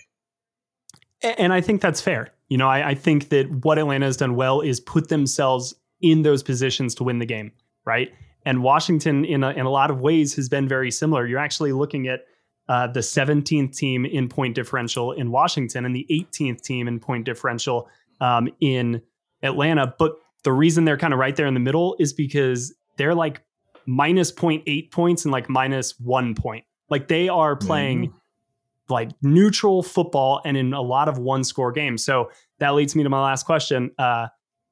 And 1.37 1.53
I 1.53 1.61
think 1.61 1.81
that's 1.81 2.01
fair. 2.01 2.33
You 2.49 2.57
know, 2.57 2.67
I, 2.67 2.89
I 2.89 2.95
think 2.95 3.29
that 3.29 3.49
what 3.63 3.77
Atlanta 3.77 4.07
has 4.07 4.17
done 4.17 4.35
well 4.35 4.61
is 4.61 4.79
put 4.79 5.09
themselves 5.09 5.75
in 6.01 6.23
those 6.23 6.41
positions 6.41 6.95
to 6.95 7.03
win 7.03 7.19
the 7.19 7.27
game, 7.27 7.51
right? 7.85 8.11
And 8.45 8.63
Washington, 8.63 9.25
in 9.25 9.43
a, 9.43 9.51
in 9.51 9.65
a 9.65 9.69
lot 9.69 9.91
of 9.91 10.01
ways, 10.01 10.35
has 10.35 10.49
been 10.49 10.67
very 10.67 10.91
similar. 10.91 11.25
You're 11.25 11.39
actually 11.39 11.73
looking 11.73 12.07
at 12.07 12.21
uh, 12.67 12.87
the 12.87 13.01
17th 13.01 13.75
team 13.75 14.05
in 14.05 14.29
point 14.29 14.55
differential 14.55 15.11
in 15.11 15.31
Washington 15.31 15.85
and 15.85 15.95
the 15.95 16.05
18th 16.09 16.61
team 16.61 16.87
in 16.87 16.99
point 16.99 17.25
differential 17.25 17.89
um, 18.19 18.49
in 18.59 19.01
Atlanta. 19.43 19.93
But 19.97 20.13
the 20.43 20.53
reason 20.53 20.85
they're 20.85 20.97
kind 20.97 21.13
of 21.13 21.19
right 21.19 21.35
there 21.35 21.47
in 21.47 21.53
the 21.53 21.59
middle 21.59 21.95
is 21.99 22.13
because 22.13 22.73
they're 22.97 23.15
like 23.15 23.43
minus 23.85 24.31
0.8 24.31 24.91
points 24.91 25.25
and 25.25 25.31
like 25.31 25.49
minus 25.49 25.99
one 25.99 26.33
point. 26.33 26.65
Like 26.89 27.07
they 27.07 27.29
are 27.29 27.55
playing 27.55 28.07
mm-hmm. 28.07 28.93
like 28.93 29.11
neutral 29.21 29.83
football 29.83 30.41
and 30.45 30.57
in 30.57 30.73
a 30.73 30.81
lot 30.81 31.09
of 31.09 31.17
one 31.17 31.43
score 31.43 31.71
games. 31.71 32.03
So 32.03 32.31
that 32.59 32.73
leads 32.73 32.95
me 32.95 33.03
to 33.03 33.09
my 33.09 33.21
last 33.21 33.43
question. 33.43 33.91
Uh, 33.97 34.27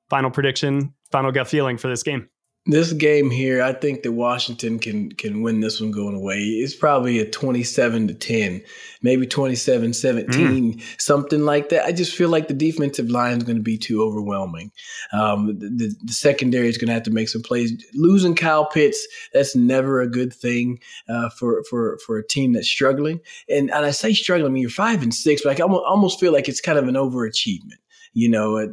final 0.10 0.32
prediction, 0.32 0.94
final 1.12 1.32
gut 1.32 1.48
feeling 1.48 1.78
for 1.78 1.88
this 1.88 2.04
game 2.04 2.30
this 2.72 2.94
game 2.94 3.30
here, 3.30 3.62
I 3.62 3.74
think 3.74 4.04
that 4.04 4.12
Washington 4.12 4.80
can 4.80 5.12
can 5.12 5.42
win 5.42 5.60
this 5.60 5.82
one 5.82 5.92
going 5.92 6.16
away. 6.16 6.40
It's 6.40 6.76
probably 6.76 7.20
a 7.20 7.30
27 7.30 8.08
to 8.08 8.14
10, 8.14 8.62
maybe 9.02 9.26
27 9.26 9.94
17, 9.94 10.74
mm. 10.74 11.02
something 11.02 11.42
like 11.42 11.70
that. 11.70 11.86
I 11.86 11.92
just 11.92 12.16
feel 12.16 12.30
like 12.30 12.48
the 12.48 12.54
defensive 12.54 13.10
line 13.10 13.38
is 13.38 13.44
going 13.44 13.58
to 13.58 13.64
be 13.64 13.78
too 13.78 14.02
overwhelming. 14.02 14.72
Um, 15.14 15.58
the, 15.60 15.70
the, 15.70 15.96
the, 16.04 16.14
secondary 16.14 16.68
is 16.68 16.78
going 16.78 16.88
to 16.88 16.94
have 16.94 17.04
to 17.04 17.12
make 17.12 17.30
some 17.30 17.42
plays. 17.42 17.72
Losing 17.94 18.36
Kyle 18.36 18.66
Pitts, 18.66 19.08
that's 19.34 19.56
never 19.56 20.02
a 20.02 20.10
good 20.10 20.34
thing 20.34 20.80
uh, 21.08 21.30
for, 21.30 21.64
for, 21.70 21.98
for 22.06 22.18
a 22.18 22.28
team 22.28 22.54
that's 22.54 22.68
struggling. 22.68 23.20
And, 23.50 23.72
and 23.72 23.86
I 23.86 23.92
say 23.92 24.14
struggling, 24.14 24.52
I 24.52 24.54
mean, 24.54 24.62
you're 24.62 24.70
five 24.70 25.02
and 25.02 25.14
six, 25.14 25.42
but 25.44 25.60
I 25.60 25.64
almost 25.64 26.20
feel 26.20 26.34
like 26.34 26.48
it's 26.48 26.62
kind 26.62 26.78
of 26.78 26.88
an 26.88 26.96
overachievement 26.96 27.80
you 28.14 28.30
know, 28.30 28.58
uh, 28.58 28.68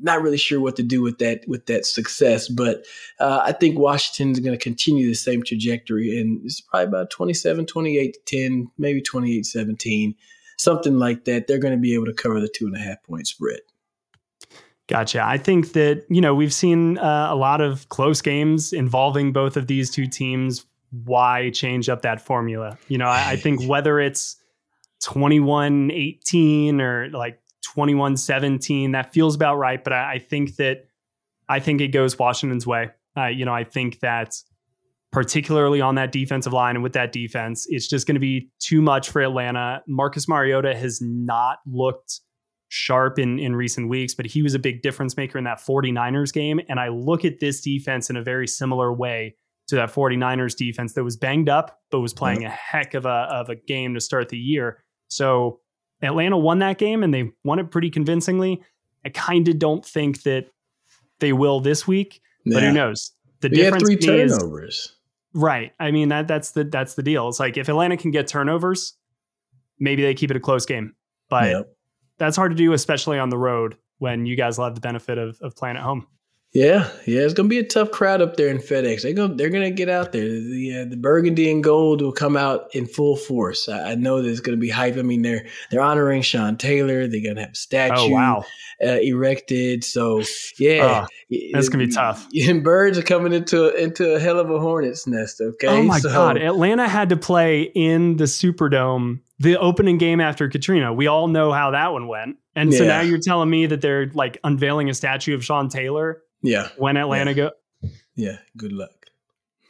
not 0.00 0.22
really 0.22 0.36
sure 0.36 0.60
what 0.60 0.76
to 0.76 0.82
do 0.82 1.02
with 1.02 1.18
that 1.18 1.42
with 1.46 1.66
that 1.66 1.86
success. 1.86 2.48
But 2.48 2.84
uh, 3.18 3.40
I 3.42 3.52
think 3.52 3.78
Washington 3.78 4.32
is 4.32 4.40
going 4.40 4.56
to 4.56 4.62
continue 4.62 5.06
the 5.06 5.14
same 5.14 5.42
trajectory, 5.42 6.18
and 6.18 6.40
it's 6.44 6.60
probably 6.60 6.86
about 6.86 7.10
27, 7.10 7.66
28 7.66 8.16
10, 8.26 8.70
maybe 8.78 9.02
28 9.02 9.44
17, 9.46 10.14
something 10.58 10.98
like 10.98 11.24
that. 11.24 11.46
They're 11.46 11.58
going 11.58 11.74
to 11.74 11.80
be 11.80 11.94
able 11.94 12.06
to 12.06 12.14
cover 12.14 12.40
the 12.40 12.48
two 12.54 12.66
and 12.66 12.76
a 12.76 12.80
half 12.80 13.02
point 13.02 13.26
spread. 13.26 13.60
Gotcha. 14.90 15.24
I 15.24 15.38
think 15.38 15.72
that, 15.74 16.04
you 16.10 16.20
know, 16.20 16.34
we've 16.34 16.52
seen 16.52 16.98
uh, 16.98 17.28
a 17.30 17.36
lot 17.36 17.60
of 17.60 17.88
close 17.90 18.20
games 18.20 18.72
involving 18.72 19.32
both 19.32 19.56
of 19.56 19.68
these 19.68 19.88
two 19.88 20.08
teams. 20.08 20.66
Why 21.04 21.50
change 21.50 21.88
up 21.88 22.02
that 22.02 22.20
formula? 22.20 22.76
You 22.88 22.98
know, 22.98 23.06
I, 23.06 23.30
I 23.30 23.36
think 23.36 23.62
whether 23.68 24.00
it's 24.00 24.36
21 25.04 25.92
18 25.92 26.80
or 26.80 27.08
like 27.10 27.40
21 27.74 28.16
17. 28.16 28.92
That 28.92 29.12
feels 29.12 29.34
about 29.34 29.56
right. 29.56 29.82
But 29.82 29.92
I, 29.92 30.14
I, 30.14 30.18
think 30.18 30.56
that 30.56 30.86
I 31.48 31.60
think 31.60 31.80
it 31.80 31.88
goes 31.88 32.18
Washington's 32.18 32.66
way. 32.66 32.90
Uh, 33.16 33.26
you 33.26 33.44
know, 33.44 33.54
I 33.54 33.64
think 33.64 34.00
that 34.00 34.34
particularly 35.12 35.80
on 35.80 35.96
that 35.96 36.12
defensive 36.12 36.52
line 36.52 36.76
and 36.76 36.82
with 36.82 36.92
that 36.92 37.12
defense, 37.12 37.66
it's 37.68 37.88
just 37.88 38.06
going 38.06 38.14
to 38.14 38.20
be 38.20 38.50
too 38.60 38.80
much 38.80 39.10
for 39.10 39.20
Atlanta. 39.20 39.82
Marcus 39.86 40.28
Mariota 40.28 40.74
has 40.74 41.00
not 41.00 41.58
looked 41.66 42.20
sharp 42.68 43.18
in, 43.18 43.38
in 43.38 43.56
recent 43.56 43.88
weeks, 43.88 44.14
but 44.14 44.26
he 44.26 44.42
was 44.42 44.54
a 44.54 44.58
big 44.58 44.82
difference 44.82 45.16
maker 45.16 45.38
in 45.38 45.44
that 45.44 45.58
49ers 45.58 46.32
game. 46.32 46.60
And 46.68 46.78
I 46.78 46.88
look 46.88 47.24
at 47.24 47.40
this 47.40 47.60
defense 47.60 48.10
in 48.10 48.16
a 48.16 48.22
very 48.22 48.46
similar 48.46 48.92
way 48.92 49.36
to 49.68 49.76
that 49.76 49.92
49ers 49.92 50.56
defense 50.56 50.94
that 50.94 51.02
was 51.02 51.16
banged 51.16 51.48
up, 51.48 51.80
but 51.90 52.00
was 52.00 52.14
playing 52.14 52.44
a 52.44 52.50
heck 52.50 52.94
of 52.94 53.06
a, 53.06 53.28
of 53.30 53.48
a 53.48 53.56
game 53.56 53.94
to 53.94 54.00
start 54.00 54.28
the 54.28 54.38
year. 54.38 54.82
So 55.08 55.60
Atlanta 56.02 56.38
won 56.38 56.58
that 56.60 56.78
game 56.78 57.02
and 57.02 57.12
they 57.12 57.30
won 57.44 57.58
it 57.58 57.70
pretty 57.70 57.90
convincingly. 57.90 58.62
I 59.04 59.10
kind 59.10 59.48
of 59.48 59.58
don't 59.58 59.84
think 59.84 60.22
that 60.22 60.46
they 61.20 61.32
will 61.32 61.60
this 61.60 61.86
week, 61.86 62.20
yeah. 62.44 62.54
but 62.54 62.62
who 62.62 62.72
knows? 62.72 63.12
The 63.40 63.48
we 63.48 63.56
difference 63.56 63.84
three 63.84 63.96
turnovers. 63.96 64.74
Is, 64.74 64.92
right. 65.34 65.72
I 65.80 65.90
mean 65.90 66.08
that 66.08 66.28
that's 66.28 66.52
the 66.52 66.64
that's 66.64 66.94
the 66.94 67.02
deal. 67.02 67.28
It's 67.28 67.40
like 67.40 67.56
if 67.56 67.68
Atlanta 67.68 67.96
can 67.96 68.10
get 68.10 68.26
turnovers, 68.26 68.94
maybe 69.78 70.02
they 70.02 70.14
keep 70.14 70.30
it 70.30 70.36
a 70.36 70.40
close 70.40 70.66
game. 70.66 70.94
But 71.28 71.50
yep. 71.50 71.76
that's 72.18 72.36
hard 72.36 72.52
to 72.52 72.56
do, 72.56 72.72
especially 72.72 73.18
on 73.18 73.30
the 73.30 73.38
road 73.38 73.76
when 73.98 74.26
you 74.26 74.36
guys 74.36 74.58
will 74.58 74.64
have 74.64 74.74
the 74.74 74.80
benefit 74.80 75.18
of 75.18 75.38
of 75.40 75.56
playing 75.56 75.76
at 75.76 75.82
home. 75.82 76.06
Yeah, 76.52 76.90
yeah, 77.06 77.20
it's 77.20 77.34
gonna 77.34 77.48
be 77.48 77.60
a 77.60 77.64
tough 77.64 77.92
crowd 77.92 78.20
up 78.20 78.36
there 78.36 78.48
in 78.48 78.58
FedEx. 78.58 79.02
They 79.02 79.12
go, 79.12 79.28
they're 79.28 79.50
gonna 79.50 79.70
get 79.70 79.88
out 79.88 80.10
there. 80.10 80.24
The 80.24 80.80
uh, 80.80 80.90
the 80.90 80.96
burgundy 80.96 81.48
and 81.48 81.62
gold 81.62 82.02
will 82.02 82.10
come 82.10 82.36
out 82.36 82.74
in 82.74 82.86
full 82.86 83.14
force. 83.14 83.68
I, 83.68 83.92
I 83.92 83.94
know 83.94 84.20
there's 84.20 84.40
gonna 84.40 84.56
be 84.56 84.68
hype. 84.68 84.96
I 84.96 85.02
mean, 85.02 85.22
they're 85.22 85.46
they're 85.70 85.80
honoring 85.80 86.22
Sean 86.22 86.56
Taylor. 86.56 87.06
They're 87.06 87.22
gonna 87.22 87.42
have 87.42 87.52
a 87.52 87.54
statue 87.54 87.94
oh, 87.96 88.08
wow. 88.08 88.44
uh, 88.84 88.98
erected. 89.00 89.84
So 89.84 90.24
yeah, 90.58 91.06
oh, 91.30 91.38
that's 91.52 91.68
gonna 91.68 91.86
be 91.86 91.92
tough. 91.92 92.26
And 92.48 92.64
birds 92.64 92.98
are 92.98 93.02
coming 93.02 93.32
into 93.32 93.72
into 93.80 94.14
a 94.14 94.18
hell 94.18 94.40
of 94.40 94.50
a 94.50 94.58
hornet's 94.58 95.06
nest. 95.06 95.40
Okay. 95.40 95.68
Oh 95.68 95.84
my 95.84 96.00
so, 96.00 96.08
god, 96.08 96.36
Atlanta 96.36 96.88
had 96.88 97.10
to 97.10 97.16
play 97.16 97.62
in 97.62 98.16
the 98.16 98.24
Superdome 98.24 99.20
the 99.38 99.56
opening 99.56 99.98
game 99.98 100.20
after 100.20 100.48
Katrina. 100.48 100.92
We 100.92 101.06
all 101.06 101.28
know 101.28 101.52
how 101.52 101.70
that 101.70 101.92
one 101.92 102.08
went. 102.08 102.38
And 102.56 102.74
so 102.74 102.84
now 102.84 103.00
you're 103.00 103.20
telling 103.20 103.48
me 103.48 103.66
that 103.66 103.80
they're 103.80 104.10
like 104.12 104.38
unveiling 104.42 104.90
a 104.90 104.94
statue 104.94 105.34
of 105.34 105.44
Sean 105.44 105.68
Taylor 105.68 106.22
yeah. 106.42 106.68
When 106.76 106.96
Atlanta 106.96 107.30
yeah. 107.30 107.36
go. 107.36 107.50
Yeah. 108.14 108.36
Good 108.56 108.72
luck. 108.72 109.00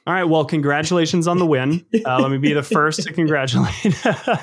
All 0.07 0.15
right. 0.15 0.25
Well, 0.25 0.45
congratulations 0.45 1.29
on 1.29 1.39
the 1.39 1.47
win. 1.47 1.87
Uh, 2.05 2.21
let 2.21 2.31
me 2.31 2.39
be 2.39 2.53
the 2.55 2.63
first 2.63 3.03
to 3.03 3.13
congratulate. 3.13 3.95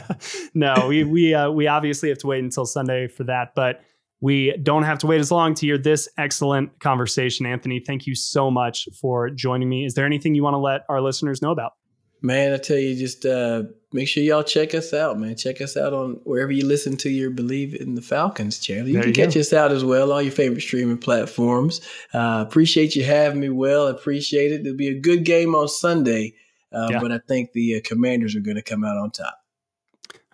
no, 0.54 0.88
we 0.88 1.04
we 1.04 1.34
uh, 1.34 1.50
we 1.50 1.68
obviously 1.68 2.10
have 2.10 2.20
to 2.20 2.28
wait 2.28 2.44
until 2.44 2.66
Sunday 2.66 3.08
for 3.08 3.24
that, 3.24 3.54
but 3.56 3.82
we 4.22 4.56
don't 4.62 4.84
have 4.84 5.00
to 5.00 5.08
wait 5.08 5.20
as 5.20 5.32
long 5.32 5.54
to 5.56 5.66
hear 5.66 5.78
this 5.78 6.08
excellent 6.18 6.80
conversation. 6.80 7.46
Anthony, 7.46 7.80
thank 7.80 8.06
you 8.06 8.16
so 8.16 8.52
much 8.52 8.88
for 9.02 9.30
joining 9.30 9.70
me. 9.70 9.86
Is 9.86 9.96
there 9.96 10.06
anything 10.06 10.36
you 10.36 10.44
want 10.44 10.54
to 10.54 10.60
let 10.60 10.82
our 10.88 11.02
listeners 11.02 11.42
know 11.42 11.52
about? 11.52 11.74
Man, 12.22 12.54
I 12.54 12.58
tell 12.58 12.78
you, 12.78 12.96
just 12.96 13.26
uh, 13.26 13.64
make 13.98 14.08
sure 14.08 14.22
y'all 14.22 14.44
check 14.44 14.76
us 14.76 14.94
out, 14.94 15.18
man. 15.18 15.36
Check 15.36 15.60
us 15.60 15.76
out 15.76 15.92
on 15.92 16.20
wherever 16.24 16.52
you 16.52 16.64
listen 16.68 16.96
to 16.98 17.10
your 17.10 17.32
Bleav 17.32 17.74
in 17.74 17.96
the 17.96 18.02
Falcons 18.02 18.60
channel. 18.60 18.88
You 18.88 18.94
there 18.94 19.02
can 19.02 19.10
you 19.10 19.16
catch 19.16 19.34
go. 19.34 19.40
us 19.40 19.52
out 19.54 19.72
as 19.72 19.84
well, 19.84 20.12
all 20.12 20.22
your 20.22 20.32
favorite 20.32 20.62
streaming 20.62 21.00
platforms. 21.00 21.82
Uh, 22.14 22.46
appreciate 22.48 22.96
you 22.96 23.04
having 23.04 23.40
me, 23.40 23.50
Well, 23.50 23.88
appreciate 23.88 24.52
it. 24.52 24.62
It'll 24.62 24.78
be 24.78 24.90
a 24.90 25.00
good 25.00 25.26
game 25.26 25.56
on 25.56 25.68
Sunday, 25.68 26.36
uh, 26.72 26.90
yeah. 26.92 27.00
but 27.00 27.12
I 27.12 27.20
think 27.28 27.54
the 27.54 27.78
uh, 27.78 27.80
Commanders 27.84 28.36
are 28.36 28.40
going 28.40 28.56
to 28.56 28.62
come 28.62 28.84
out 28.84 28.98
on 28.98 29.10
top. 29.10 29.40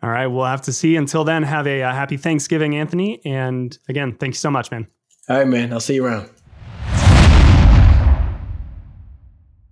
All 0.01 0.09
right, 0.09 0.27
we'll 0.27 0.43
have 0.43 0.63
to 0.63 0.73
see. 0.73 0.97
Until 0.97 1.23
then, 1.23 1.43
have 1.43 1.65
a 1.65 1.83
uh, 1.83 1.93
happy 1.93 2.17
Thanksgiving, 2.17 2.75
Anthony. 2.75 3.21
And 3.23 3.77
again, 3.87 4.17
thank 4.17 4.33
you 4.33 4.39
so 4.39 4.51
much, 4.51 4.71
man. 4.71 4.87
All 5.29 5.37
right, 5.37 5.47
man. 5.47 5.71
I'll 5.71 5.79
see 5.79 5.95
you 5.95 6.05
around. 6.05 6.29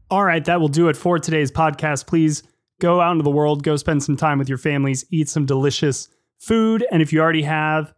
All 0.09 0.23
right, 0.23 0.45
that 0.45 0.61
will 0.61 0.69
do 0.69 0.87
it 0.87 0.95
for 0.95 1.19
today's 1.19 1.51
podcast. 1.51 2.07
Please 2.07 2.43
go 2.81 2.99
out 2.99 3.13
into 3.13 3.23
the 3.23 3.29
world, 3.29 3.63
go 3.63 3.77
spend 3.77 4.03
some 4.03 4.17
time 4.17 4.37
with 4.37 4.49
your 4.49 4.57
families, 4.57 5.05
eat 5.11 5.29
some 5.29 5.45
delicious 5.45 6.09
food. 6.39 6.85
And 6.91 7.01
if 7.01 7.13
you 7.13 7.21
already 7.21 7.43
have, 7.43 7.93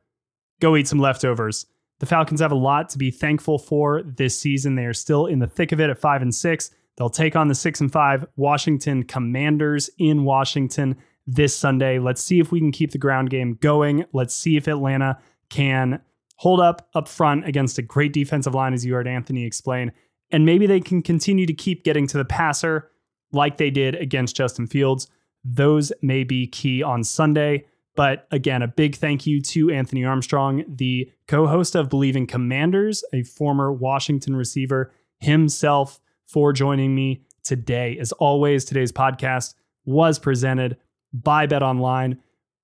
go 0.60 0.76
eat 0.76 0.88
some 0.88 1.00
leftovers. 1.00 1.66
The 2.00 2.06
Falcons 2.06 2.42
have 2.42 2.52
a 2.52 2.56
lot 2.56 2.90
to 2.90 2.98
be 2.98 3.10
thankful 3.10 3.58
for 3.58 4.04
this 4.04 4.38
season. 4.38 4.76
They 4.76 4.86
are 4.86 4.94
still 4.94 5.26
in 5.26 5.40
the 5.40 5.48
thick 5.48 5.72
of 5.72 5.80
it 5.80 5.90
at 5.90 5.98
five 5.98 6.22
and 6.22 6.36
six. 6.36 6.70
They'll 6.98 7.10
take 7.10 7.36
on 7.36 7.48
the 7.48 7.56
six 7.56 7.82
and 7.82 7.92
five 7.92 8.26
Washington 8.36 9.04
Commanders 9.04 9.90
in 9.98 10.26
Washington 10.26 10.98
this 11.26 11.56
Sunday. 11.56 11.98
Let's 11.98 12.22
see 12.22 12.40
if 12.40 12.52
we 12.52 12.60
can 12.60 12.74
keep 12.74 12.92
the 12.92 12.98
ground 12.98 13.30
game 13.30 13.58
going. 13.62 14.06
Let's 14.12 14.36
see 14.36 14.58
if 14.58 14.68
Atlanta 14.68 15.18
can 15.50 16.02
hold 16.36 16.60
up 16.60 16.90
up 16.94 17.08
front 17.08 17.48
against 17.48 17.78
a 17.78 17.82
great 17.82 18.12
defensive 18.12 18.54
line, 18.54 18.74
as 18.74 18.86
you 18.86 18.94
heard 18.94 19.08
Anthony 19.08 19.46
explain, 19.46 19.94
and 20.30 20.46
maybe 20.46 20.68
they 20.68 20.82
can 20.82 21.02
continue 21.02 21.46
to 21.46 21.54
keep 21.54 21.86
getting 21.86 22.06
to 22.08 22.18
the 22.18 22.26
passer 22.26 22.90
like 23.34 23.58
they 23.58 23.70
did 23.70 23.96
against 23.96 24.36
Justin 24.36 24.68
Fields. 24.68 25.08
Those 25.44 25.92
may 26.02 26.24
be 26.24 26.48
key 26.48 26.82
on 26.82 27.04
Sunday. 27.04 27.66
But 27.96 28.28
again, 28.32 28.62
a 28.62 28.68
big 28.68 28.96
thank 28.96 29.28
you 29.28 29.42
to 29.42 29.70
Anthony 29.70 30.04
Armstrong, 30.04 30.64
the 30.68 31.12
co 31.28 31.46
host 31.46 31.76
of 31.76 31.90
Bleav 31.90 32.16
in 32.16 32.26
Commanders, 32.26 33.04
a 33.14 33.24
former 33.24 33.72
Washington 33.72 34.36
receiver 34.36 34.92
himself, 35.20 36.00
for 36.26 36.52
joining 36.52 36.96
me 36.96 37.22
today. 37.44 37.98
As 38.00 38.12
always, 38.14 38.66
today's 38.66 38.92
podcast 38.92 39.54
was 39.86 40.18
presented 40.18 40.78
by 41.14 41.46
Bet 41.46 41.62
Online. 41.62 42.20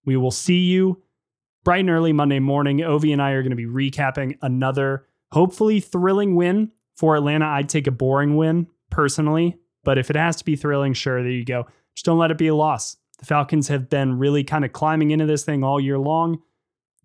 We 0.05 0.17
will 0.17 0.31
see 0.31 0.59
you 0.59 1.03
bright 1.63 1.81
and 1.81 1.89
early 1.89 2.13
Monday 2.13 2.39
morning. 2.39 2.79
Ovi 2.79 3.13
and 3.13 3.21
I 3.21 3.31
are 3.31 3.43
going 3.43 3.51
to 3.51 3.55
be 3.55 3.65
recapping 3.65 4.37
another 4.41 5.05
hopefully 5.31 5.79
thrilling 5.79 6.35
win 6.35 6.71
for 6.95 7.15
Atlanta. 7.15 7.45
I'd 7.45 7.69
take 7.69 7.85
a 7.85 7.91
boring 7.91 8.35
win 8.35 8.67
personally, 8.89 9.57
but 9.83 9.97
if 9.97 10.09
it 10.09 10.15
has 10.15 10.35
to 10.37 10.45
be 10.45 10.55
thrilling, 10.55 10.93
sure, 10.93 11.21
there 11.21 11.31
you 11.31 11.45
go. 11.45 11.65
Just 11.95 12.05
don't 12.05 12.17
let 12.17 12.31
it 12.31 12.37
be 12.37 12.47
a 12.47 12.55
loss. 12.55 12.97
The 13.19 13.25
Falcons 13.25 13.67
have 13.67 13.89
been 13.89 14.17
really 14.17 14.43
kind 14.43 14.63
of 14.63 14.71
climbing 14.71 15.11
into 15.11 15.25
this 15.25 15.43
thing 15.43 15.63
all 15.63 15.79
year 15.79 15.99
long. 15.99 16.39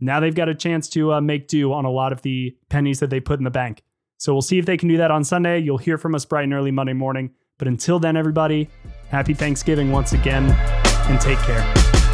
Now 0.01 0.21
they've 0.21 0.35
got 0.35 0.49
a 0.49 0.55
chance 0.55 0.89
to 0.91 1.15
uh, 1.15 1.21
make 1.21 1.49
do 1.49 1.73
on 1.73 1.85
a 1.85 1.91
lot 1.91 2.13
of 2.13 2.23
the 2.23 2.57
pennies 2.69 3.01
that 3.01 3.11
they 3.11 3.21
put 3.21 3.41
in 3.41 3.45
the 3.45 3.51
bank. 3.51 3.83
So 4.19 4.33
we'll 4.33 4.43
see 4.43 4.59
if 4.59 4.67
they 4.67 4.77
can 4.77 4.89
do 4.89 4.97
that 4.99 5.11
on 5.11 5.25
Sunday. 5.25 5.59
You'll 5.59 5.79
hear 5.79 5.99
from 5.99 6.15
us 6.15 6.25
bright 6.25 6.45
and 6.45 6.55
early 6.55 6.71
Monday 6.71 6.93
morning. 6.93 7.31
But 7.59 7.69
until 7.69 7.99
then, 7.99 8.17
everybody, 8.17 8.69
happy 9.09 9.35
Thanksgiving 9.35 9.93
once 9.93 10.13
again 10.13 10.51
and 11.09 11.21
take 11.21 11.39
care. 11.41 12.14